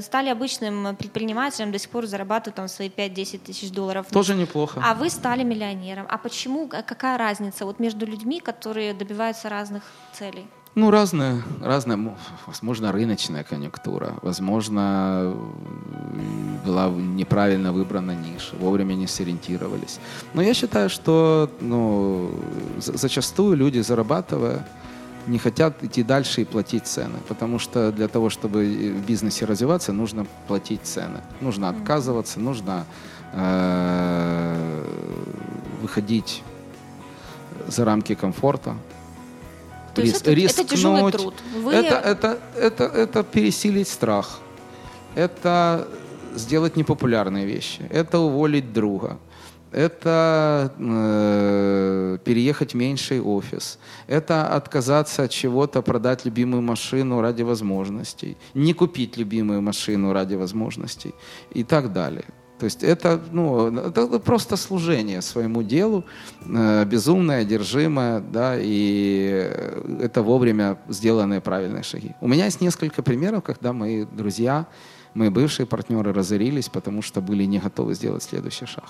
стали 0.02 0.28
обычным 0.28 0.96
предпринимателем, 0.96 1.72
до 1.72 1.78
сих 1.78 1.90
пор 1.90 2.06
зарабатывают 2.06 2.56
там 2.56 2.68
свои 2.68 2.88
5-10 2.88 3.38
тысяч 3.38 3.70
долларов. 3.70 4.06
Тоже 4.10 4.34
неплохо. 4.34 4.82
А 4.84 4.94
вы 4.94 5.10
стали 5.10 5.44
миллионером. 5.44 6.06
А 6.08 6.18
почему, 6.18 6.68
какая 6.68 7.18
разница 7.18 7.64
вот 7.64 7.78
между 7.78 8.06
людьми, 8.06 8.40
которые 8.40 8.94
добиваются 8.94 9.48
разных 9.48 9.82
целей? 10.12 10.46
Ну, 10.76 10.90
разная, 10.90 11.42
разная, 11.62 11.98
возможно, 12.46 12.92
рыночная 12.92 13.44
конъюнктура, 13.44 14.18
возможно, 14.20 15.34
была 16.66 16.90
неправильно 16.90 17.72
выбрана 17.72 18.10
ниша, 18.10 18.54
вовремя 18.60 18.92
не 18.92 19.06
сориентировались. 19.06 19.98
Но 20.34 20.42
я 20.42 20.52
считаю, 20.52 20.90
что 20.90 21.50
ну, 21.60 22.30
зачастую 22.76 23.56
люди, 23.56 23.78
зарабатывая, 23.78 24.68
не 25.26 25.38
хотят 25.38 25.82
идти 25.82 26.02
дальше 26.02 26.42
и 26.42 26.44
платить 26.44 26.86
цены, 26.86 27.20
потому 27.26 27.58
что 27.58 27.90
для 27.90 28.08
того, 28.08 28.28
чтобы 28.28 28.66
в 29.00 29.06
бизнесе 29.06 29.46
развиваться, 29.46 29.94
нужно 29.94 30.26
платить 30.46 30.82
цены. 30.82 31.22
Нужно 31.40 31.70
отказываться, 31.70 32.38
нужно 32.38 32.84
э, 33.32 34.84
выходить 35.80 36.42
за 37.66 37.86
рамки 37.86 38.14
комфорта, 38.14 38.76
то 39.96 40.02
риск, 40.02 40.22
это, 40.22 40.32
рискнуть. 40.32 40.66
Это 40.66 40.76
тяжелый 40.76 41.12
труд. 41.12 41.34
Вы... 41.62 41.72
Это, 41.72 41.94
это, 41.94 42.38
это, 42.56 42.84
это 42.84 43.22
пересилить 43.24 43.88
страх. 43.88 44.40
Это 45.14 45.88
сделать 46.34 46.76
непопулярные 46.76 47.46
вещи. 47.46 47.80
Это 47.90 48.18
уволить 48.18 48.72
друга. 48.72 49.18
Это 49.72 50.72
э, 50.78 52.18
переехать 52.24 52.74
в 52.74 52.76
меньший 52.76 53.20
офис. 53.20 53.78
Это 54.06 54.46
отказаться 54.56 55.24
от 55.24 55.30
чего-то, 55.30 55.82
продать 55.82 56.24
любимую 56.24 56.62
машину 56.62 57.20
ради 57.20 57.42
возможностей. 57.42 58.36
Не 58.54 58.72
купить 58.74 59.16
любимую 59.16 59.62
машину 59.62 60.12
ради 60.12 60.36
возможностей. 60.36 61.14
И 61.54 61.64
так 61.64 61.92
далее. 61.92 62.24
То 62.58 62.64
есть 62.64 62.82
это, 62.82 63.20
ну, 63.32 63.68
это 63.68 64.18
просто 64.18 64.56
служение 64.56 65.20
своему 65.20 65.62
делу, 65.62 66.04
э, 66.40 66.84
безумное, 66.86 67.42
одержимое, 67.42 68.20
да, 68.20 68.54
и 68.58 69.50
это 70.00 70.22
вовремя 70.22 70.78
сделанные 70.88 71.40
правильные 71.40 71.82
шаги. 71.82 72.12
У 72.20 72.28
меня 72.28 72.46
есть 72.46 72.62
несколько 72.62 73.02
примеров, 73.02 73.42
когда 73.42 73.72
мои 73.74 74.04
друзья, 74.04 74.66
мои 75.12 75.28
бывшие 75.28 75.66
партнеры 75.66 76.14
разорились, 76.14 76.68
потому 76.70 77.02
что 77.02 77.20
были 77.20 77.44
не 77.44 77.58
готовы 77.58 77.94
сделать 77.94 78.22
следующий 78.22 78.66
шаг. 78.66 78.88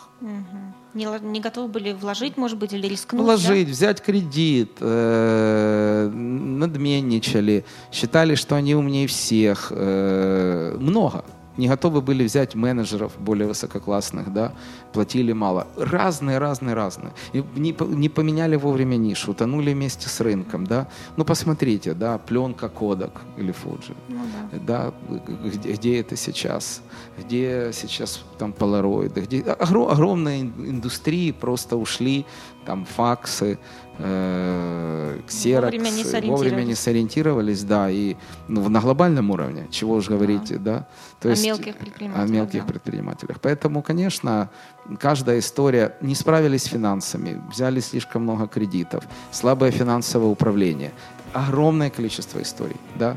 Не, 0.94 1.06
не 1.20 1.40
готовы 1.40 1.68
были 1.68 1.92
вложить, 1.92 2.36
может 2.36 2.58
быть, 2.58 2.72
или 2.72 2.86
рискнуть? 2.86 3.22
Вложить, 3.22 3.66
да? 3.66 3.72
взять 3.72 4.00
кредит, 4.00 4.78
э, 4.80 6.08
надменничали, 6.12 7.64
считали, 7.92 8.34
что 8.36 8.54
они 8.54 8.74
умнее 8.74 9.06
всех. 9.06 9.72
Э, 9.74 10.76
много 10.78 11.24
не 11.56 11.68
готовы 11.68 12.00
были 12.00 12.24
взять 12.24 12.54
менеджеров 12.54 13.12
более 13.18 13.48
высококлассных, 13.48 14.32
да, 14.32 14.52
платили 14.92 15.32
мало. 15.32 15.66
Разные, 15.76 16.38
разные, 16.38 16.74
разные. 16.74 17.12
И 17.32 17.44
не, 17.56 17.74
не 17.80 18.08
поменяли 18.08 18.56
вовремя 18.56 18.96
нишу, 18.96 19.32
утонули 19.32 19.72
вместе 19.72 20.08
с 20.08 20.20
рынком, 20.20 20.66
да. 20.66 20.88
Ну, 21.16 21.24
посмотрите, 21.24 21.94
да, 21.94 22.18
пленка 22.18 22.66
Kodak 22.66 23.12
или 23.36 23.52
Fuji, 23.52 23.96
ну, 24.08 24.20
да. 24.52 24.92
да, 25.10 25.18
где, 25.44 25.72
где 25.72 26.00
это 26.00 26.16
сейчас, 26.16 26.82
где 27.18 27.70
сейчас 27.72 28.24
там 28.38 28.52
полароиды, 28.52 29.20
где 29.22 29.40
огромные 29.42 30.40
индустрии 30.40 31.32
просто 31.32 31.76
ушли, 31.76 32.26
там 32.66 32.84
факсы, 32.84 33.58
э, 33.98 35.20
вовремя 35.26 35.90
не, 35.90 36.28
вовремя 36.28 36.62
не 36.62 36.74
сориентировались, 36.74 37.64
да, 37.64 37.90
и 37.90 38.16
ну, 38.48 38.68
на 38.68 38.80
глобальном 38.80 39.30
уровне, 39.30 39.66
чего 39.70 39.94
уж 39.94 40.08
говорить, 40.08 40.50
да, 40.50 40.58
да 40.58 40.86
то 41.20 41.28
о 41.28 41.30
есть, 41.32 41.44
мелких 41.44 41.76
предпринимателях. 41.76 42.28
О 42.28 42.32
мелких 42.32 42.60
да. 42.60 42.72
предпринимателях. 42.72 43.40
Поэтому, 43.40 43.82
конечно, 43.82 44.50
каждая 44.98 45.38
история, 45.38 45.94
не 46.00 46.14
справились 46.14 46.64
с 46.64 46.66
финансами, 46.66 47.40
взяли 47.50 47.80
слишком 47.80 48.22
много 48.22 48.46
кредитов, 48.46 49.04
слабое 49.30 49.70
финансовое 49.70 50.28
управление, 50.28 50.92
огромное 51.32 51.90
количество 51.90 52.40
историй, 52.42 52.76
да, 52.96 53.16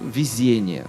везение, 0.00 0.86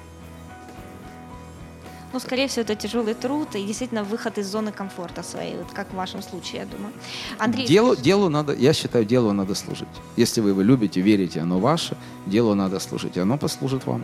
ну, 2.13 2.19
скорее 2.19 2.47
всего, 2.47 2.61
это 2.61 2.75
тяжелый 2.75 3.15
труд 3.15 3.55
и 3.55 3.65
действительно 3.65 4.03
выход 4.03 4.37
из 4.37 4.47
зоны 4.47 4.71
комфорта 4.71 5.23
своей, 5.23 5.57
вот 5.57 5.71
как 5.73 5.91
в 5.91 5.95
вашем 5.95 6.21
случае, 6.21 6.61
я 6.61 6.65
думаю. 6.67 6.93
Андрей, 7.39 7.67
делу, 7.67 7.95
делу 7.95 8.29
надо, 8.29 8.53
я 8.53 8.73
считаю, 8.73 9.03
делу 9.03 9.33
надо 9.33 9.55
служить. 9.55 9.87
Если 10.15 10.41
вы 10.41 10.49
его 10.49 10.61
любите, 10.61 11.01
верите, 11.01 11.41
оно 11.41 11.59
ваше, 11.59 11.97
делу 12.27 12.53
надо 12.53 12.79
служить, 12.79 13.17
и 13.17 13.19
оно 13.19 13.37
послужит 13.37 13.87
вам. 13.87 14.03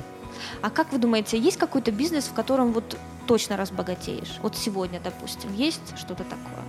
А 0.62 0.70
как 0.70 0.92
вы 0.92 0.98
думаете, 0.98 1.38
есть 1.38 1.58
какой-то 1.58 1.92
бизнес, 1.92 2.26
в 2.26 2.34
котором 2.34 2.74
вот 2.74 2.98
точно 3.28 3.58
разбогатеешь? 3.58 4.40
Вот 4.42 4.56
сегодня, 4.58 5.00
допустим, 5.00 5.54
есть 5.56 5.96
что-то 5.96 6.24
такое? 6.24 6.64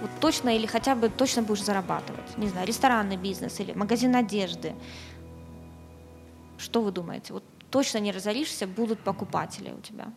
Вот 0.00 0.10
точно 0.18 0.56
или 0.56 0.66
хотя 0.66 0.94
бы 0.94 1.10
точно 1.10 1.42
будешь 1.42 1.62
зарабатывать? 1.62 2.38
Не 2.38 2.48
знаю, 2.48 2.66
ресторанный 2.66 3.18
бизнес 3.18 3.60
или 3.60 3.74
магазин 3.74 4.16
одежды. 4.16 4.72
Что 6.56 6.80
вы 6.80 6.90
думаете? 6.90 7.34
Вот 7.34 7.44
точно 7.70 7.98
не 7.98 8.12
разоришься, 8.12 8.66
будут 8.66 9.00
покупатели 9.00 9.72
у 9.72 9.80
тебя. 9.80 10.12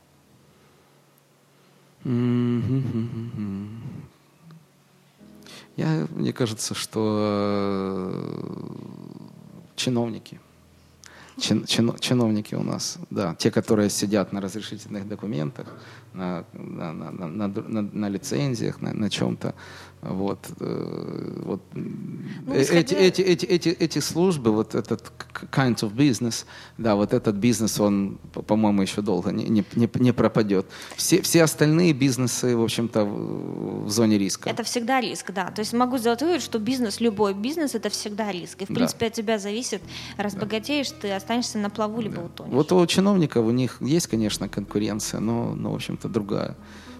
Я, 5.76 6.08
мне 6.12 6.34
кажется, 6.34 6.76
что 6.76 8.12
э, 8.12 8.54
чиновники, 9.76 10.39
чин, 11.39 11.66
чин, 11.66 11.97
чиновники 11.99 12.56
у 12.56 12.64
нас, 12.64 12.99
да, 13.10 13.36
те, 13.36 13.49
которые 13.49 13.89
сидят 13.89 14.34
на 14.34 14.41
разрешительных 14.41 15.08
документах, 15.08 15.68
на, 16.14 16.45
на, 16.54 16.93
на, 16.93 17.12
на, 17.12 17.47
на, 17.47 17.82
на 17.82 18.10
лицензиях, 18.10 18.82
на, 18.82 18.93
на 18.93 19.10
чем-то, 19.10 19.56
вот, 20.06 20.39
э, 20.60 21.41
вот 21.45 21.62
ну, 21.74 22.54
эти, 22.54 22.93
эти, 22.93 23.22
эти, 23.22 23.45
эти, 23.45 23.70
эти 23.70 23.99
службы, 23.99 24.51
вот 24.51 24.76
этот 24.76 25.12
kind 25.51 25.76
of 25.76 25.93
business, 25.93 26.45
да, 26.78 26.95
вот 26.95 27.14
этот 27.14 27.36
бизнес, 27.36 27.80
он, 27.80 28.18
по-моему, 28.34 28.82
еще 28.82 29.01
долго 29.01 29.32
не, 29.32 29.45
не, 29.49 29.89
не 29.93 30.12
пропадет. 30.12 30.66
Все, 30.97 31.22
все 31.22 31.43
остальные 31.43 31.93
бизнесы, 31.93 32.56
в 32.56 32.64
общем-то, 32.64 33.06
в, 33.06 33.86
в 33.86 33.89
зоне 33.89 34.18
риска. 34.18 34.49
Это 34.49 34.64
всегда 34.64 34.99
риск, 34.99 35.32
да. 35.32 35.51
То 35.51 35.60
есть 35.60 35.74
могу 35.74 35.97
сделать 35.97 36.22
вывод, 36.22 36.41
что 36.41 36.60
бизнес, 36.60 36.99
любой 36.99 37.34
бизнес, 37.34 37.76
это 37.76 37.89
всегда 37.89 38.32
риск. 38.32 38.62
И, 38.62 38.66
в 38.66 38.74
принципе, 38.74 39.06
да. 39.06 39.08
от 39.08 39.14
тебя 39.14 39.39
зависит, 39.39 39.82
разбогатеешь, 40.18 40.89
да. 40.89 40.95
ты 41.01 41.12
останешься 41.12 41.58
на 41.58 41.70
плаву, 41.70 42.01
либо 42.01 42.18
да. 42.18 42.24
утонешь. 42.24 42.54
Вот 42.54 42.72
у 42.72 42.86
чиновников, 42.88 43.45
у 43.45 43.51
них 43.51 43.78
есть, 43.82 44.08
конечно, 44.08 44.49
конкуренция, 44.49 45.20
но, 45.20 45.56
но 45.56 45.72
в 45.72 45.76
общем-то, 45.76 46.10
другая. 46.10 46.56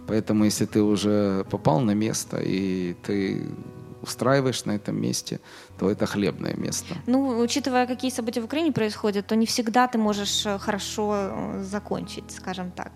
Поэтому 0.08 0.45
если 0.45 0.66
ты 0.66 0.82
уже 0.82 1.45
попал 1.49 1.80
на 1.80 1.95
место 1.95 2.38
и 2.38 2.95
ты 3.04 3.41
устраиваешь 4.04 4.66
на 4.66 4.76
этом 4.76 5.01
месте, 5.01 5.39
то 5.80 5.89
это 5.89 6.06
хлебное 6.06 6.56
место. 6.56 6.95
Ну, 7.08 7.39
учитывая, 7.39 7.88
какие 7.88 8.12
события 8.12 8.41
в 8.41 8.45
Украине 8.45 8.72
происходят, 8.72 9.28
то 9.28 9.36
не 9.36 9.45
всегда 9.45 9.88
ты 9.88 9.97
можешь 9.97 10.45
э, 10.45 10.60
хорошо 10.60 11.14
э, 11.16 11.64
закончить, 11.64 12.32
скажем 12.32 12.72
так. 12.72 12.91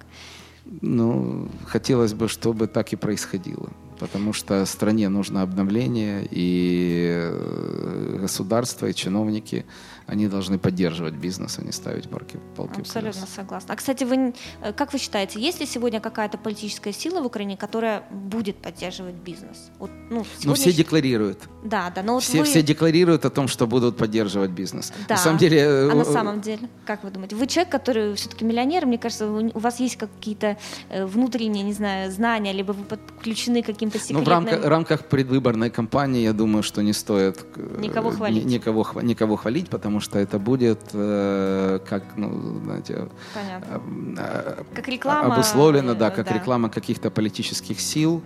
Ну, 0.82 1.48
хотелось 1.66 2.14
бы, 2.14 2.28
чтобы 2.28 2.68
так 2.68 2.94
и 2.94 2.98
происходило 2.98 3.70
потому 4.00 4.34
что 4.34 4.66
стране 4.66 5.10
нужно 5.10 5.42
обновление, 5.42 6.28
и 6.32 7.12
э, 7.16 8.18
государство, 8.22 8.88
и 8.88 8.94
чиновники, 8.94 9.66
они 10.08 10.28
должны 10.28 10.58
поддерживать 10.58 11.16
бизнес, 11.16 11.60
а 11.60 11.62
не 11.64 11.72
ставить 11.72 12.10
палки, 12.10 12.40
палки 12.56 12.82
Абсолютно 12.82 13.28
согласна. 13.28 13.74
А, 13.74 13.78
кстати, 13.78 14.04
вы, 14.04 14.34
э, 14.62 14.74
как 14.74 14.94
вы 14.94 15.00
считаете, 15.00 15.40
есть 15.40 15.60
ли 15.60 15.66
сегодня 15.66 16.00
какая-то 16.00 16.38
политическая 16.38 16.94
сила 16.94 17.22
в 17.22 17.26
Украине, 17.26 17.58
которая 17.58 18.04
будет 18.12 18.58
поддерживать 18.58 19.16
бизнес? 19.16 19.72
Вот, 19.80 19.90
ну, 20.10 20.24
сегодня... 20.24 20.48
ну, 20.50 20.54
все 20.54 20.74
декларируют. 20.74 21.40
Да, 21.64 21.92
да. 21.96 22.04
Но 22.04 22.16
вот 22.16 22.24
все, 22.24 22.40
вы... 22.40 22.44
все 22.44 22.62
декларируют 22.62 23.26
о 23.26 23.30
том, 23.30 23.48
что 23.48 23.68
будут 23.68 23.98
поддерживать 23.98 24.52
бизнес. 24.52 24.94
Да. 25.08 25.16
На 25.16 25.22
самом 25.22 25.38
деле... 25.40 25.90
А 25.92 25.96
на 25.96 26.06
самом 26.06 26.42
деле, 26.42 26.70
как 26.86 27.04
вы 27.04 27.12
думаете? 27.12 27.36
Вы 27.36 27.48
человек, 27.48 27.72
который 27.72 28.14
все-таки 28.16 28.46
миллионер, 28.46 28.86
мне 28.86 28.98
кажется, 28.98 29.28
у 29.28 29.60
вас 29.60 29.80
есть 29.80 29.98
какие-то 29.98 30.58
э, 30.90 31.06
внутренние, 31.06 31.64
не 31.64 31.74
знаю, 31.74 32.12
знания, 32.12 32.54
либо 32.54 32.72
вы 32.72 32.84
подключены 32.84 33.64
каким 33.64 33.88
каким-то 33.88 34.00
секретным... 34.00 34.24
Ну, 34.24 34.26
в 34.26 34.30
рамках, 34.30 34.66
рамках 34.66 35.06
предвыборной 35.06 35.70
кампании, 35.70 36.24
я 36.24 36.34
думаю, 36.34 36.64
что 36.64 36.82
не 36.82 36.94
стоит 36.94 37.46
э, 37.56 37.80
никого 37.80 38.12
хвалить, 38.12 38.46
никого, 38.46 38.86
никого 39.02 39.36
хвалить 39.36 39.70
потому 39.70 39.97
что 40.00 40.20
это 40.20 40.40
будет 40.40 40.80
э, 40.94 41.80
как, 41.88 42.04
ну, 42.16 42.60
знаете... 42.64 43.08
Понятно. 43.34 43.82
Э, 44.18 44.64
как 44.74 44.88
реклама. 44.88 45.34
Обусловлено, 45.34 45.94
да, 45.94 46.10
как 46.10 46.28
да. 46.28 46.34
реклама 46.34 46.70
каких-то 46.70 47.10
политических 47.12 47.80
сил. 47.80 48.22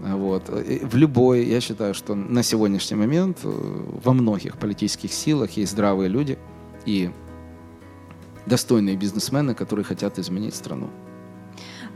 Вот. 0.00 0.48
В 0.48 0.96
любой, 0.96 1.44
я 1.44 1.60
считаю, 1.60 1.94
что 1.94 2.14
на 2.14 2.42
сегодняшний 2.42 2.96
момент 2.96 3.38
э, 3.42 3.48
во 4.04 4.12
многих 4.12 4.56
политических 4.56 5.12
силах 5.12 5.50
есть 5.52 5.72
здравые 5.72 6.08
люди 6.08 6.38
и 6.86 7.10
достойные 8.46 8.96
бизнесмены, 8.96 9.54
которые 9.54 9.84
хотят 9.84 10.18
изменить 10.18 10.54
страну. 10.54 10.88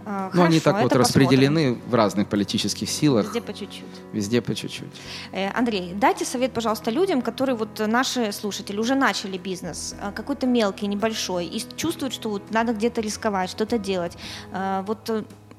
А, 0.05 0.31
ну, 0.35 0.43
они 0.43 0.61
так 0.61 0.83
вот 0.83 0.93
распределены 0.93 1.79
в 1.89 1.95
разных 1.95 2.29
политических 2.29 2.89
силах. 2.91 3.27
Везде 3.27 3.41
по 3.41 3.53
чуть-чуть. 3.53 3.85
Везде 4.13 4.41
по 4.41 4.55
чуть-чуть. 4.55 5.01
Э, 5.33 5.51
Андрей, 5.51 5.93
дайте 5.95 6.25
совет, 6.25 6.53
пожалуйста, 6.53 6.91
людям, 6.91 7.23
которые 7.23 7.57
вот 7.57 7.83
наши 7.87 8.33
слушатели 8.33 8.79
уже 8.79 8.95
начали 8.95 9.39
бизнес, 9.39 9.95
э, 10.01 10.13
какой-то 10.13 10.47
мелкий, 10.47 10.87
небольшой, 10.87 11.47
и 11.47 11.63
чувствуют, 11.77 12.15
что 12.15 12.31
вот 12.31 12.43
надо 12.51 12.73
где-то 12.73 13.01
рисковать, 13.01 13.51
что-то 13.51 13.79
делать. 13.79 14.17
Э, 14.53 14.83
вот 14.87 15.11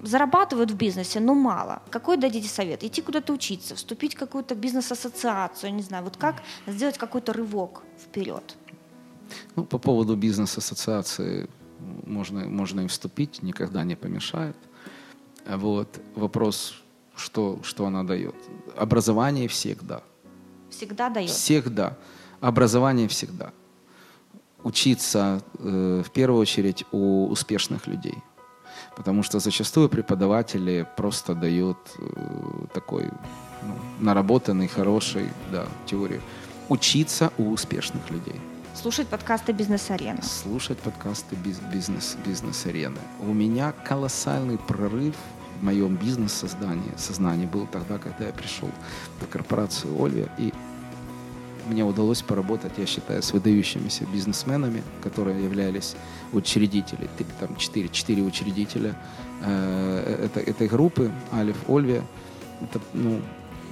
зарабатывают 0.01 0.71
в 0.71 0.75
бизнесе, 0.75 1.19
но 1.19 1.33
мало. 1.33 1.81
Какой 1.89 2.17
дадите 2.17 2.49
совет? 2.49 2.83
Идти 2.83 3.01
куда-то 3.01 3.33
учиться, 3.33 3.75
вступить 3.75 4.15
в 4.15 4.19
какую-то 4.19 4.53
бизнес-ассоциацию, 4.55 5.73
не 5.73 5.81
знаю, 5.81 6.03
вот 6.03 6.17
как 6.17 6.35
сделать 6.67 6.97
какой-то 6.97 7.33
рывок 7.33 7.83
вперед? 7.97 8.43
Ну, 9.55 9.63
по 9.63 9.77
поводу 9.77 10.15
бизнес-ассоциации 10.15 11.49
можно, 12.05 12.45
можно 12.45 12.81
им 12.81 12.88
вступить, 12.88 13.43
никогда 13.43 13.84
не 13.84 13.95
помешает. 13.95 14.55
Вот. 15.47 15.99
Вопрос, 16.15 16.75
что, 17.15 17.59
что 17.63 17.86
она 17.86 18.03
дает. 18.03 18.36
Образование 18.77 19.47
всегда. 19.47 20.01
Всегда 20.69 21.09
дает? 21.09 21.29
Всегда. 21.29 21.97
Образование 22.39 23.07
всегда. 23.07 23.51
Учиться 24.63 25.41
э, 25.59 26.03
в 26.05 26.11
первую 26.11 26.41
очередь 26.41 26.86
у 26.91 27.27
успешных 27.27 27.88
людей. 27.88 28.17
Потому 28.95 29.23
что 29.23 29.39
зачастую 29.39 29.89
преподаватели 29.89 30.88
просто 30.97 31.36
дают 31.36 31.77
э, 31.97 32.65
такой 32.73 33.09
ну, 33.61 33.75
наработанный, 33.99 34.67
хороший 34.67 35.29
да, 35.51 35.67
теорию. 35.86 36.21
Учиться 36.69 37.31
у 37.38 37.51
успешных 37.51 38.09
людей. 38.09 38.39
Слушать 38.76 39.07
подкасты 39.07 39.53
«Бизнес-арены». 39.53 40.24
Слушать 40.24 40.80
подкасты 40.80 41.36
бизнес, 41.36 42.17
«Бизнес-арены». 42.26 42.97
У 43.19 43.32
меня 43.32 43.71
колоссальный 43.71 44.57
прорыв 44.57 45.13
в 45.59 45.63
моем 45.63 45.95
бизнес-создании, 45.95 46.91
сознании 46.97 47.45
был 47.45 47.67
тогда, 47.67 47.99
когда 47.99 48.26
я 48.26 48.34
пришел 48.34 48.69
в 49.21 49.28
корпорацию 49.28 49.93
«Ольвия», 50.03 50.28
и 50.39 50.51
мне 51.67 51.84
удалось 51.84 52.24
поработать, 52.24 52.74
я 52.78 52.88
считаю, 52.88 53.21
с 53.21 53.32
выдающимися 53.32 54.05
бизнесменами, 54.07 54.82
которые 55.03 55.43
являлись 55.43 55.95
учредители, 56.34 57.07
там 57.39 57.55
четыре, 57.57 57.89
четыре 57.89 58.24
учредителя 58.24 58.95
э, 59.43 60.26
этой, 60.26 60.43
этой 60.43 60.67
группы, 60.67 61.11
Алиф, 61.32 61.69
Ольвия. 61.69 62.03
Это, 62.59 62.80
ну, 62.93 63.21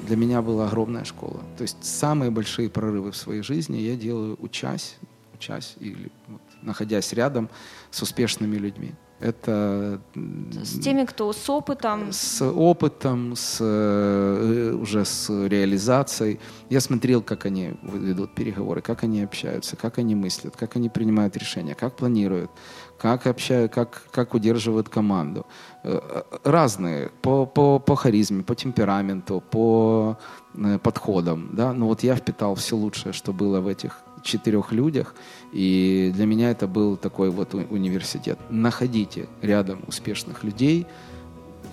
для 0.08 0.16
меня 0.16 0.42
была 0.42 0.68
огромная 0.68 1.04
школа. 1.04 1.42
То 1.58 1.64
есть 1.64 1.78
самые 1.84 2.32
большие 2.32 2.70
прорывы 2.70 3.12
в 3.12 3.16
своей 3.16 3.44
жизни 3.44 3.78
я 3.78 3.96
делаю 3.96 4.38
учась, 4.42 4.98
учась 5.34 5.76
или 5.80 6.12
вот, 6.28 6.42
находясь 6.62 7.14
рядом 7.14 7.50
с 7.92 8.02
успешными 8.02 8.58
людьми. 8.58 8.94
Это 9.22 10.02
с 10.16 10.80
теми, 10.80 11.06
кто 11.06 11.32
с 11.32 11.48
опытом. 11.48 12.12
С 12.12 12.44
опытом, 12.44 13.36
с, 13.36 13.58
э, 13.62 14.74
уже 14.74 15.06
с 15.06 15.30
реализацией. 15.30 16.40
Я 16.72 16.82
смотрел, 16.82 17.22
как 17.22 17.46
они 17.46 17.76
ведут 17.84 18.34
переговоры, 18.34 18.82
как 18.82 19.04
они 19.04 19.22
общаются, 19.22 19.76
как 19.76 20.00
они 20.00 20.16
мыслят, 20.16 20.56
как 20.58 20.76
они 20.76 20.90
принимают 20.90 21.38
решения, 21.38 21.76
как 21.76 21.98
планируют, 21.98 22.50
как 22.98 23.28
общают, 23.28 23.72
как, 23.72 24.08
как 24.12 24.34
удерживают 24.34 24.90
команду. 24.90 25.46
Э, 25.84 26.22
разные 26.44 27.10
по, 27.22 27.48
по, 27.48 27.80
по 27.80 27.96
харизме, 27.96 28.44
по 28.44 28.54
темпераменту, 28.54 29.42
по 29.50 30.18
э, 30.54 30.78
подходам. 30.78 31.50
Да? 31.54 31.74
Но 31.74 31.88
вот 31.88 32.04
я 32.04 32.16
впитал 32.16 32.54
все 32.54 32.76
лучшее, 32.76 33.14
что 33.14 33.34
было 33.34 33.62
в 33.62 33.68
этих 33.68 34.00
четырех 34.22 34.72
людях. 34.72 35.16
И 35.52 36.12
для 36.14 36.28
меня 36.28 36.52
это 36.52 36.68
был 36.68 36.98
такой 36.98 37.32
вот 37.32 37.56
университет. 37.56 38.38
Находите 38.52 39.28
рядом 39.42 39.80
успешных 39.88 40.44
людей, 40.44 40.86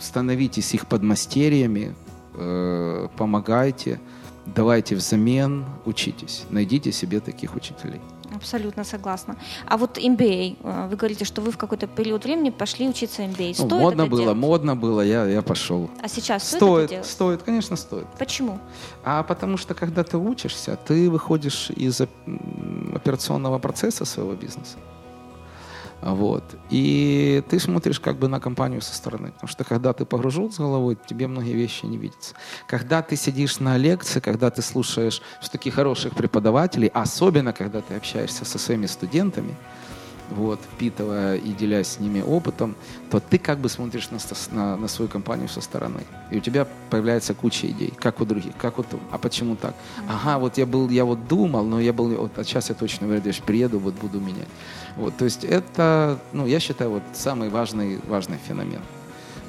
становитесь 0.01 0.73
их 0.73 0.87
подмастерьями, 0.87 1.95
э, 2.35 3.09
помогайте, 3.15 4.01
давайте 4.47 4.97
взамен, 4.97 5.67
учитесь. 5.85 6.47
Найдите 6.49 6.93
себе 6.93 7.21
таких 7.21 7.55
учителей. 7.55 8.01
Абсолютно 8.35 8.85
согласна. 8.85 9.37
А 9.67 9.77
вот 9.77 9.99
MBA, 9.99 10.57
э, 10.63 10.89
вы 10.91 10.97
говорите, 10.97 11.25
что 11.25 11.41
вы 11.41 11.51
в 11.51 11.57
какой-то 11.57 11.87
период 11.87 12.25
времени 12.25 12.51
пошли 12.51 12.89
учиться 12.89 13.23
MBA. 13.23 13.49
Ну, 13.49 13.55
стоит 13.55 13.71
ну, 13.71 13.81
модно 13.81 14.03
это 14.03 14.11
было, 14.11 14.21
делать? 14.23 14.37
модно 14.39 14.77
было, 14.77 15.01
я, 15.01 15.25
я 15.27 15.43
пошел. 15.43 15.91
А 16.03 16.09
сейчас 16.09 16.47
стоит, 16.47 16.59
стоит 16.59 16.85
это 16.85 16.91
делать? 16.91 17.07
Стоит, 17.07 17.43
конечно, 17.43 17.77
стоит. 17.77 18.07
Почему? 18.19 18.59
А 19.05 19.23
потому 19.23 19.57
что, 19.57 19.75
когда 19.75 20.05
ты 20.05 20.19
учишься, 20.19 20.79
ты 20.87 21.11
выходишь 21.11 21.71
из 21.71 22.01
операционного 22.95 23.59
процесса 23.59 24.05
своего 24.05 24.35
бизнеса. 24.35 24.77
Вот. 26.01 26.45
И 26.71 27.43
ты 27.49 27.59
смотришь 27.59 28.01
как 28.01 28.19
бы 28.19 28.29
на 28.29 28.41
компанию 28.41 28.81
со 28.81 28.95
стороны. 28.95 29.33
Потому 29.33 29.49
что 29.49 29.65
когда 29.65 29.93
ты 29.93 30.05
погружен 30.05 30.53
с 30.53 30.59
головой, 30.59 30.97
тебе 31.07 31.27
многие 31.27 31.55
вещи 31.55 31.87
не 31.87 31.97
видятся. 31.97 32.35
Когда 32.67 33.03
ты 33.03 33.17
сидишь 33.17 33.59
на 33.59 33.77
лекции, 33.77 34.21
когда 34.21 34.51
ты 34.51 34.63
слушаешь 34.63 35.21
все-таки 35.41 35.71
хороших 35.71 36.15
преподавателей, 36.15 36.89
особенно 36.89 37.53
когда 37.53 37.81
ты 37.81 37.95
общаешься 37.95 38.45
со 38.45 38.59
своими 38.59 38.87
студентами, 38.87 39.57
вот, 40.31 40.61
впитывая 40.75 41.37
и 41.37 41.53
делясь 41.53 41.89
с 41.89 42.01
ними 42.01 42.21
опытом, 42.21 42.75
то 43.11 43.21
ты 43.21 43.39
как 43.39 43.59
бы 43.59 43.69
смотришь 43.69 44.11
на, 44.11 44.19
на, 44.51 44.77
на 44.77 44.89
свою 44.89 45.09
компанию 45.09 45.49
со 45.49 45.61
стороны. 45.61 46.01
И 46.31 46.39
у 46.39 46.41
тебя 46.41 46.67
появляется 46.91 47.35
куча 47.35 47.67
идей, 47.69 47.93
как 47.97 48.21
у 48.21 48.25
других, 48.25 48.57
как 48.57 48.79
вот, 48.79 48.87
а 49.11 49.19
почему 49.19 49.57
так? 49.57 49.75
Ага, 50.09 50.39
вот 50.39 50.59
я 50.59 50.67
был, 50.67 50.89
я 50.91 51.05
вот 51.05 51.27
думал, 51.29 51.65
но 51.65 51.81
я 51.81 51.93
был, 51.93 52.09
вот, 52.09 52.39
а 52.39 52.45
сейчас 52.45 52.69
я 52.69 52.75
точно 52.75 53.07
вернусь, 53.07 53.39
приеду, 53.39 53.79
вот 53.79 53.95
буду 53.95 54.21
менять. 54.21 54.49
Вот, 54.97 55.17
то 55.17 55.25
есть 55.25 55.45
это, 55.45 56.19
ну, 56.33 56.47
я 56.47 56.61
считаю, 56.61 56.91
вот 56.91 57.03
самый 57.15 57.49
важный, 57.49 58.01
важный 58.07 58.39
феномен. 58.47 58.83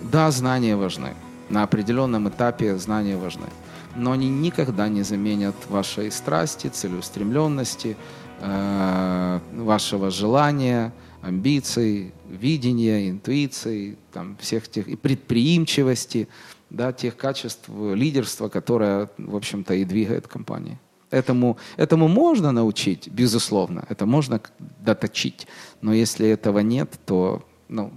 Да, 0.02 0.32
знания 0.32 0.76
важны. 0.76 1.14
На 1.50 1.64
определенном 1.64 2.30
этапе 2.30 2.78
знания 2.78 3.18
важны. 3.18 3.48
Но 3.96 4.12
они 4.12 4.30
никогда 4.30 4.88
не 4.88 5.04
заменят 5.04 5.56
вашей 5.68 6.12
страсти, 6.12 6.68
целеустремленности, 6.68 7.98
вашего 8.42 10.10
желания, 10.12 10.94
амбиций, 11.22 12.14
видения, 12.30 13.10
интуиции, 13.10 13.98
там, 14.14 14.38
всех 14.38 14.68
тех, 14.68 14.88
и 14.88 14.96
предприимчивости, 14.96 16.28
да, 16.70 16.94
тех 16.94 17.18
качеств 17.18 17.70
лидерства, 17.70 18.50
которое, 18.50 19.10
в 19.18 19.36
общем-то, 19.36 19.74
и 19.74 19.86
двигает 19.86 20.28
компанией. 20.28 20.78
Этому, 21.12 21.58
этому 21.76 22.08
можно 22.08 22.52
научить, 22.52 23.08
безусловно, 23.08 23.86
это 23.90 24.06
можно 24.06 24.40
доточить. 24.80 25.48
Но 25.82 25.94
если 25.94 26.28
этого 26.28 26.60
нет, 26.60 27.00
то 27.06 27.44
ну, 27.68 27.92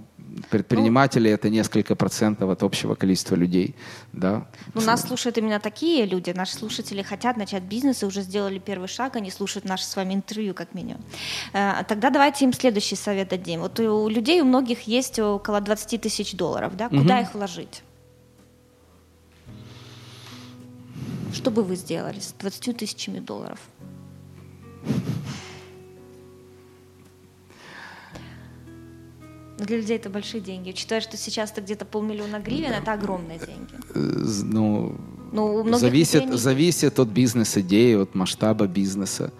предприниматели 0.49 1.29
ну, 1.29 1.35
это 1.35 1.49
несколько 1.49 1.95
процентов 1.95 2.49
от 2.49 2.63
общего 2.63 2.95
количества 2.95 3.35
людей. 3.35 3.75
Да? 4.13 4.47
Ну, 4.73 4.81
нас 4.81 5.01
слушают 5.01 5.37
именно 5.37 5.59
такие 5.59 6.05
люди. 6.05 6.31
Наши 6.31 6.53
слушатели 6.55 7.01
хотят 7.01 7.37
начать 7.37 7.63
бизнес 7.63 8.03
и 8.03 8.05
уже 8.05 8.21
сделали 8.21 8.59
первый 8.59 8.87
шаг, 8.87 9.15
они 9.15 9.31
слушают 9.31 9.65
наше 9.65 9.85
с 9.85 9.95
вами 9.95 10.13
интервью 10.13 10.53
как 10.53 10.73
минимум. 10.73 11.01
Э, 11.53 11.83
тогда 11.87 12.09
давайте 12.09 12.45
им 12.45 12.53
следующий 12.53 12.95
совет 12.95 13.29
дадим. 13.29 13.61
Вот 13.61 13.79
у 13.79 14.09
людей 14.09 14.41
у 14.41 14.45
многих 14.45 14.81
есть 14.87 15.19
около 15.19 15.61
20 15.61 16.01
тысяч 16.01 16.33
долларов. 16.33 16.75
Да? 16.75 16.89
Куда 16.89 17.15
угу. 17.15 17.23
их 17.23 17.33
вложить? 17.33 17.83
Что 21.33 21.51
бы 21.51 21.63
вы 21.63 21.75
сделали 21.75 22.19
с 22.19 22.33
20 22.33 22.77
тысячами 22.77 23.19
долларов? 23.19 23.59
Для 29.57 29.77
людей 29.77 29.97
это 29.97 30.09
большие 30.09 30.41
деньги. 30.41 30.71
Учитывая, 30.71 31.01
что 31.01 31.15
сейчас 31.15 31.51
это 31.51 31.61
где-то 31.61 31.85
полмиллиона 31.85 32.39
гривен, 32.39 32.71
это 32.71 32.93
огромные 32.93 33.39
деньги. 33.39 33.73
Э, 33.93 33.99
ну, 34.43 34.95
ну 35.31 35.77
зависит, 35.77 36.23
людей... 36.23 36.37
зависит 36.37 36.99
от 36.99 37.07
бизнес-идеи, 37.09 38.01
от 38.01 38.15
масштаба 38.15 38.65
бизнеса. 38.67 39.31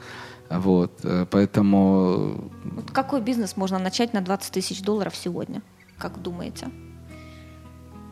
Вот, 0.49 0.91
э, 1.03 1.25
поэтому... 1.29 2.51
Вот 2.63 2.91
какой 2.91 3.21
бизнес 3.21 3.57
можно 3.57 3.79
начать 3.79 4.13
на 4.13 4.21
20 4.21 4.51
тысяч 4.51 4.81
долларов 4.81 5.15
сегодня, 5.15 5.61
как 5.97 6.21
думаете? 6.21 6.69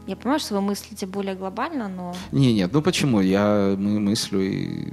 Я 0.07 0.15
понимаю, 0.15 0.39
что 0.39 0.55
вы 0.55 0.61
мыслите 0.61 1.05
более 1.05 1.35
глобально, 1.35 1.87
но... 1.87 2.15
Не, 2.31 2.53
нет, 2.53 2.73
ну 2.73 2.81
почему? 2.81 3.21
Я 3.21 3.75
мы 3.77 3.99
мыслю 3.99 4.41
и 4.41 4.91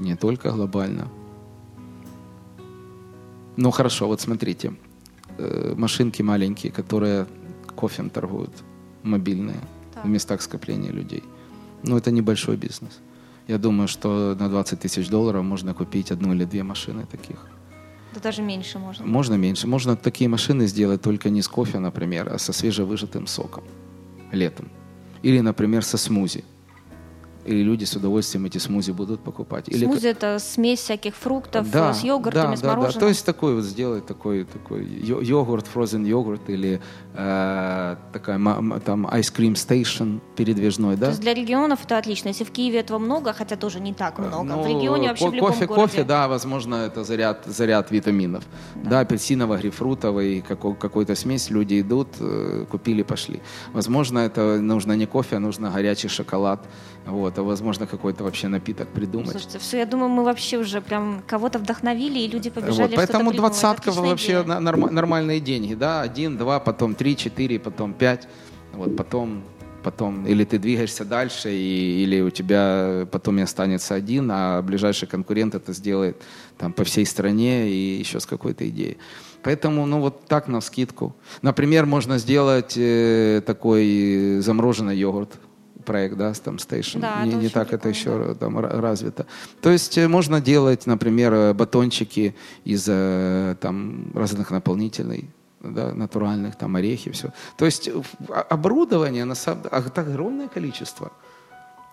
не 0.00 0.16
только 0.16 0.50
глобально. 0.50 1.08
Ну 3.56 3.70
хорошо, 3.70 4.08
вот 4.08 4.20
смотрите. 4.20 4.74
Э, 5.38 5.74
машинки 5.76 6.22
маленькие, 6.22 6.72
которые 6.72 7.26
кофем 7.74 8.10
торгуют, 8.10 8.52
мобильные, 9.02 9.60
так. 9.94 10.04
в 10.04 10.08
местах 10.08 10.42
скопления 10.42 10.92
людей. 10.92 11.22
Ну 11.82 11.96
это 11.96 12.10
небольшой 12.10 12.56
бизнес. 12.56 13.00
Я 13.48 13.58
думаю, 13.58 13.88
что 13.88 14.36
на 14.38 14.48
20 14.48 14.80
тысяч 14.80 15.08
долларов 15.08 15.44
можно 15.44 15.74
купить 15.74 16.12
одну 16.12 16.32
или 16.34 16.44
две 16.44 16.62
машины 16.62 17.06
таких. 17.10 17.46
Да 18.14 18.20
даже 18.20 18.42
меньше 18.42 18.78
можно. 18.78 19.06
Можно 19.06 19.34
меньше. 19.34 19.66
Можно 19.66 19.96
такие 19.96 20.28
машины 20.28 20.66
сделать 20.66 21.02
только 21.02 21.30
не 21.30 21.40
с 21.40 21.48
кофе, 21.48 21.78
например, 21.78 22.28
а 22.32 22.38
со 22.38 22.52
свежевыжатым 22.52 23.26
соком 23.26 23.64
летом. 24.32 24.68
Или, 25.22 25.40
например, 25.40 25.82
со 25.82 25.96
смузи 25.96 26.44
и 27.44 27.62
люди 27.62 27.84
с 27.84 27.96
удовольствием 27.96 28.46
эти 28.46 28.58
смузи 28.58 28.92
будут 28.92 29.20
покупать. 29.20 29.68
Или... 29.68 29.84
Смузи 29.84 30.08
это 30.08 30.38
смесь 30.38 30.80
всяких 30.80 31.14
фруктов 31.16 31.70
да, 31.70 31.92
с 31.92 32.04
йогуртами, 32.04 32.52
да, 32.52 32.56
с 32.56 32.62
мороженым. 32.62 32.92
Да, 32.92 32.94
да. 32.94 33.00
То 33.00 33.08
есть 33.08 33.26
такой 33.26 33.54
вот 33.54 33.64
сделать 33.64 34.06
такой, 34.06 34.44
такой 34.44 34.84
йогурт, 34.84 35.66
frozen 35.72 36.06
йогурт 36.06 36.48
или 36.50 36.80
э, 37.14 37.96
такая 38.12 38.38
там 38.84 39.06
ice 39.06 39.32
cream 39.34 39.54
station 39.54 40.20
передвижной, 40.36 40.96
да? 40.96 41.06
То 41.06 41.10
есть 41.10 41.20
для 41.20 41.34
регионов 41.34 41.84
это 41.84 41.98
отлично. 41.98 42.28
Если 42.28 42.44
в 42.44 42.50
Киеве 42.50 42.80
этого 42.80 42.98
много, 42.98 43.32
хотя 43.32 43.56
тоже 43.56 43.80
не 43.80 43.92
так 43.92 44.18
много, 44.18 44.42
ну, 44.42 44.62
в 44.62 44.66
регионе 44.66 45.08
вообще 45.08 45.28
в 45.28 45.34
любом 45.34 45.50
кофе, 45.50 45.66
городе. 45.66 45.82
Кофе, 45.82 46.04
да, 46.04 46.28
возможно, 46.28 46.76
это 46.76 47.04
заряд, 47.04 47.44
заряд 47.46 47.90
витаминов. 47.90 48.44
Да, 48.74 48.90
да 48.90 49.00
апельсиново-грейпфрутовый, 49.00 50.42
какой, 50.46 50.74
какой-то 50.74 51.14
смесь, 51.16 51.50
люди 51.50 51.80
идут, 51.80 52.08
э, 52.20 52.66
купили, 52.70 53.02
пошли. 53.02 53.42
Возможно, 53.72 54.20
это 54.20 54.60
нужно 54.60 54.92
не 54.92 55.06
кофе, 55.06 55.36
а 55.36 55.40
нужно 55.40 55.70
горячий 55.70 56.08
шоколад. 56.08 56.60
Вот, 57.06 57.31
а 57.38 57.42
возможно 57.42 57.86
какой-то 57.86 58.24
вообще 58.24 58.48
напиток 58.48 58.88
придумать. 58.88 59.30
Слушайте, 59.30 59.58
все, 59.58 59.78
я 59.78 59.86
думаю, 59.86 60.08
мы 60.08 60.24
вообще 60.24 60.58
уже 60.58 60.80
прям 60.80 61.22
кого-то 61.26 61.58
вдохновили, 61.58 62.20
и 62.20 62.28
люди 62.28 62.50
побежали 62.50 62.88
вот, 62.88 62.96
Поэтому 62.96 63.32
двадцатка 63.32 63.92
вообще 63.92 64.42
норм, 64.42 64.94
нормальные 64.94 65.40
деньги, 65.40 65.74
да, 65.74 66.02
один, 66.02 66.36
два, 66.36 66.60
потом 66.60 66.94
три, 66.94 67.16
четыре, 67.16 67.58
потом 67.58 67.94
пять, 67.94 68.28
вот, 68.72 68.96
потом 68.96 69.42
потом 69.82 70.26
или 70.26 70.44
ты 70.44 70.58
двигаешься 70.58 71.04
дальше, 71.04 71.50
и, 71.52 72.04
или 72.04 72.20
у 72.20 72.30
тебя 72.30 73.06
потом 73.10 73.38
и 73.38 73.42
останется 73.42 73.94
один, 73.94 74.30
а 74.32 74.62
ближайший 74.62 75.08
конкурент 75.08 75.54
это 75.54 75.72
сделает 75.72 76.22
там 76.56 76.72
по 76.72 76.84
всей 76.84 77.04
стране 77.04 77.68
и 77.68 77.98
еще 77.98 78.20
с 78.20 78.26
какой-то 78.26 78.68
идеей. 78.68 78.98
Поэтому, 79.42 79.86
ну 79.86 80.00
вот 80.00 80.26
так 80.26 80.48
на 80.48 80.60
скидку. 80.60 81.16
Например, 81.42 81.84
можно 81.84 82.18
сделать 82.18 82.74
э, 82.76 83.42
такой 83.44 84.38
замороженный 84.40 84.96
йогурт 84.96 85.32
проект, 85.82 86.16
да, 86.16 86.32
там 86.32 86.56
Station. 86.56 87.00
Да, 87.00 87.24
не, 87.24 87.34
не 87.34 87.48
так 87.48 87.68
прикольно. 87.68 87.80
это 87.80 87.88
еще 87.88 88.34
там 88.34 88.58
развито. 88.58 89.26
То 89.60 89.70
есть 89.70 89.98
э, 89.98 90.08
можно 90.08 90.40
делать, 90.40 90.86
например, 90.86 91.32
э, 91.32 91.54
батончики 91.54 92.34
из 92.64 92.86
э, 92.88 93.56
там 93.60 94.10
разных 94.14 94.50
наполнителей, 94.50 95.28
да, 95.60 95.92
натуральных, 95.94 96.56
там 96.56 96.76
орехи, 96.76 97.10
все. 97.10 97.32
То 97.56 97.64
есть 97.64 97.90
оборудование 98.50 99.24
на 99.24 99.34
самом 99.34 99.62
деле, 99.62 99.76
огромное 99.76 100.48
количество. 100.48 101.12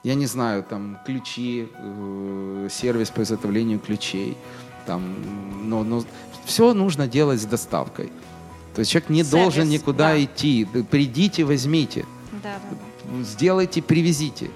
Я 0.04 0.16
не 0.16 0.28
знаю, 0.28 0.64
там 0.64 0.98
ключи, 1.06 1.68
сервис 2.70 3.10
по 3.10 3.22
изготовлению 3.22 3.80
ключей, 3.80 4.38
там, 4.86 5.04
но, 5.70 5.84
но 5.84 6.06
все 6.46 6.74
нужно 6.74 7.06
делать 7.06 7.42
с 7.42 7.46
доставкой. 7.46 8.10
То 8.76 8.80
есть 8.80 8.92
человек 8.92 9.10
не 9.10 9.24
сервис, 9.24 9.32
должен 9.32 9.68
никуда 9.68 10.12
да. 10.12 10.24
идти. 10.24 10.66
Придите, 10.90 11.44
возьмите. 11.44 12.06
Да, 12.42 12.54
да 12.72 12.89
сделайте, 13.22 13.82
привезите, 13.82 14.52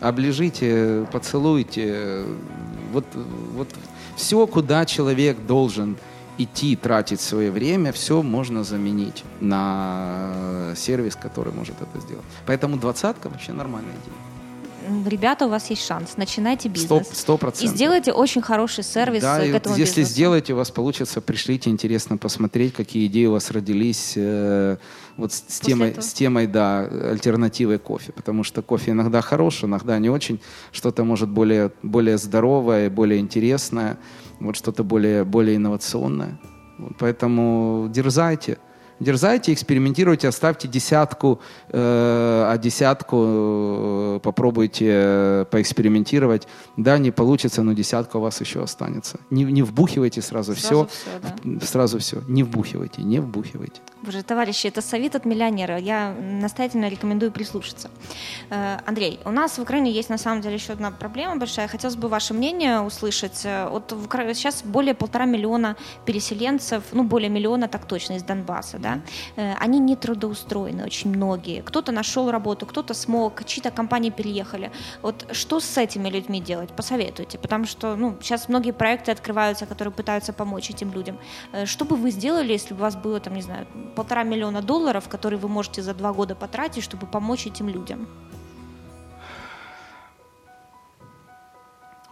оближите, 0.00 1.06
поцелуйте. 1.12 2.24
Вот, 2.92 3.04
вот 3.54 3.68
все, 4.16 4.46
куда 4.46 4.84
человек 4.84 5.38
должен 5.46 5.96
идти 6.38 6.74
тратить 6.76 7.20
свое 7.20 7.50
время, 7.50 7.92
все 7.92 8.22
можно 8.22 8.64
заменить 8.64 9.24
на 9.40 10.72
сервис, 10.76 11.16
который 11.16 11.52
может 11.52 11.76
это 11.80 12.00
сделать. 12.00 12.24
Поэтому 12.46 12.76
двадцатка 12.76 13.28
вообще 13.28 13.52
нормальная 13.52 13.94
идея 14.04 14.29
ребята, 15.06 15.46
у 15.46 15.48
вас 15.48 15.70
есть 15.70 15.84
шанс. 15.84 16.16
Начинайте 16.16 16.68
бизнес. 16.68 17.08
Сто 17.12 17.36
процентов. 17.36 17.72
И 17.72 17.76
сделайте 17.76 18.12
очень 18.12 18.42
хороший 18.42 18.84
сервис 18.84 19.22
да, 19.22 19.38
к 19.40 19.42
этому 19.42 19.74
вот 19.74 19.78
если 19.78 20.00
бизнесу. 20.00 20.12
сделаете, 20.12 20.52
у 20.52 20.56
вас 20.56 20.70
получится, 20.70 21.20
пришлите, 21.20 21.70
интересно 21.70 22.16
посмотреть, 22.16 22.74
какие 22.74 23.06
идеи 23.06 23.26
у 23.26 23.32
вас 23.32 23.50
родились 23.50 24.14
э, 24.16 24.76
вот 25.16 25.32
с, 25.32 25.44
с 25.48 25.60
темой, 25.60 25.94
с 25.98 26.12
темой, 26.12 26.46
да, 26.46 26.80
альтернативой 26.80 27.78
кофе. 27.78 28.12
Потому 28.12 28.44
что 28.44 28.62
кофе 28.62 28.92
иногда 28.92 29.20
хорош, 29.20 29.64
иногда 29.64 29.98
не 29.98 30.10
очень. 30.10 30.40
Что-то 30.72 31.04
может 31.04 31.28
более, 31.28 31.72
более 31.82 32.18
здоровое, 32.18 32.90
более 32.90 33.20
интересное, 33.20 33.98
вот 34.40 34.56
что-то 34.56 34.84
более, 34.84 35.24
более 35.24 35.56
инновационное. 35.56 36.38
Поэтому 36.98 37.88
дерзайте 37.90 38.58
дерзайте, 39.00 39.52
экспериментируйте, 39.52 40.28
оставьте 40.28 40.68
десятку, 40.68 41.40
э, 41.68 42.44
а 42.46 42.56
десятку 42.58 43.24
э, 43.26 44.20
попробуйте 44.22 44.86
э, 44.88 45.44
поэкспериментировать. 45.50 46.46
Да, 46.76 46.98
не 46.98 47.10
получится, 47.10 47.62
но 47.62 47.72
десятка 47.72 48.18
у 48.18 48.20
вас 48.20 48.40
еще 48.40 48.62
останется. 48.62 49.18
Не, 49.30 49.44
не 49.44 49.62
вбухивайте 49.62 50.22
сразу, 50.22 50.54
сразу 50.54 50.86
все. 50.86 50.86
все 50.86 51.34
да. 51.44 51.66
Сразу 51.66 51.98
все. 51.98 52.22
Не 52.28 52.42
вбухивайте, 52.42 53.02
не 53.02 53.20
вбухивайте. 53.20 53.80
Боже, 54.02 54.22
товарищи, 54.22 54.66
это 54.66 54.82
совет 54.82 55.16
от 55.16 55.24
миллионера. 55.24 55.78
Я 55.78 56.14
настоятельно 56.40 56.88
рекомендую 56.88 57.32
прислушаться. 57.32 57.90
Э, 58.50 58.78
Андрей, 58.86 59.18
у 59.24 59.30
нас 59.30 59.58
в 59.58 59.62
Украине 59.62 59.90
есть 59.90 60.10
на 60.10 60.18
самом 60.18 60.42
деле 60.42 60.54
еще 60.54 60.74
одна 60.74 60.90
проблема 60.90 61.36
большая. 61.36 61.68
Хотелось 61.68 61.96
бы 61.96 62.08
ваше 62.08 62.34
мнение 62.34 62.80
услышать. 62.80 63.46
Вот 63.70 63.94
сейчас 64.34 64.62
более 64.62 64.94
полтора 64.94 65.24
миллиона 65.24 65.76
переселенцев, 66.04 66.82
ну 66.92 67.04
более 67.04 67.30
миллиона 67.30 67.68
так 67.68 67.86
точно 67.86 68.14
из 68.14 68.22
Донбасса, 68.22 68.78
да. 68.78 68.89
Э, 69.36 69.54
они 69.64 69.78
не 69.78 69.96
трудоустроены, 69.96 70.84
очень 70.84 71.10
многие. 71.10 71.62
Кто-то 71.62 71.92
нашел 71.92 72.30
работу, 72.30 72.66
кто-то 72.66 72.94
смог, 72.94 73.44
чьи-то 73.44 73.70
компании 73.70 74.10
переехали. 74.10 74.70
Вот 75.02 75.26
что 75.32 75.60
с 75.60 75.78
этими 75.78 76.08
людьми 76.08 76.40
делать? 76.40 76.70
Посоветуйте, 76.76 77.38
потому 77.38 77.66
что 77.66 77.96
ну, 77.96 78.16
сейчас 78.20 78.48
многие 78.48 78.72
проекты 78.72 79.12
открываются, 79.12 79.66
которые 79.66 79.92
пытаются 79.92 80.32
помочь 80.32 80.70
этим 80.70 80.92
людям. 80.92 81.18
Э, 81.52 81.66
что 81.66 81.84
бы 81.84 81.96
вы 81.96 82.10
сделали, 82.10 82.52
если 82.52 82.74
бы 82.74 82.80
у 82.80 82.82
вас 82.82 82.96
было, 82.96 83.20
там, 83.20 83.34
не 83.34 83.42
знаю, 83.42 83.66
полтора 83.96 84.24
миллиона 84.24 84.62
долларов, 84.62 85.08
которые 85.08 85.38
вы 85.38 85.48
можете 85.48 85.82
за 85.82 85.94
два 85.94 86.12
года 86.12 86.34
потратить, 86.34 86.84
чтобы 86.84 87.06
помочь 87.06 87.46
этим 87.46 87.68
людям? 87.68 88.08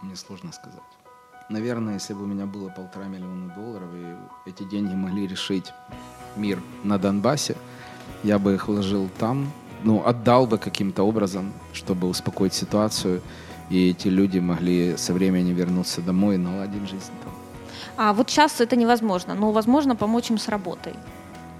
Мне 0.01 0.15
сложно 0.15 0.51
сказать. 0.51 0.99
Наверное, 1.49 1.95
если 1.95 2.13
бы 2.13 2.23
у 2.23 2.27
меня 2.27 2.45
было 2.45 2.69
полтора 2.69 3.05
миллиона 3.05 3.53
долларов, 3.55 3.89
и 3.93 4.49
эти 4.49 4.63
деньги 4.63 4.93
могли 4.93 5.27
решить 5.27 5.73
мир 6.35 6.61
на 6.83 6.97
Донбассе, 6.97 7.55
я 8.23 8.39
бы 8.39 8.53
их 8.53 8.67
вложил 8.67 9.09
там, 9.19 9.51
ну, 9.83 10.03
отдал 10.05 10.45
бы 10.45 10.57
каким-то 10.57 11.03
образом, 11.03 11.53
чтобы 11.73 12.07
успокоить 12.07 12.53
ситуацию, 12.53 13.21
и 13.69 13.89
эти 13.89 14.07
люди 14.07 14.39
могли 14.39 14.97
со 14.97 15.13
временем 15.13 15.55
вернуться 15.55 16.01
домой 16.01 16.35
и 16.35 16.37
наладить 16.37 16.89
жизнь 16.89 17.13
там. 17.23 17.33
А 17.97 18.13
вот 18.13 18.29
сейчас 18.29 18.61
это 18.61 18.75
невозможно, 18.75 19.35
но 19.35 19.51
возможно 19.51 19.95
помочь 19.95 20.31
им 20.31 20.37
с 20.37 20.47
работой. 20.47 20.93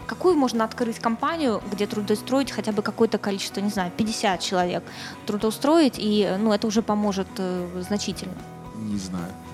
Какую 0.08 0.36
можно 0.36 0.64
открыть 0.64 0.98
компанию, 0.98 1.62
где 1.72 1.86
трудоустроить 1.86 2.52
хотя 2.52 2.72
бы 2.72 2.82
какое-то 2.82 3.18
количество, 3.18 3.62
не 3.62 3.70
знаю, 3.70 3.92
50 3.96 4.40
человек, 4.40 4.84
трудоустроить, 5.28 5.96
и 5.98 6.36
ну, 6.40 6.52
это 6.52 6.66
уже 6.66 6.82
поможет 6.82 7.28
э, 7.38 7.84
значительно? 7.88 8.34
Не 8.76 8.98
знаю. 8.98 9.32
Ну, 9.46 9.49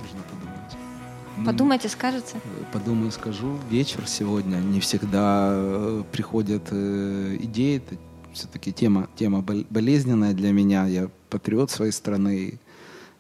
Подумайте, 1.43 1.89
скажете? 1.89 2.35
Подумаю, 2.71 3.11
скажу. 3.11 3.57
Вечер 3.69 4.07
сегодня. 4.07 4.57
Не 4.57 4.79
всегда 4.79 5.49
э, 5.51 6.03
приходят 6.11 6.69
э, 6.71 7.37
идеи. 7.41 7.77
Это 7.77 7.95
все-таки 8.33 8.71
тема, 8.71 9.07
тема 9.15 9.41
болезненная 9.41 10.33
для 10.33 10.51
меня. 10.51 10.85
Я 10.85 11.09
патриот 11.29 11.71
своей 11.71 11.91
страны. 11.91 12.59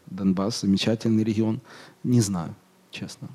Донбасс 0.05 0.61
замечательный 0.61 1.23
регион. 1.23 1.61
Не 2.03 2.21
знаю, 2.21 2.55
честно. 2.91 3.27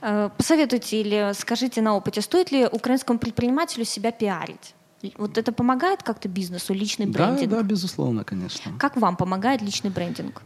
Э, 0.00 0.30
посоветуйте 0.36 1.00
или 1.00 1.32
скажите 1.34 1.80
на 1.80 1.94
опыте, 1.94 2.20
стоит 2.20 2.52
ли 2.52 2.66
украинскому 2.66 3.18
предпринимателю 3.18 3.84
себя 3.84 4.10
пиарить? 4.12 4.74
Вот 5.16 5.36
это 5.36 5.52
помогает 5.52 6.02
как-то 6.02 6.28
бизнесу, 6.28 6.74
личный 6.74 7.06
брендинг? 7.06 7.50
Да, 7.50 7.56
да, 7.56 7.62
безусловно, 7.62 8.24
конечно. 8.24 8.72
Как 8.78 8.96
вам 8.96 9.16
помогает 9.16 9.60
личный 9.60 9.90
брендинг? 9.90 10.42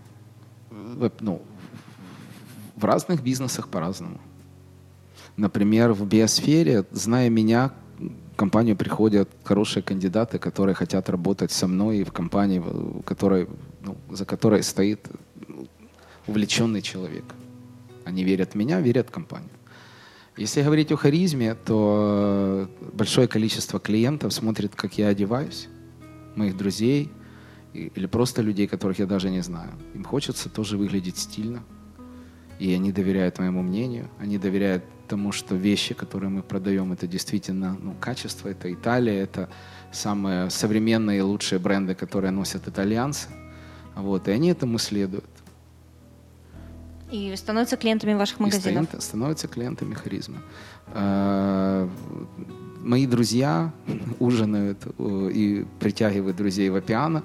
Ну, 1.20 1.42
в 2.76 2.84
разных 2.84 3.22
бизнесах 3.22 3.68
по-разному. 3.68 4.20
Например, 5.36 5.92
в 5.92 6.06
биосфере, 6.06 6.84
зная 6.92 7.28
меня, 7.30 7.72
в 7.98 8.36
компанию 8.36 8.76
приходят 8.76 9.28
хорошие 9.44 9.82
кандидаты, 9.82 10.38
которые 10.38 10.74
хотят 10.74 11.08
работать 11.08 11.50
со 11.50 11.66
мной 11.66 11.98
и 11.98 12.04
в 12.04 12.12
компании, 12.12 12.62
которой, 13.04 13.48
ну, 13.82 13.96
за 14.10 14.24
которой 14.24 14.62
стоит 14.62 15.08
увлеченный 16.26 16.82
человек. 16.82 17.24
Они 18.04 18.24
верят 18.24 18.52
в 18.52 18.54
меня, 18.54 18.80
верят 18.80 19.08
в 19.08 19.10
компанию. 19.10 19.50
Если 20.36 20.62
говорить 20.62 20.92
о 20.92 20.96
харизме, 20.96 21.54
то 21.54 22.68
большое 22.92 23.26
количество 23.26 23.80
клиентов 23.80 24.34
смотрит, 24.34 24.74
как 24.76 24.98
я 24.98 25.08
одеваюсь, 25.08 25.68
моих 26.34 26.56
друзей 26.56 27.10
или 27.72 28.06
просто 28.06 28.42
людей, 28.42 28.66
которых 28.66 28.98
я 28.98 29.06
даже 29.06 29.30
не 29.30 29.40
знаю. 29.40 29.70
Им 29.94 30.04
хочется 30.04 30.50
тоже 30.50 30.76
выглядеть 30.76 31.16
стильно. 31.16 31.62
И 32.58 32.72
они 32.72 32.92
доверяют 32.92 33.38
моему 33.38 33.62
мнению, 33.62 34.08
они 34.18 34.38
доверяют 34.38 34.84
тому, 35.08 35.32
что 35.32 35.54
вещи, 35.54 35.94
которые 35.94 36.30
мы 36.30 36.42
продаем, 36.42 36.92
это 36.92 37.06
действительно 37.06 37.76
ну, 37.80 37.94
качество, 38.00 38.48
это 38.48 38.72
Италия, 38.72 39.22
это 39.22 39.48
самые 39.92 40.50
современные 40.50 41.18
и 41.18 41.22
лучшие 41.22 41.58
бренды, 41.58 41.94
которые 41.94 42.30
носят 42.30 42.68
итальянцы. 42.68 43.28
Вот, 43.94 44.28
и 44.28 44.30
они 44.30 44.50
этому 44.50 44.78
следуют. 44.78 45.24
И 47.10 47.34
становятся 47.36 47.76
клиентами 47.76 48.14
ваших 48.14 48.40
магазинов. 48.40 48.92
И 48.94 49.00
становятся 49.00 49.46
клиентами 49.46 49.94
харизмы. 49.94 50.38
А, 50.88 51.88
мои 52.80 53.06
друзья 53.06 53.72
ужинают 54.18 54.78
э, 54.98 55.30
и 55.32 55.64
притягивают 55.78 56.36
друзей 56.36 56.68
в 56.68 56.74
Апиано, 56.74 57.22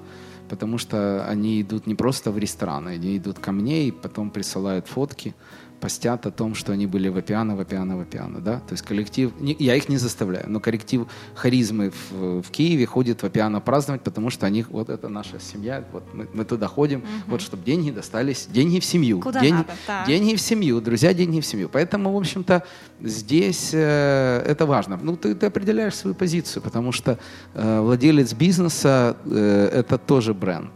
потому 0.52 0.76
что 0.76 1.24
они 1.26 1.62
идут 1.62 1.86
не 1.86 1.94
просто 1.94 2.30
в 2.30 2.36
рестораны, 2.36 2.90
они 2.90 3.16
идут 3.16 3.38
ко 3.38 3.52
мне 3.52 3.88
и 3.88 3.90
потом 3.90 4.30
присылают 4.30 4.86
фотки 4.86 5.34
постят 5.82 6.26
о 6.26 6.30
том, 6.30 6.54
что 6.54 6.72
они 6.72 6.86
были 6.86 7.08
в 7.08 7.16
Апиано, 7.16 7.56
в 7.56 7.60
Апиано, 7.60 7.96
в 7.96 8.00
Апиано, 8.00 8.40
да, 8.40 8.60
то 8.60 8.74
есть 8.74 8.84
коллектив, 8.84 9.32
не, 9.40 9.56
я 9.58 9.74
их 9.74 9.88
не 9.88 9.98
заставляю, 9.98 10.48
но 10.48 10.60
коллектив 10.60 11.08
харизмы 11.34 11.90
в, 11.90 12.42
в 12.42 12.50
Киеве 12.50 12.86
ходит 12.86 13.22
в 13.22 13.26
Апиано 13.26 13.60
праздновать, 13.60 14.02
потому 14.02 14.30
что 14.30 14.46
они, 14.46 14.64
вот 14.70 14.88
это 14.88 15.08
наша 15.08 15.40
семья, 15.40 15.84
вот 15.92 16.04
мы, 16.14 16.28
мы 16.32 16.44
туда 16.44 16.68
ходим, 16.68 17.00
угу. 17.00 17.32
вот 17.32 17.40
чтобы 17.40 17.64
деньги 17.64 17.90
достались, 17.90 18.46
деньги 18.46 18.78
в 18.78 18.84
семью, 18.84 19.20
Куда 19.20 19.40
деньги, 19.40 19.56
надо, 19.56 19.72
да. 19.88 20.06
деньги 20.06 20.36
в 20.36 20.40
семью, 20.40 20.80
друзья, 20.80 21.12
деньги 21.12 21.40
в 21.40 21.46
семью, 21.46 21.68
поэтому, 21.68 22.12
в 22.12 22.16
общем-то, 22.16 22.62
здесь 23.00 23.70
э, 23.74 24.44
это 24.46 24.66
важно, 24.66 25.00
ну, 25.02 25.16
ты, 25.16 25.34
ты 25.34 25.46
определяешь 25.46 25.96
свою 25.96 26.14
позицию, 26.14 26.62
потому 26.62 26.92
что 26.92 27.18
э, 27.54 27.80
владелец 27.80 28.32
бизнеса 28.34 29.16
э, 29.24 29.80
это 29.80 29.98
тоже 29.98 30.32
бренд, 30.32 30.70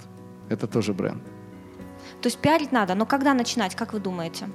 это 0.48 0.66
тоже 0.66 0.92
бренд. 0.92 1.22
То 2.22 2.28
есть 2.28 2.38
пиарить 2.38 2.72
надо, 2.72 2.94
но 2.96 3.06
когда 3.06 3.34
начинать, 3.34 3.76
как 3.76 3.92
вы 3.92 4.00
думаете? 4.00 4.48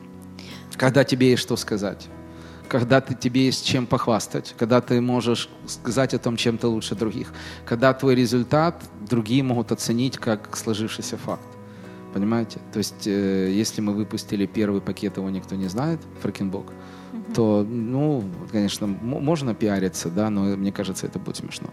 Когда 0.78 1.03
тебе 1.03 1.32
есть 1.32 1.41
что 1.43 1.55
сказать, 1.55 2.07
когда 2.67 3.01
ты, 3.01 3.15
тебе 3.15 3.45
есть 3.47 3.65
чем 3.65 3.86
похвастать, 3.86 4.55
когда 4.57 4.80
ты 4.80 5.01
можешь 5.01 5.49
сказать 5.67 6.13
о 6.13 6.19
том, 6.19 6.38
чем 6.38 6.57
ты 6.57 6.67
лучше 6.67 6.95
других, 6.95 7.34
когда 7.65 7.93
твой 7.93 8.15
результат 8.15 8.82
другие 9.09 9.43
могут 9.43 9.72
оценить 9.72 10.17
как 10.17 10.55
сложившийся 10.55 11.17
факт. 11.17 11.47
Понимаете? 12.13 12.59
То 12.74 12.78
есть, 12.80 13.07
э, 13.07 13.51
если 13.51 13.82
мы 13.82 13.93
выпустили 13.93 14.45
первый 14.45 14.82
пакет, 14.82 15.17
его 15.17 15.30
никто 15.30 15.55
не 15.55 15.67
знает, 15.67 15.99
Фрекенбок, 16.22 16.65
угу. 16.65 17.34
то, 17.34 17.65
ну, 17.67 18.24
конечно, 18.51 18.88
можно 18.88 19.53
пиариться, 19.53 20.09
да, 20.09 20.30
но 20.30 20.57
мне 20.57 20.72
кажется, 20.72 21.07
это 21.07 21.19
будет 21.19 21.38
смешно. 21.38 21.69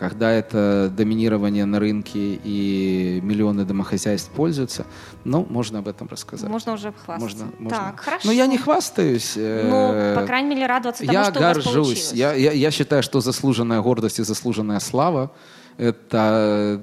Когда 0.00 0.32
это 0.32 0.90
доминирование 0.96 1.66
на 1.66 1.78
рынке 1.78 2.40
и 2.42 3.20
миллионы 3.22 3.66
домохозяйств 3.66 4.30
пользуются, 4.30 4.86
ну, 5.24 5.46
можно 5.50 5.80
об 5.80 5.88
этом 5.88 6.08
рассказать. 6.08 6.48
Можно 6.48 6.72
уже 6.72 6.94
хвастаться. 7.04 7.44
Можно, 7.44 7.52
можно. 7.58 7.78
Так, 7.78 8.00
хорошо. 8.00 8.26
Но 8.26 8.32
я 8.32 8.46
не 8.46 8.56
хвастаюсь. 8.56 9.34
Э, 9.36 9.68
ну, 9.68 10.18
по 10.18 10.26
крайней 10.26 10.54
мере, 10.54 10.66
радоваться 10.66 11.04
тому, 11.04 11.12
я 11.12 11.24
что 11.24 11.38
горжусь. 11.38 11.66
у 11.66 11.68
вас 11.68 11.74
получилось. 11.74 12.12
Я, 12.14 12.32
я, 12.32 12.52
я 12.52 12.70
считаю, 12.70 13.02
что 13.02 13.20
заслуженная 13.20 13.82
гордость 13.82 14.20
и 14.20 14.22
заслуженная 14.22 14.80
слава– 14.80 15.32
это 15.76 16.82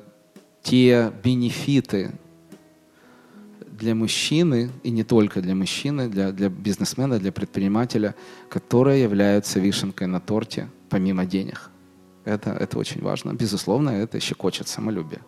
те 0.62 1.12
бенефиты, 1.24 2.12
для 3.72 3.96
мужчины, 3.96 4.70
и 4.84 4.92
не 4.92 5.04
только 5.04 5.42
для 5.42 5.56
мужчины, 5.56 6.08
для, 6.08 6.32
для 6.32 6.50
бизнесмена, 6.50 7.18
для 7.18 7.32
предпринимателя, 7.32 8.14
которые 8.50 9.02
являются 9.02 9.60
вишенкой 9.60 10.08
на 10.08 10.20
торте, 10.20 10.68
помимо 10.90 11.26
денег. 11.26 11.72
Это, 12.28 12.52
это 12.52 12.78
очень 12.78 13.02
важно. 13.02 13.34
Безусловно, 13.34 13.90
это 13.90 14.20
щекочет 14.20 14.68
самолюбие. 14.68 15.22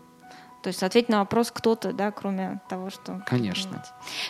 То 0.61 0.67
есть 0.67 0.83
ответить 0.83 1.09
на 1.09 1.19
вопрос 1.19 1.51
кто-то, 1.51 1.93
да, 1.93 2.11
кроме 2.11 2.59
того, 2.67 2.89
что... 2.89 3.21
Конечно. 3.25 3.81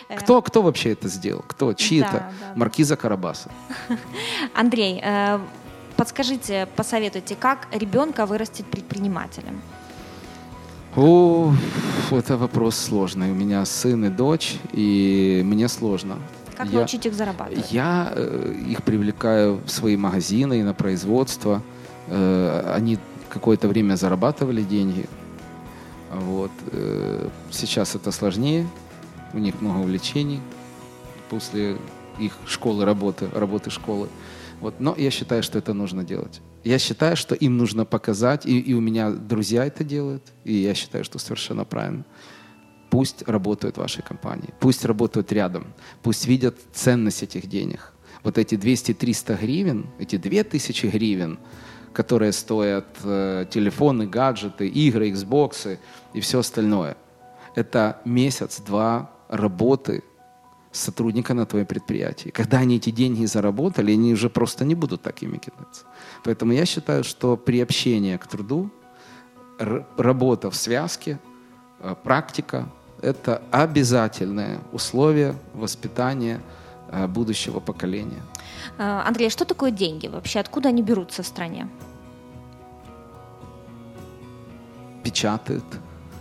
Э, 0.08 0.16
кто, 0.16 0.40
кто 0.40 0.62
вообще 0.62 0.92
это 0.92 1.08
сделал? 1.08 1.44
Кто? 1.48 1.72
Чьи 1.74 1.98
это? 1.98 2.12
Да, 2.12 2.32
да. 2.40 2.52
Маркиза 2.54 2.96
Карабаса. 2.96 3.50
Андрей, 4.54 5.00
э, 5.02 5.40
подскажите, 5.96 6.68
посоветуйте, 6.76 7.34
как 7.34 7.66
ребенка 7.72 8.26
вырастить 8.26 8.66
предпринимателем? 8.66 9.60
О, 10.94 11.52
это 12.12 12.36
вопрос 12.36 12.76
сложный. 12.76 13.32
У 13.32 13.34
меня 13.34 13.64
сын 13.64 14.04
и 14.04 14.08
дочь, 14.10 14.58
и 14.72 15.42
мне 15.44 15.66
сложно. 15.66 16.18
Как 16.56 16.68
я, 16.68 16.78
научить 16.78 17.06
их 17.06 17.14
зарабатывать? 17.14 17.72
Я 17.72 18.12
э, 18.14 18.54
их 18.68 18.84
привлекаю 18.84 19.60
в 19.64 19.68
свои 19.68 19.96
магазины 19.96 20.60
и 20.60 20.62
на 20.62 20.74
производство. 20.74 21.62
Э, 22.10 22.72
они 22.74 22.98
какое-то 23.28 23.68
время 23.68 23.94
зарабатывали 23.94 24.62
деньги. 24.62 25.06
Вот. 26.12 26.50
Э, 26.72 27.28
сейчас 27.50 27.94
это 27.94 28.10
сложнее. 28.10 28.66
У 29.32 29.38
них 29.38 29.60
много 29.60 29.78
увлечений 29.78 30.40
после 31.28 31.76
их 32.18 32.32
школы, 32.46 32.84
работы, 32.84 33.28
работы 33.32 33.70
школы. 33.70 34.08
Вот. 34.60 34.80
Но 34.80 34.94
я 34.98 35.10
считаю, 35.10 35.42
что 35.42 35.58
это 35.58 35.72
нужно 35.72 36.04
делать. 36.04 36.40
Я 36.64 36.78
считаю, 36.78 37.16
что 37.16 37.34
им 37.34 37.56
нужно 37.56 37.84
показать, 37.84 38.44
и, 38.44 38.58
и 38.58 38.74
у 38.74 38.80
меня 38.80 39.10
друзья 39.10 39.64
это 39.64 39.84
делают, 39.84 40.24
и 40.44 40.52
я 40.52 40.74
считаю, 40.74 41.04
что 41.04 41.18
совершенно 41.18 41.64
правильно. 41.64 42.04
Пусть 42.90 43.22
работают 43.26 43.76
в 43.76 43.80
вашей 43.80 44.02
компании, 44.02 44.52
пусть 44.58 44.84
работают 44.84 45.32
рядом, 45.32 45.72
пусть 46.02 46.26
видят 46.26 46.58
ценность 46.72 47.22
этих 47.22 47.46
денег. 47.46 47.92
Вот 48.24 48.36
эти 48.36 48.56
200-300 48.56 49.40
гривен, 49.40 49.86
эти 49.98 50.16
2000 50.16 50.86
гривен, 50.88 51.38
которые 51.92 52.32
стоят 52.32 52.86
э, 53.04 53.46
телефоны, 53.50 54.06
гаджеты, 54.06 54.68
игры, 54.68 55.10
Xbox 55.10 55.78
и 56.12 56.20
все 56.20 56.38
остальное, 56.38 56.96
это 57.54 58.00
месяц-два 58.04 59.10
работы 59.28 60.02
сотрудника 60.72 61.34
на 61.34 61.46
твоем 61.46 61.66
предприятии. 61.66 62.30
Когда 62.30 62.58
они 62.58 62.76
эти 62.76 62.90
деньги 62.90 63.24
заработали, 63.26 63.92
они 63.92 64.12
уже 64.12 64.30
просто 64.30 64.64
не 64.64 64.74
будут 64.74 65.02
такими 65.02 65.38
кидаться. 65.38 65.84
Поэтому 66.24 66.52
я 66.52 66.64
считаю, 66.64 67.02
что 67.02 67.36
приобщение 67.36 68.18
к 68.18 68.26
труду, 68.26 68.70
работа 69.96 70.50
в 70.50 70.56
связке, 70.56 71.18
э, 71.80 71.94
практика– 72.02 72.68
это 73.02 73.42
обязательное 73.50 74.58
условие 74.72 75.34
воспитания 75.54 76.40
э, 76.90 77.06
будущего 77.06 77.60
поколения. 77.60 78.22
Э, 78.78 79.02
Андрей, 79.06 79.28
а 79.28 79.30
что 79.30 79.44
такое 79.44 79.70
деньги 79.70 80.08
вообще? 80.08 80.40
Откуда 80.40 80.68
они 80.68 80.82
берутся 80.82 81.22
в 81.22 81.26
стране? 81.26 81.68
Печатают– 85.02 85.64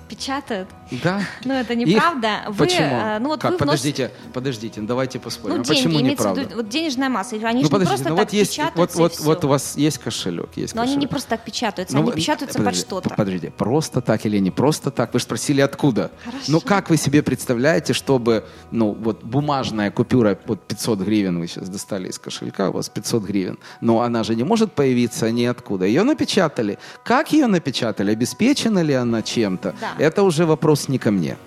печатают. 0.09 0.67
Да. 0.91 1.21
Но 1.45 1.53
это 1.53 1.75
неправда. 1.75 2.43
Вы, 2.47 2.65
Почему? 2.65 2.87
Э, 2.87 3.19
ну, 3.19 3.29
вот 3.29 3.41
как? 3.41 3.51
Вы 3.51 3.57
подождите, 3.57 4.11
подождите, 4.33 4.81
давайте 4.81 5.19
поспорим. 5.19 5.57
Ну, 5.57 5.61
а 5.61 5.63
деньги, 5.63 5.83
почему 5.83 5.99
неправда? 5.99 6.41
Виду, 6.41 6.55
вот 6.55 6.69
денежная 6.69 7.09
масса. 7.09 7.35
Они 7.35 7.61
ну, 7.61 7.65
же 7.65 7.71
подождите, 7.71 7.79
не 7.79 7.85
просто 7.87 8.09
ну, 8.09 8.15
так 8.15 8.25
вот 8.25 8.33
есть, 8.33 8.59
Вот, 8.75 8.95
вот, 8.95 9.19
вот 9.19 9.45
у 9.45 9.47
вас 9.47 9.77
есть 9.77 9.99
кошелек, 9.99 10.49
есть 10.55 10.73
Но 10.73 10.81
кошелек. 10.81 10.97
они 10.97 11.05
не 11.05 11.07
просто 11.07 11.29
так 11.29 11.43
печатаются, 11.43 11.95
ну, 11.95 12.01
они 12.01 12.11
печатаются 12.11 12.57
подожди, 12.57 12.81
под 12.81 12.87
что-то. 12.87 13.09
Подождите, 13.09 13.51
просто 13.51 14.01
так 14.01 14.25
или 14.25 14.39
не 14.39 14.51
просто 14.51 14.91
так? 14.91 15.13
Вы 15.13 15.19
же 15.19 15.25
спросили, 15.25 15.61
откуда? 15.61 16.11
Хорошо. 16.23 16.43
Ну, 16.47 16.61
как 16.61 16.89
вы 16.89 16.97
себе 16.97 17.21
представляете, 17.21 17.93
чтобы, 17.93 18.45
ну, 18.71 18.93
вот 18.99 19.23
бумажная 19.23 19.91
купюра, 19.91 20.37
вот 20.45 20.61
500 20.67 20.99
гривен 20.99 21.39
вы 21.39 21.47
сейчас 21.47 21.69
достали 21.69 22.09
из 22.09 22.17
кошелька, 22.17 22.69
у 22.69 22.73
вас 22.73 22.89
500 22.89 23.23
гривен, 23.23 23.59
но 23.81 24.01
она 24.01 24.23
же 24.23 24.35
не 24.35 24.43
может 24.43 24.73
появиться 24.73 25.29
ниоткуда. 25.31 25.85
Ее 25.85 26.03
напечатали. 26.03 26.79
Как 27.03 27.31
ее 27.31 27.47
напечатали? 27.47 28.11
Обеспечена 28.11 28.81
ли 28.81 28.93
она 28.93 29.21
чем-то? 29.21 29.75
Да. 29.79 29.93
Это 29.97 30.23
уже 30.23 30.45
вопрос 30.45 30.78
не 30.87 30.97
ко 30.97 31.11
мне. 31.11 31.37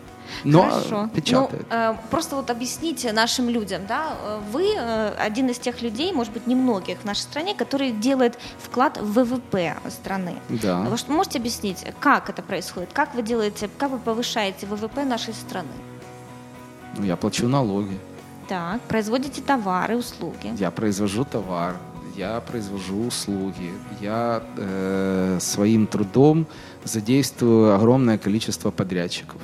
Но 0.45 0.62
Хорошо. 0.62 1.11
Ну, 1.30 1.51
э, 1.70 1.95
просто 2.11 2.37
вот 2.37 2.51
объясните 2.51 3.12
нашим 3.12 3.49
людям, 3.49 3.83
да, 3.87 4.16
вы 4.51 4.74
э, 4.76 5.14
один 5.18 5.49
из 5.49 5.59
тех 5.59 5.83
людей, 5.83 6.12
может 6.12 6.33
быть, 6.33 6.47
немногих 6.47 6.99
в 6.99 7.05
нашей 7.05 7.20
стране, 7.20 7.55
который 7.55 7.93
делает 7.93 8.39
вклад 8.59 8.99
в 8.99 9.12
ВВП 9.12 9.76
страны. 9.89 10.35
Да. 10.49 10.80
Вы 10.80 11.14
можете 11.14 11.39
объяснить, 11.39 11.85
как 12.01 12.30
это 12.30 12.43
происходит, 12.43 12.91
как 12.93 13.14
вы 13.14 13.22
делаете, 13.22 13.68
как 13.78 13.91
вы 13.91 13.99
повышаете 13.99 14.66
ВВП 14.66 15.05
нашей 15.05 15.35
страны? 15.35 15.68
Ну, 16.97 17.05
я 17.05 17.16
плачу 17.16 17.49
налоги. 17.49 17.99
Так, 18.49 18.80
производите 18.83 19.41
товары, 19.41 19.97
услуги. 19.97 20.53
Я 20.59 20.70
произвожу 20.70 21.24
товар, 21.24 21.76
я 22.16 22.41
произвожу 22.41 23.07
услуги, 23.07 23.70
я 24.01 24.43
э, 24.57 25.39
своим 25.41 25.87
трудом 25.87 26.47
задействую 26.85 27.74
огромное 27.74 28.18
количество 28.18 28.70
подрядчиков. 28.70 29.41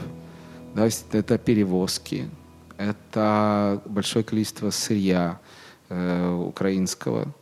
Да, 0.74 0.88
это 1.12 1.38
перевозки, 1.38 2.28
это 2.76 3.82
большое 3.86 4.24
количество 4.24 4.70
сырья 4.70 5.40
э, 5.88 6.32
украинского, 6.32 7.34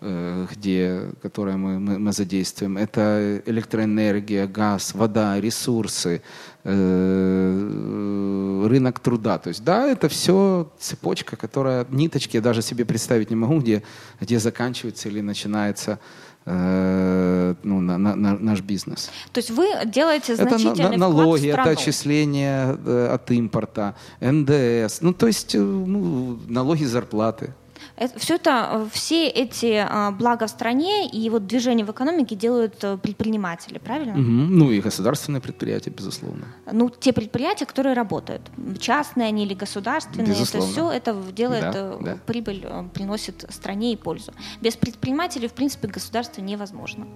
э, 0.00 0.46
где, 0.50 1.12
которое 1.22 1.56
мы, 1.56 1.78
мы, 1.78 1.98
мы 1.98 2.12
задействуем. 2.12 2.76
Это 2.76 3.40
электроэнергия, 3.46 4.48
газ, 4.48 4.94
вода, 4.94 5.40
ресурсы, 5.40 6.22
э, 6.64 8.66
рынок 8.68 8.98
труда. 8.98 9.38
То 9.38 9.48
есть, 9.48 9.62
да, 9.62 9.86
это 9.86 10.08
все 10.08 10.68
цепочка, 10.78 11.36
которая, 11.36 11.86
ниточки 11.90 12.36
я 12.36 12.42
даже 12.42 12.62
себе 12.62 12.84
представить 12.84 13.30
не 13.30 13.36
могу, 13.36 13.60
где, 13.60 13.82
где 14.20 14.40
заканчивается 14.40 15.08
или 15.08 15.20
начинается 15.20 16.00
ну, 16.46 17.80
на, 17.80 17.98
на, 17.98 18.16
на 18.16 18.38
наш 18.38 18.60
бизнес. 18.60 19.10
То 19.32 19.38
есть 19.38 19.50
вы 19.50 19.66
делаете 19.86 20.36
значительный 20.36 20.72
это 20.72 20.90
на, 20.90 21.08
налоги, 21.08 21.48
в 21.48 21.52
страну. 21.52 21.70
это 21.70 21.80
отчисления 21.80 22.78
э, 22.84 23.08
от 23.12 23.30
импорта, 23.30 23.94
НДС, 24.20 25.00
ну 25.00 25.12
то 25.12 25.26
есть 25.26 25.54
э, 25.54 25.58
ну, 25.58 26.38
налоги 26.48 26.84
зарплаты. 26.84 27.54
Это, 28.00 28.18
все 28.18 28.36
это, 28.36 28.68
э, 28.72 28.86
все 28.92 29.28
эти 29.28 29.86
а, 29.86 30.10
блага 30.10 30.46
в 30.46 30.50
стране 30.50 31.06
и 31.06 31.28
вот 31.28 31.46
движение 31.46 31.84
в 31.84 31.90
экономике 31.90 32.34
делают 32.34 32.82
э, 32.82 32.96
предприниматели, 32.96 33.76
правильно? 33.76 34.14
Угу. 34.14 34.22
Ну 34.22 34.70
и 34.70 34.80
государственные 34.80 35.42
предприятия, 35.42 35.90
безусловно. 35.90 36.46
Ну, 36.72 36.88
те 36.88 37.12
предприятия, 37.12 37.66
которые 37.66 37.94
работают, 37.94 38.50
частные 38.78 39.28
они 39.28 39.44
или 39.44 39.52
государственные, 39.52 40.28
безусловно. 40.28 40.66
это 40.66 40.72
все 40.72 40.90
это 40.90 41.32
делает 41.32 41.60
да, 41.60 41.72
э, 41.74 41.98
да. 42.00 42.18
прибыль, 42.24 42.66
приносит 42.94 43.44
стране 43.50 43.92
и 43.92 43.96
пользу. 43.96 44.32
Без 44.62 44.76
предпринимателей, 44.76 45.48
в 45.48 45.52
принципе, 45.52 45.86
государство 45.86 46.40
невозможно. 46.40 47.06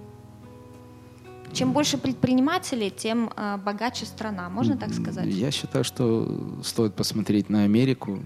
Чем 1.51 1.71
больше 1.71 1.97
предпринимателей, 1.97 2.91
тем 2.91 3.31
э, 3.35 3.57
богаче 3.57 4.05
страна, 4.05 4.49
можно 4.49 4.77
так 4.77 4.93
сказать? 4.93 5.25
Я 5.25 5.49
считаю, 5.49 5.83
что 5.83 6.59
стоит 6.63 6.93
посмотреть 6.93 7.49
на 7.49 7.63
Америку, 7.63 8.19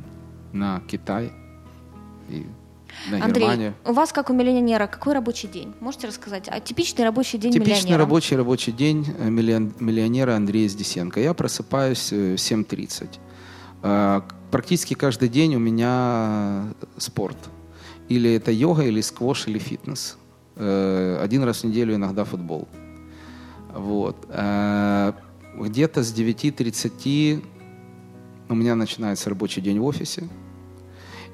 на 0.51 0.81
Китай, 0.89 1.31
и 2.29 2.45
на 3.09 3.23
Андрей, 3.23 3.43
Германию. 3.43 3.73
у 3.85 3.93
вас, 3.93 4.11
как 4.11 4.29
у 4.29 4.33
миллионера, 4.33 4.87
какой 4.87 5.13
рабочий 5.13 5.47
день? 5.47 5.73
Можете 5.79 6.07
рассказать? 6.07 6.47
А 6.49 6.59
типичный 6.59 7.05
рабочий 7.05 7.37
день 7.37 7.51
Типичный 7.51 7.75
миллионера? 7.81 7.99
рабочий 7.99 8.35
рабочий 8.35 8.71
день 8.71 9.05
э, 9.17 9.29
миллионера 9.29 10.35
Андрея 10.35 10.67
Здесенко. 10.67 11.19
Я 11.19 11.33
просыпаюсь 11.33 12.11
в 12.11 12.35
7.30. 12.35 13.19
Э, 13.83 14.21
практически 14.51 14.95
каждый 14.95 15.29
день 15.29 15.55
у 15.55 15.59
меня 15.59 16.73
спорт. 16.97 17.37
Или 18.09 18.33
это 18.33 18.51
йога, 18.51 18.83
или 18.83 19.01
сквош, 19.01 19.47
или 19.47 19.59
фитнес. 19.59 20.17
Э, 20.55 21.19
один 21.23 21.43
раз 21.43 21.61
в 21.61 21.63
неделю 21.65 21.95
иногда 21.95 22.25
футбол. 22.25 22.67
Вот. 23.71 24.17
Где-то 24.25 26.03
с 26.03 26.11
9.30 26.11 27.43
у 28.49 28.55
меня 28.55 28.73
начинается 28.73 29.29
рабочий 29.29 29.61
день 29.61 29.79
в 29.79 29.85
офисе 29.85 30.27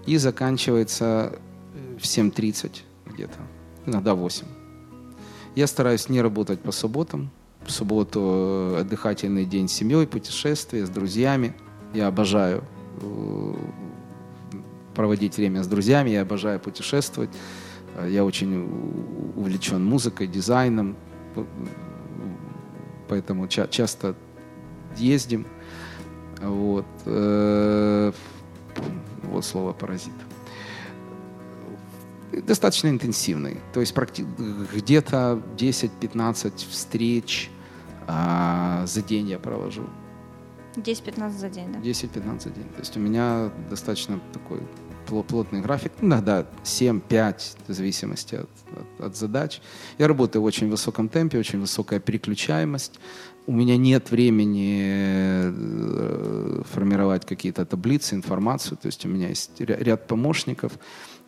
и 0.05 0.17
заканчивается 0.17 1.39
в 1.97 2.03
7.30 2.03 2.81
где-то, 3.07 3.37
иногда 3.85 4.13
8. 4.15 4.45
Я 5.55 5.67
стараюсь 5.67 6.09
не 6.09 6.21
работать 6.21 6.59
по 6.59 6.71
субботам. 6.71 7.29
В 7.65 7.71
субботу 7.71 8.19
э, 8.75 8.81
отдыхательный 8.81 9.45
день 9.45 9.67
с 9.67 9.73
семьей, 9.73 10.05
путешествия, 10.05 10.85
с 10.85 10.89
друзьями. 10.89 11.55
Я 11.93 12.07
обожаю 12.07 12.63
э, 13.01 13.53
проводить 14.93 15.37
время 15.37 15.63
с 15.63 15.67
друзьями, 15.67 16.09
я 16.09 16.21
обожаю 16.21 16.59
путешествовать. 16.59 17.29
Я 18.07 18.25
очень 18.25 18.69
увлечен 19.37 19.83
музыкой, 19.83 20.27
дизайном, 20.27 20.97
поэтому 23.07 23.47
ча- 23.47 23.67
часто 23.67 24.15
ездим. 24.97 25.47
Вот. 26.41 26.85
Вот 29.35 29.43
слово 29.43 29.73
паразит. 29.73 30.13
Достаточно 32.31 32.87
интенсивный. 32.87 33.59
То 33.73 33.81
есть 33.81 33.93
где-то 34.73 35.41
10-15 35.57 36.69
встреч 36.69 37.49
а, 38.07 38.85
за 38.85 39.01
день 39.01 39.27
я 39.27 39.37
провожу. 39.37 39.83
10-15 40.75 41.29
за 41.31 41.49
день, 41.49 41.73
да? 41.73 41.79
10-15 41.79 42.39
за 42.39 42.49
день. 42.49 42.63
То 42.63 42.79
есть 42.79 42.95
у 42.95 42.99
меня 43.01 43.51
достаточно 43.69 44.21
такой 44.31 44.61
плотный 45.05 45.61
график, 45.61 45.91
иногда 46.01 46.47
7-5, 46.63 47.57
в 47.67 47.73
зависимости 47.73 48.35
от, 48.35 48.49
от, 48.99 49.05
от 49.07 49.15
задач. 49.17 49.61
Я 49.97 50.07
работаю 50.07 50.41
в 50.41 50.45
очень 50.45 50.69
высоком 50.69 51.09
темпе, 51.09 51.37
очень 51.39 51.59
высокая 51.59 51.99
переключаемость. 51.99 52.99
У 53.47 53.51
меня 53.51 53.77
нет 53.77 54.09
времени 54.11 54.81
э, 54.83 56.61
формировать 56.71 57.25
какие-то 57.25 57.65
таблицы, 57.65 58.15
информацию, 58.15 58.77
то 58.77 58.87
есть 58.87 59.05
у 59.05 59.09
меня 59.09 59.29
есть 59.29 59.59
ряд 59.59 60.07
помощников. 60.07 60.79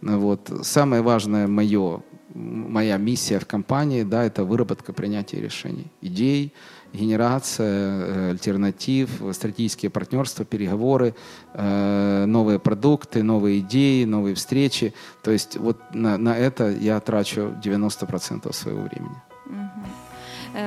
Вот. 0.01 0.51
Самое 0.63 1.01
важное 1.01 1.47
мое, 1.47 2.01
моя 2.33 2.97
миссия 2.97 3.39
в 3.39 3.45
компании, 3.45 4.03
да, 4.03 4.23
это 4.23 4.43
выработка 4.43 4.93
принятия 4.93 5.41
решений, 5.41 5.91
идей, 6.01 6.53
генерация 6.93 7.67
э, 7.67 8.29
альтернатив, 8.31 9.09
стратегические 9.33 9.91
партнерства, 9.91 10.45
переговоры, 10.45 11.13
э, 11.53 12.25
новые 12.25 12.59
продукты, 12.59 13.23
новые 13.23 13.59
идеи, 13.59 14.05
новые 14.05 14.35
встречи. 14.35 14.93
То 15.23 15.31
есть 15.31 15.57
вот 15.57 15.77
на, 15.93 16.17
на 16.17 16.37
это 16.37 16.69
я 16.69 16.99
трачу 16.99 17.53
90% 17.63 18.51
своего 18.53 18.81
времени. 18.81 19.15
Э, 19.49 20.06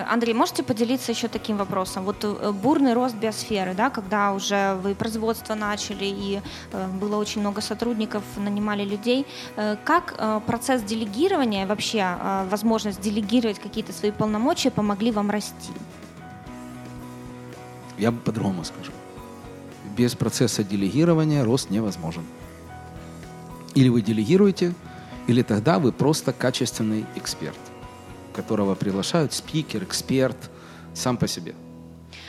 Андрей, 0.09 0.35
можете 0.35 0.63
поделиться 0.63 1.13
еще 1.13 1.29
таким 1.29 1.57
вопросом? 1.57 2.05
Вот 2.05 2.25
бурный 2.63 2.93
рост 2.93 3.15
биосферы, 3.15 3.75
да, 3.75 3.91
когда 3.91 4.33
уже 4.33 4.79
вы 4.83 4.95
производство 4.95 5.55
начали 5.55 6.05
и 6.05 6.41
было 7.01 7.17
очень 7.17 7.41
много 7.41 7.61
сотрудников, 7.61 8.23
нанимали 8.37 8.85
людей. 8.85 9.27
Как 9.85 10.45
процесс 10.47 10.83
делегирования, 10.83 11.67
вообще 11.67 12.17
возможность 12.51 13.01
делегировать 13.01 13.59
какие-то 13.59 13.93
свои 13.93 14.11
полномочия 14.11 14.71
помогли 14.71 15.11
вам 15.11 15.31
расти? 15.31 15.73
Я 17.99 18.13
по-другому 18.13 18.65
скажу. 18.65 18.93
Без 19.97 20.15
процесса 20.15 20.65
делегирования 20.65 21.45
рост 21.45 21.71
невозможен. 21.71 22.25
Или 23.75 23.89
вы 23.89 24.03
делегируете, 24.03 24.75
или 25.27 25.43
тогда 25.43 25.79
вы 25.79 25.93
просто 25.93 26.33
качественный 26.33 27.05
эксперт, 27.15 27.59
которого 28.43 28.75
приглашают 28.75 29.33
спикер, 29.33 29.83
эксперт 29.85 30.51
сам 30.95 31.17
по 31.17 31.29
себе. 31.29 31.55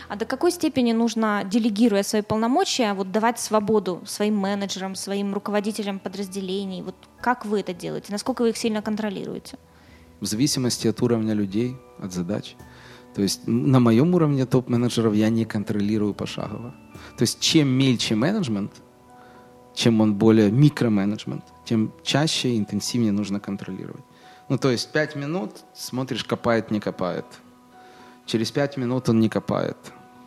А 0.10 0.16
до 0.18 0.26
какой 0.26 0.52
степени 0.52 0.94
нужно, 0.94 1.44
делегируя 1.46 2.04
свои 2.04 2.22
полномочия, 2.22 2.94
вот 2.94 3.12
давать 3.12 3.40
свободу 3.40 4.02
своим 4.06 4.36
менеджерам, 4.36 4.96
своим 4.96 5.34
руководителям 5.34 6.00
подразделений? 6.00 6.82
Вот 6.82 6.96
как 7.22 7.46
вы 7.46 7.62
это 7.62 7.74
делаете? 7.74 8.08
Насколько 8.12 8.42
вы 8.42 8.50
их 8.50 8.58
сильно 8.58 8.82
контролируете? 8.82 9.58
В 10.20 10.26
зависимости 10.26 10.90
от 10.90 11.02
уровня 11.02 11.34
людей, 11.34 11.76
от 11.98 12.12
задач. 12.12 12.56
То 13.16 13.22
есть 13.22 13.48
на 13.48 13.80
моем 13.80 14.14
уровне 14.14 14.46
топ-менеджеров 14.46 15.14
я 15.16 15.30
не 15.30 15.46
контролирую 15.46 16.14
пошагово. 16.14 16.76
То 17.18 17.24
есть 17.24 17.40
чем 17.40 17.68
мельче 17.68 18.16
менеджмент, 18.16 18.72
чем 19.74 20.02
он 20.02 20.16
более 20.16 20.52
микроменеджмент, 20.52 21.44
тем 21.66 21.92
чаще 22.04 22.50
и 22.50 22.58
интенсивнее 22.58 23.12
нужно 23.12 23.40
контролировать. 23.40 24.04
Ну, 24.52 24.58
то 24.58 24.70
есть 24.70 24.92
пять 24.92 25.16
минут 25.16 25.52
смотришь, 25.74 26.26
копает, 26.26 26.72
не 26.72 26.82
копает. 26.82 27.24
Через 28.26 28.52
пять 28.52 28.76
минут 28.76 29.08
он 29.08 29.22
не 29.22 29.30
копает. 29.30 29.78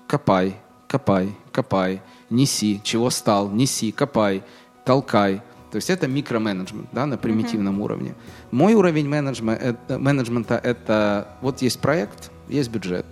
Копай, 0.07 0.57
копай, 0.89 1.37
копай, 1.53 2.01
неси, 2.31 2.81
чего 2.83 3.11
стал, 3.11 3.51
неси, 3.51 3.93
копай, 3.93 4.43
толкай. 4.87 5.43
То 5.71 5.77
есть 5.77 5.91
это 5.91 6.09
микроменеджмент 6.09 6.89
да, 6.91 7.05
на 7.05 7.19
примитивном 7.19 7.79
mm-hmm. 7.79 7.85
уровне. 7.85 8.15
Мой 8.51 8.73
уровень 8.73 9.07
менеджмента, 9.07 9.77
э, 9.89 9.99
менеджмента 9.99 10.55
это 10.55 11.29
вот 11.43 11.61
есть 11.61 11.79
проект, 11.81 12.31
есть 12.49 12.71
бюджет, 12.71 13.05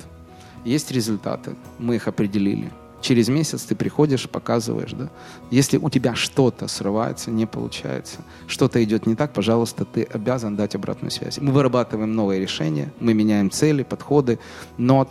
есть 0.64 0.90
результаты, 0.90 1.56
мы 1.78 1.96
их 1.96 2.08
определили. 2.08 2.72
Через 3.02 3.28
месяц 3.28 3.62
ты 3.64 3.74
приходишь, 3.74 4.28
показываешь, 4.30 4.92
да. 4.92 5.10
Если 5.50 5.76
у 5.76 5.90
тебя 5.90 6.14
что-то 6.14 6.68
срывается, 6.68 7.30
не 7.32 7.46
получается, 7.46 8.18
что-то 8.46 8.82
идет 8.82 9.06
не 9.06 9.16
так, 9.16 9.32
пожалуйста, 9.32 9.84
ты 9.84 10.04
обязан 10.04 10.54
дать 10.56 10.76
обратную 10.76 11.10
связь. 11.10 11.38
Мы 11.38 11.52
вырабатываем 11.52 12.14
новые 12.14 12.40
решения, 12.40 12.92
мы 13.00 13.12
меняем 13.12 13.50
цели, 13.50 13.82
подходы, 13.82 14.38
но 14.78 15.08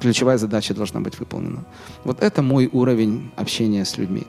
ключевая 0.00 0.36
задача 0.36 0.74
должна 0.74 1.00
быть 1.00 1.18
выполнена. 1.20 1.64
Вот 2.02 2.20
это 2.22 2.42
мой 2.42 2.68
уровень 2.72 3.30
общения 3.36 3.84
с 3.84 3.96
людьми. 3.96 4.26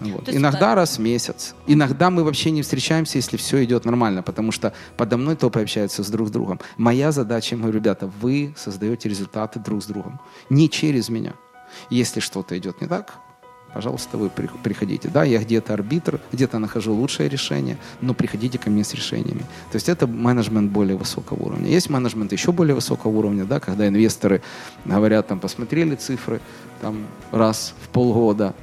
Вот. 0.00 0.28
Иногда 0.28 0.60
да. 0.60 0.74
раз 0.74 0.96
в 0.96 1.00
месяц. 1.00 1.54
Иногда 1.66 2.10
мы 2.10 2.24
вообще 2.24 2.50
не 2.50 2.62
встречаемся, 2.62 3.18
если 3.18 3.36
все 3.36 3.62
идет 3.64 3.84
нормально, 3.84 4.22
потому 4.22 4.52
что 4.52 4.72
подо 4.96 5.16
мной 5.16 5.36
топы 5.36 5.60
общаются 5.60 6.02
с 6.02 6.08
друг 6.08 6.28
с 6.28 6.30
другом. 6.30 6.60
Моя 6.78 7.12
задача, 7.12 7.56
говорю, 7.56 7.74
ребята, 7.74 8.10
вы 8.20 8.54
создаете 8.56 9.08
результаты 9.08 9.60
друг 9.60 9.82
с 9.82 9.86
другом, 9.86 10.20
не 10.48 10.68
через 10.68 11.08
меня. 11.10 11.34
Если 11.90 12.20
что-то 12.20 12.56
идет 12.56 12.80
не 12.80 12.86
так, 12.86 13.14
пожалуйста, 13.74 14.16
вы 14.16 14.30
приходите. 14.30 15.08
Да, 15.08 15.24
я 15.24 15.40
где-то 15.40 15.74
арбитр, 15.74 16.20
где-то 16.32 16.58
нахожу 16.58 16.94
лучшее 16.94 17.28
решение, 17.28 17.76
но 18.00 18.14
приходите 18.14 18.58
ко 18.58 18.70
мне 18.70 18.84
с 18.84 18.94
решениями. 18.94 19.42
То 19.72 19.76
есть 19.76 19.88
это 19.88 20.06
менеджмент 20.06 20.70
более 20.70 20.96
высокого 20.96 21.42
уровня. 21.42 21.68
Есть 21.68 21.90
менеджмент 21.90 22.32
еще 22.32 22.52
более 22.52 22.74
высокого 22.74 23.10
уровня, 23.10 23.44
да, 23.44 23.58
когда 23.58 23.88
инвесторы 23.88 24.42
говорят, 24.84 25.26
там, 25.26 25.40
посмотрели 25.40 25.96
цифры, 25.96 26.40
там, 26.80 27.06
раз 27.32 27.74
в 27.82 27.88
полгода, 27.88 28.54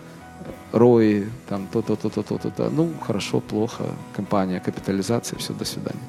ROI, 0.71 1.29
там 1.49 1.67
то-то, 1.67 1.95
то-то, 1.95 2.23
то-то, 2.23 2.49
то. 2.49 2.69
Ну, 2.69 2.93
хорошо, 3.05 3.41
плохо, 3.41 3.83
компания, 4.15 4.61
капитализация, 4.61 5.37
все, 5.37 5.53
до 5.53 5.65
свидания. 5.65 5.99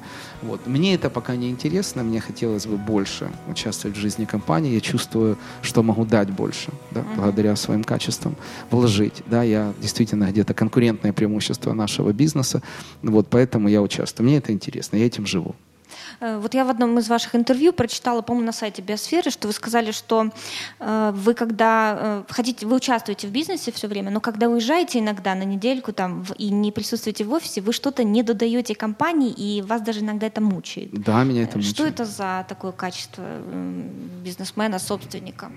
Вот. 0.43 0.67
Мне 0.67 0.95
это 0.95 1.09
пока 1.09 1.35
не 1.35 1.49
интересно, 1.49 2.03
мне 2.03 2.19
хотелось 2.19 2.65
бы 2.65 2.77
больше 2.77 3.31
участвовать 3.49 3.97
в 3.97 3.99
жизни 3.99 4.25
компании. 4.25 4.73
Я 4.73 4.81
чувствую, 4.81 5.37
что 5.61 5.83
могу 5.83 6.05
дать 6.05 6.29
больше, 6.29 6.71
да, 6.91 7.01
uh-huh. 7.01 7.15
благодаря 7.15 7.55
своим 7.55 7.83
качествам, 7.83 8.35
вложить. 8.69 9.23
Да, 9.27 9.43
я 9.43 9.73
действительно 9.81 10.29
где-то 10.29 10.53
конкурентное 10.53 11.13
преимущество 11.13 11.73
нашего 11.73 12.11
бизнеса, 12.11 12.61
вот 13.01 13.27
поэтому 13.29 13.69
я 13.69 13.81
участвую. 13.81 14.27
Мне 14.27 14.37
это 14.37 14.51
интересно, 14.51 14.97
я 14.97 15.05
этим 15.05 15.25
живу. 15.25 15.55
Э, 16.19 16.37
вот 16.37 16.53
я 16.53 16.65
в 16.65 16.69
одном 16.69 16.97
из 16.99 17.07
ваших 17.09 17.35
интервью 17.35 17.73
прочитала, 17.73 18.21
по-моему, 18.21 18.45
на 18.45 18.53
сайте 18.53 18.81
Биосферы, 18.81 19.31
что 19.31 19.47
вы 19.47 19.53
сказали, 19.53 19.91
что 19.91 20.31
э, 20.79 21.11
вы 21.15 21.33
когда 21.33 21.97
э, 21.99 22.23
хотите, 22.29 22.65
вы 22.65 22.75
участвуете 22.75 23.27
в 23.27 23.31
бизнесе 23.31 23.71
все 23.71 23.87
время, 23.87 24.11
но 24.11 24.19
когда 24.19 24.49
уезжаете 24.49 24.99
иногда 24.99 25.35
на 25.35 25.43
недельку 25.43 25.93
там 25.93 26.25
и 26.37 26.49
не 26.49 26.71
присутствуете 26.71 27.23
в 27.23 27.33
офисе, 27.33 27.61
вы 27.61 27.73
что-то 27.73 28.03
не 28.03 28.23
додаете 28.23 28.75
компании, 28.75 29.31
и 29.31 29.61
вас 29.61 29.81
даже 29.81 29.99
иногда 30.01 30.27
это 30.27 30.41
мучает. 30.41 30.89
Да, 30.91 31.23
меня 31.23 31.43
это 31.43 31.57
мучает. 31.57 31.75
Что 31.75 31.85
это 31.85 32.05
за 32.05 32.45
такое 32.47 32.71
качество 32.71 33.23
бизнесмена, 34.23 34.79
собственника? 34.79 35.51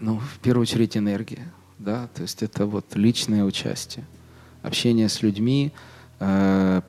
Ну, 0.00 0.18
в 0.18 0.38
первую 0.38 0.62
очередь 0.62 0.96
энергия, 0.96 1.52
да, 1.78 2.08
то 2.14 2.22
есть 2.22 2.42
это 2.42 2.66
вот 2.66 2.94
личное 2.94 3.44
участие, 3.44 4.04
общение 4.62 5.08
с 5.08 5.22
людьми, 5.22 5.72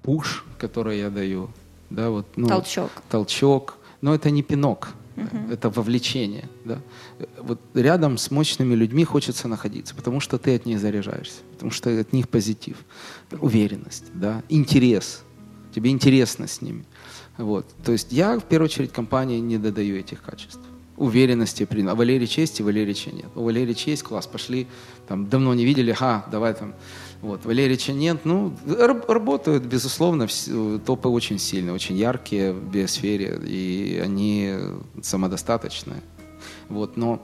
пуш, 0.03 0.45
который 0.57 0.99
я 0.99 1.09
даю, 1.09 1.49
да, 1.91 2.09
вот, 2.09 2.25
ну, 2.35 2.47
толчок. 2.47 2.89
Толчок. 3.09 3.77
Но 4.01 4.15
это 4.15 4.31
не 4.31 4.41
пинок, 4.41 4.89
угу. 5.15 5.51
это 5.51 5.69
вовлечение. 5.69 6.49
Да? 6.65 6.79
Вот 7.39 7.59
рядом 7.73 8.17
с 8.17 8.31
мощными 8.31 8.73
людьми 8.73 9.03
хочется 9.03 9.47
находиться, 9.47 9.93
потому 9.93 10.19
что 10.19 10.37
ты 10.37 10.55
от 10.55 10.65
них 10.65 10.79
заряжаешься, 10.79 11.41
потому 11.53 11.71
что 11.71 11.89
от 11.99 12.13
них 12.13 12.29
позитив, 12.29 12.77
уверенность, 13.39 14.05
да? 14.13 14.41
интерес. 14.49 15.23
Тебе 15.75 15.91
интересно 15.91 16.47
с 16.47 16.61
ними. 16.61 16.85
Вот. 17.37 17.65
То 17.83 17.91
есть 17.91 18.11
я 18.11 18.39
в 18.39 18.43
первую 18.43 18.65
очередь 18.65 18.91
компании 18.91 19.39
не 19.39 19.57
додаю 19.57 19.97
этих 19.97 20.21
качеств 20.21 20.61
уверенности. 21.01 21.67
А 21.87 21.95
Валерий 21.95 22.27
честь 22.27 22.59
и 22.59 22.63
Валерий 22.63 22.95
нет. 23.11 23.31
У 23.35 23.43
Валерия 23.43 23.73
честь, 23.73 24.03
класс, 24.03 24.27
пошли, 24.27 24.67
там, 25.07 25.27
давно 25.27 25.53
не 25.53 25.65
видели, 25.65 25.91
ха, 25.91 26.25
давай 26.31 26.53
там 26.53 26.73
вот, 27.21 27.45
Валерича 27.45 27.93
нет. 27.93 28.21
Ну, 28.23 28.53
работают, 29.07 29.63
безусловно, 29.63 30.27
топы 30.85 31.09
очень 31.09 31.37
сильные, 31.37 31.73
очень 31.73 31.95
яркие 31.95 32.51
в 32.51 32.71
биосфере, 32.71 33.39
и 33.45 34.01
они 34.03 34.55
самодостаточные. 35.01 36.01
Вот, 36.69 36.97
но 36.97 37.21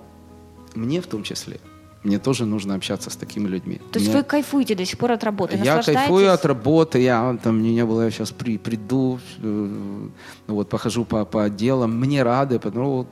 мне 0.75 1.01
в 1.01 1.07
том 1.07 1.23
числе, 1.23 1.59
мне 2.03 2.19
тоже 2.19 2.45
нужно 2.45 2.75
общаться 2.75 3.09
с 3.09 3.15
такими 3.15 3.47
людьми. 3.47 3.81
То 3.91 3.99
есть 3.99 4.11
мне... 4.11 4.19
вы 4.19 4.23
кайфуете 4.23 4.75
до 4.75 4.85
сих 4.85 4.99
пор 4.99 5.13
от 5.13 5.23
работы? 5.23 5.59
Я 5.63 5.81
кайфую 5.81 6.31
от 6.31 6.45
работы, 6.45 7.01
я 7.01 7.37
там 7.43 7.63
не 7.63 7.83
было, 7.83 8.03
я 8.03 8.11
сейчас 8.11 8.31
при, 8.31 8.59
приду, 8.59 9.19
э, 9.41 10.07
вот, 10.47 10.69
похожу 10.69 11.05
по, 11.05 11.25
по 11.25 11.43
отделам, 11.43 11.99
мне 11.99 12.21
рады, 12.21 12.59
потому 12.59 13.07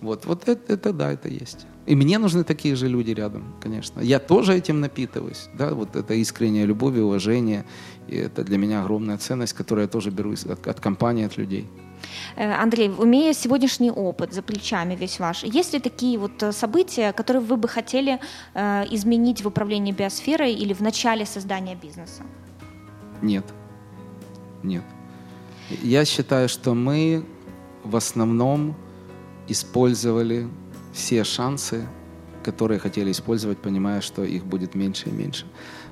вот, 0.00 0.26
вот 0.26 0.48
это, 0.48 0.72
это 0.72 0.92
да, 0.92 1.12
это 1.12 1.28
есть. 1.28 1.66
И 1.86 1.94
мне 1.96 2.18
нужны 2.18 2.44
такие 2.44 2.76
же 2.76 2.88
люди 2.88 3.10
рядом, 3.10 3.42
конечно. 3.60 4.00
Я 4.00 4.18
тоже 4.18 4.54
этим 4.54 4.80
напитываюсь. 4.80 5.48
Да? 5.58 5.74
Вот 5.74 5.96
это 5.96 6.14
искренняя 6.14 6.64
любовь 6.66 6.96
и 6.96 7.00
уважение. 7.00 7.64
И 8.08 8.16
это 8.16 8.42
для 8.42 8.58
меня 8.58 8.82
огромная 8.82 9.18
ценность, 9.18 9.52
которую 9.52 9.84
я 9.84 9.88
тоже 9.88 10.10
беру 10.10 10.32
от, 10.32 10.66
от 10.66 10.80
компании, 10.80 11.26
от 11.26 11.36
людей. 11.36 11.66
Э, 12.36 12.52
Андрей, 12.62 12.88
имея 12.88 13.34
сегодняшний 13.34 13.90
опыт 13.90 14.32
за 14.32 14.42
плечами 14.42 14.96
весь 14.96 15.20
ваш, 15.20 15.44
есть 15.44 15.72
ли 15.74 15.80
такие 15.80 16.18
вот 16.18 16.42
э, 16.42 16.52
события, 16.52 17.12
которые 17.12 17.42
вы 17.42 17.56
бы 17.56 17.68
хотели 17.68 18.18
э, 18.54 18.84
изменить 18.90 19.42
в 19.42 19.48
управлении 19.48 19.92
биосферой 19.92 20.54
или 20.54 20.72
в 20.72 20.80
начале 20.80 21.26
создания 21.26 21.74
бизнеса? 21.74 22.22
Нет. 23.22 23.44
Нет. 24.62 24.84
Я 25.82 26.04
считаю, 26.04 26.48
что 26.48 26.74
мы 26.74 27.24
в 27.84 27.96
основном 27.96 28.74
использовали 29.48 30.48
все 30.92 31.24
шансы, 31.24 31.86
которые 32.44 32.78
хотели 32.78 33.10
использовать, 33.10 33.58
понимая, 33.58 34.00
что 34.00 34.24
их 34.24 34.44
будет 34.44 34.74
меньше 34.74 35.08
и 35.08 35.12
меньше. 35.12 35.46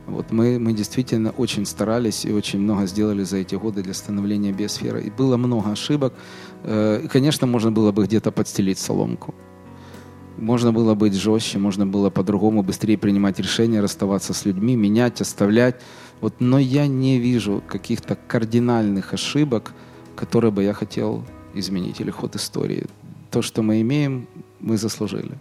Вот 0.07 0.32
мы, 0.32 0.59
мы 0.59 0.72
действительно 0.72 1.30
очень 1.30 1.64
старались 1.64 2.24
и 2.24 2.32
очень 2.32 2.61
много 2.61 2.86
сделали 2.86 3.24
за 3.24 3.36
эти 3.38 3.55
годы 3.55 3.82
для 3.82 3.94
становления 3.94 4.53
биосферы. 4.53 5.03
И 5.03 5.11
было 5.11 5.36
много 5.36 5.70
ошибок. 5.70 6.12
Э, 6.64 7.00
и, 7.05 7.09
конечно, 7.09 7.46
можно 7.46 7.70
было 7.70 7.92
бы 7.92 8.05
где-то 8.05 8.32
подстелить 8.32 8.78
соломку. 8.78 9.34
Можно 10.38 10.72
было 10.72 10.94
быть 10.94 11.14
жестче, 11.14 11.59
можно 11.59 11.86
было 11.86 12.11
по-другому 12.11 12.62
быстрее 12.62 12.96
принимать 12.96 13.38
решения, 13.38 13.80
расставаться 13.80 14.32
с 14.32 14.44
людьми, 14.44 14.76
менять, 14.76 15.20
оставлять. 15.20 15.76
Вот, 16.20 16.34
но 16.40 16.59
я 16.59 16.86
не 16.86 17.18
вижу 17.18 17.62
каких-то 17.68 18.16
кардинальных 18.16 19.14
ошибок, 19.14 19.72
которые 20.16 20.50
бы 20.50 20.64
я 20.64 20.72
хотел 20.72 21.24
изменить 21.55 22.00
или 22.00 22.11
ход 22.11 22.34
истории. 22.34 22.86
То, 23.33 23.41
что 23.43 23.62
мы 23.62 23.80
имеем, 23.80 24.28
мы 24.61 24.76
заслужили. 24.76 25.39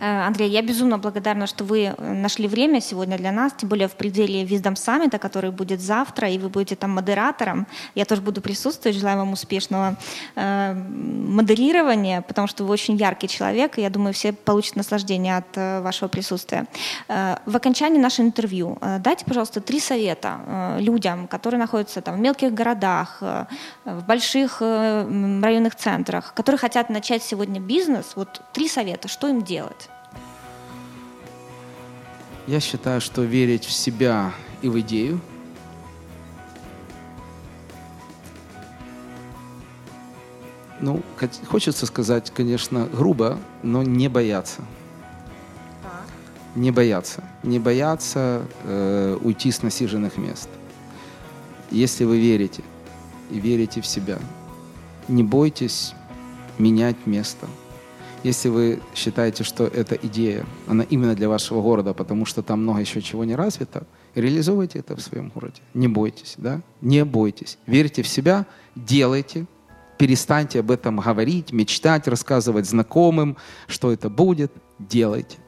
Э, 0.00 0.26
Андрей, 0.26 0.50
я 0.50 0.62
безумно 0.62 0.98
благодарна, 0.98 1.46
что 1.46 1.64
вы 1.64 1.84
э, 1.84 2.12
нашли 2.12 2.48
время 2.48 2.80
сегодня 2.80 3.16
для 3.16 3.32
нас, 3.32 3.52
тем 3.56 3.68
более 3.68 3.88
в 3.88 3.92
пределе 3.92 4.44
Wisdom 4.44 4.76
Саммита, 4.76 5.18
который 5.18 5.50
будет 5.50 5.80
завтра, 5.80 6.28
и 6.28 6.38
вы 6.38 6.48
будете 6.48 6.76
там 6.76 6.90
модератором. 6.90 7.66
Я 7.94 8.04
тоже 8.04 8.20
буду 8.20 8.40
присутствовать. 8.40 8.96
Желаю 8.98 9.18
вам 9.18 9.32
успешного 9.32 9.96
э, 10.34 10.74
модерирования, 10.74 12.20
потому 12.20 12.46
что 12.46 12.64
вы 12.64 12.72
очень 12.72 12.96
яркий 12.96 13.28
человек, 13.28 13.78
и 13.78 13.82
я 13.82 13.90
думаю, 13.90 14.12
все 14.12 14.32
получат 14.32 14.76
наслаждение 14.76 15.38
от 15.38 15.56
э, 15.56 15.80
вашего 15.80 16.08
присутствия. 16.08 16.66
В 17.08 17.56
окончании 17.56 17.98
нашего 17.98 18.26
интервью 18.26 18.78
дайте, 19.00 19.24
пожалуйста, 19.24 19.60
три 19.60 19.80
совета 19.80 20.76
людям, 20.78 21.26
которые 21.28 21.58
находятся 21.58 22.00
там 22.00 22.16
в 22.16 22.18
мелких 22.18 22.52
городах, 22.52 23.20
в 23.20 24.04
больших 24.06 24.60
районных 24.60 25.74
центрах, 25.76 26.34
которые 26.34 26.58
хотят 26.58 26.90
начать 26.90 27.22
сегодня 27.22 27.60
бизнес. 27.60 28.12
Вот 28.16 28.42
три 28.52 28.68
совета, 28.68 29.08
что 29.08 29.28
им 29.28 29.42
делать? 29.42 29.85
Я 32.46 32.60
считаю, 32.60 33.00
что 33.00 33.22
верить 33.22 33.64
в 33.64 33.72
себя 33.72 34.32
и 34.62 34.68
в 34.68 34.78
идею 34.80 35.20
ну, 40.80 41.02
хочется 41.48 41.86
сказать, 41.86 42.30
конечно, 42.30 42.86
грубо, 42.86 43.40
но 43.64 43.82
не 43.82 44.08
бояться. 44.08 44.62
Не 46.54 46.70
бояться. 46.70 47.24
Не 47.42 47.58
бояться 47.58 48.46
э, 48.62 49.18
уйти 49.20 49.50
с 49.50 49.62
насиженных 49.62 50.16
мест. 50.16 50.48
Если 51.72 52.04
вы 52.04 52.20
верите 52.20 52.62
и 53.30 53.40
верите 53.40 53.80
в 53.80 53.86
себя, 53.86 54.20
не 55.08 55.24
бойтесь 55.24 55.94
менять 56.58 57.06
место– 57.06 57.48
если 58.26 58.48
вы 58.48 58.80
считаете, 58.94 59.44
что 59.44 59.64
эта 59.64 59.94
идея, 59.94 60.44
она 60.66 60.82
именно 60.82 61.14
для 61.14 61.28
вашего 61.28 61.62
города, 61.62 61.94
потому 61.94 62.26
что 62.26 62.42
там 62.42 62.62
много 62.62 62.80
еще 62.80 63.00
чего 63.00 63.24
не 63.24 63.36
развито, 63.36 63.86
реализуйте 64.16 64.80
это 64.80 64.96
в 64.96 65.00
своем 65.00 65.28
городе. 65.28 65.60
Не 65.74 65.86
бойтесь, 65.86 66.34
да? 66.36 66.60
Не 66.80 67.04
бойтесь. 67.04 67.56
Верьте 67.66 68.02
в 68.02 68.08
себя, 68.08 68.46
делайте, 68.74 69.46
перестаньте 69.96 70.60
об 70.60 70.72
этом 70.72 70.98
говорить, 70.98 71.52
мечтать, 71.52 72.08
рассказывать 72.08 72.66
знакомым, 72.66 73.36
что 73.68 73.92
это 73.92 74.10
будет, 74.10 74.52
делайте. 74.80 75.38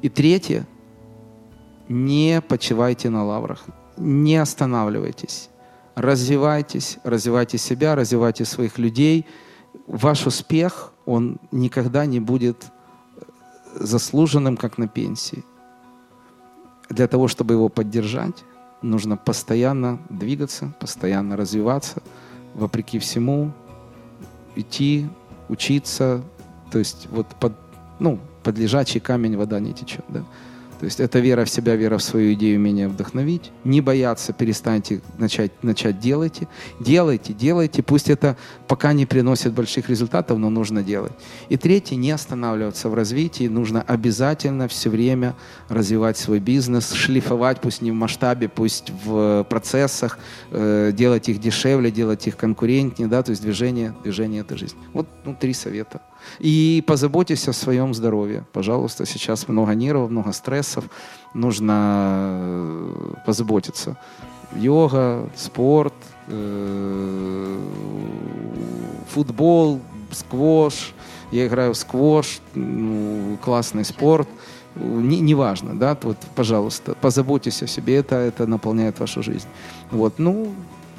И 0.00 0.08
третье, 0.08 0.66
не 1.88 2.40
почивайте 2.40 3.10
на 3.10 3.22
лаврах, 3.22 3.66
не 3.98 4.36
останавливайтесь, 4.36 5.50
развивайтесь, 5.94 6.98
развивайте 7.04 7.58
себя, 7.58 7.94
развивайте 7.94 8.46
своих 8.46 8.78
людей. 8.78 9.26
Ваш 9.86 10.26
успех– 10.26 10.90
он 11.06 11.38
никогда 11.50 12.06
не 12.06 12.20
будет 12.20 12.66
заслуженным, 13.74 14.56
как 14.56 14.78
на 14.78 14.88
пенсии. 14.88 15.44
Для 16.88 17.08
того, 17.08 17.28
чтобы 17.28 17.54
его 17.54 17.68
поддержать, 17.68 18.44
нужно 18.82 19.16
постоянно 19.16 19.98
двигаться, 20.10 20.74
постоянно 20.80 21.36
развиваться, 21.36 22.02
вопреки 22.54 22.98
всему, 22.98 23.52
идти, 24.54 25.08
учиться. 25.48 26.22
То 26.70 26.78
есть 26.78 27.08
вот 27.10 27.26
под, 27.40 27.54
ну, 27.98 28.20
под 28.42 28.58
лежачий 28.58 29.00
камень 29.00 29.36
вода 29.36 29.60
не 29.60 29.72
течет. 29.72 30.04
Да? 30.08 30.22
То 30.78 30.84
есть 30.84 31.00
это 31.00 31.18
вера 31.18 31.44
в 31.44 31.50
себя, 31.50 31.76
вера 31.76 31.98
в 31.98 32.02
свою 32.02 32.34
идею, 32.34 32.58
умение 32.58 32.88
вдохновить. 32.88 33.52
Не 33.64 33.80
бояться, 33.80 34.32
перестаньте 34.32 35.00
начать, 35.18 35.52
начать 35.62 35.98
делайте. 35.98 36.48
Делайте, 36.80 37.32
делайте. 37.32 37.82
Пусть 37.82 38.10
это 38.10 38.36
пока 38.68 38.92
не 38.92 39.06
приносит 39.06 39.52
больших 39.52 39.88
результатов, 39.88 40.38
но 40.38 40.50
нужно 40.50 40.82
делать. 40.82 41.12
И 41.48 41.56
третье, 41.56 41.96
не 41.96 42.10
останавливаться 42.10 42.88
в 42.88 42.94
развитии. 42.94 43.48
Нужно 43.48 43.82
обязательно 43.82 44.68
все 44.68 44.90
время 44.90 45.34
развивать 45.68 46.18
свой 46.18 46.40
бизнес, 46.40 46.92
шлифовать, 46.92 47.60
пусть 47.60 47.82
не 47.82 47.90
в 47.90 47.94
масштабе, 47.94 48.48
пусть 48.48 48.90
в 49.04 49.46
процессах, 49.48 50.18
э, 50.50 50.92
делать 50.92 51.28
их 51.28 51.40
дешевле, 51.40 51.90
делать 51.90 52.26
их 52.26 52.36
конкурентнее. 52.36 53.08
Да? 53.08 53.22
То 53.22 53.30
есть 53.30 53.42
движение, 53.42 53.94
движение– 54.02 54.40
это 54.42 54.56
жизнь. 54.56 54.76
Вот 54.92 55.06
ну, 55.24 55.36
три 55.38 55.54
совета. 55.54 56.00
И 56.38 56.82
позаботьтесь 56.86 57.48
о 57.48 57.52
своем 57.52 57.94
здоровье. 57.94 58.44
Пожалуйста, 58.52 59.06
сейчас 59.06 59.48
много 59.48 59.74
нервов, 59.74 60.10
много 60.10 60.32
стрессов. 60.32 60.84
Нужно 61.34 62.26
э, 62.30 63.14
позаботиться. 63.26 63.96
Йога, 64.54 65.28
спорт, 65.36 65.94
э, 66.28 67.58
футбол, 69.08 69.80
сквош. 70.12 70.92
Я 71.30 71.46
играю 71.46 71.74
в 71.74 71.76
сквош, 71.76 72.40
ну, 72.54 73.38
классный 73.42 73.84
спорт. 73.84 74.28
Не, 74.76 75.20
неважно, 75.20 75.78
да, 75.78 75.96
вот, 76.02 76.16
пожалуйста, 76.34 76.94
позаботьтесь 77.00 77.62
о 77.62 77.68
себе, 77.68 77.96
это, 77.96 78.16
это 78.16 78.46
наполняет 78.46 78.98
вашу 78.98 79.22
жизнь. 79.22 79.46
Вот, 79.92 80.18
ну, 80.18 80.52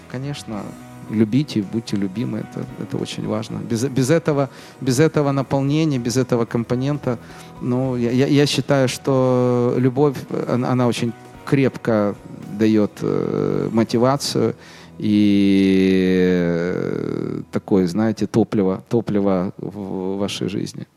конечно, 0.10 0.64
любите, 1.10 1.62
будьте 1.62 1.98
любимы, 1.98 2.40
это, 2.40 2.66
это 2.82 2.98
очень 2.98 3.28
важно. 3.28 3.58
Без, 3.58 3.84
без, 3.84 4.10
этого, 4.10 4.50
без 4.82 5.00
этого 5.00 5.32
наполнения, 5.32 6.00
без 6.00 6.18
этого 6.18 6.46
компонента, 6.46 7.18
ну, 7.62 7.96
я, 7.96 8.12
я 8.12 8.46
считаю, 8.46 8.88
что 8.88 9.76
любовь, 9.78 10.18
она, 10.48 10.72
она 10.72 10.88
очень 10.88 11.14
крепко 11.46 12.16
дает 12.60 12.92
э, 13.02 13.70
мотивацию 13.72 14.56
и 14.98 16.34
э, 16.38 17.42
такое, 17.52 17.88
знаете, 17.88 18.28
топливо, 18.28 18.84
топливо 18.90 19.54
в 19.58 20.18
вашей 20.18 20.48
жизни. 20.50 20.88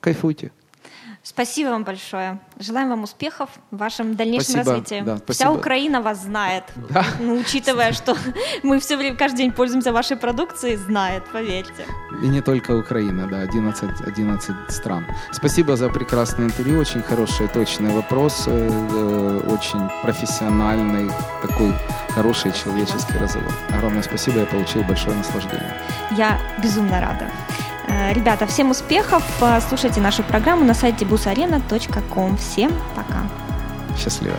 Кайфуйте. 0.00 0.50
Спасибо 1.24 1.68
вам 1.68 1.84
большое. 1.84 2.40
Желаем 2.58 2.88
вам 2.88 3.04
успехов 3.04 3.48
в 3.70 3.76
вашем 3.76 4.16
дальнейшем 4.16 4.54
спасибо, 4.54 4.70
развитии. 4.72 5.02
Да, 5.04 5.18
Вся 5.28 5.52
Украина 5.52 6.02
вас 6.02 6.22
знает. 6.22 6.64
Да. 6.90 7.04
Ну, 7.20 7.38
учитывая, 7.38 7.92
что 7.92 8.16
мы 8.64 8.80
все 8.80 8.96
время, 8.96 9.16
каждый 9.16 9.38
день 9.38 9.52
пользуемся 9.52 9.92
вашей 9.92 10.16
продукцией, 10.16 10.76
знает, 10.76 11.22
поверьте. 11.32 11.86
И 12.22 12.26
не 12.26 12.40
только 12.40 12.72
Украина, 12.72 13.28
да, 13.28 13.40
11, 13.42 14.00
11 14.00 14.56
стран. 14.68 15.06
Спасибо 15.30 15.76
за 15.76 15.90
прекрасное 15.90 16.46
интервью, 16.46 16.80
очень 16.80 17.02
хорошие, 17.02 17.48
точные 17.48 17.94
вопросы, 17.94 18.50
э, 18.50 19.40
очень 19.46 19.88
профессиональный, 20.02 21.08
такой 21.40 21.72
хороший 22.08 22.52
человеческий 22.52 23.16
разговор. 23.18 23.52
Огромное 23.70 24.02
спасибо, 24.02 24.40
я 24.40 24.46
получил 24.46 24.82
большое 24.82 25.16
наслаждение. 25.16 25.80
Я 26.16 26.40
безумно 26.60 27.00
рада. 27.00 27.30
Э, 27.88 28.12
ребята, 28.12 28.46
всем 28.46 28.70
успехов. 28.70 29.24
Слушайте 29.68 30.00
нашу 30.00 30.22
программу 30.22 30.64
на 30.64 30.74
сайте 30.74 31.04
busarena.com. 31.04 32.36
Всем 32.36 32.72
пока. 32.94 33.22
Счастливо. 33.98 34.36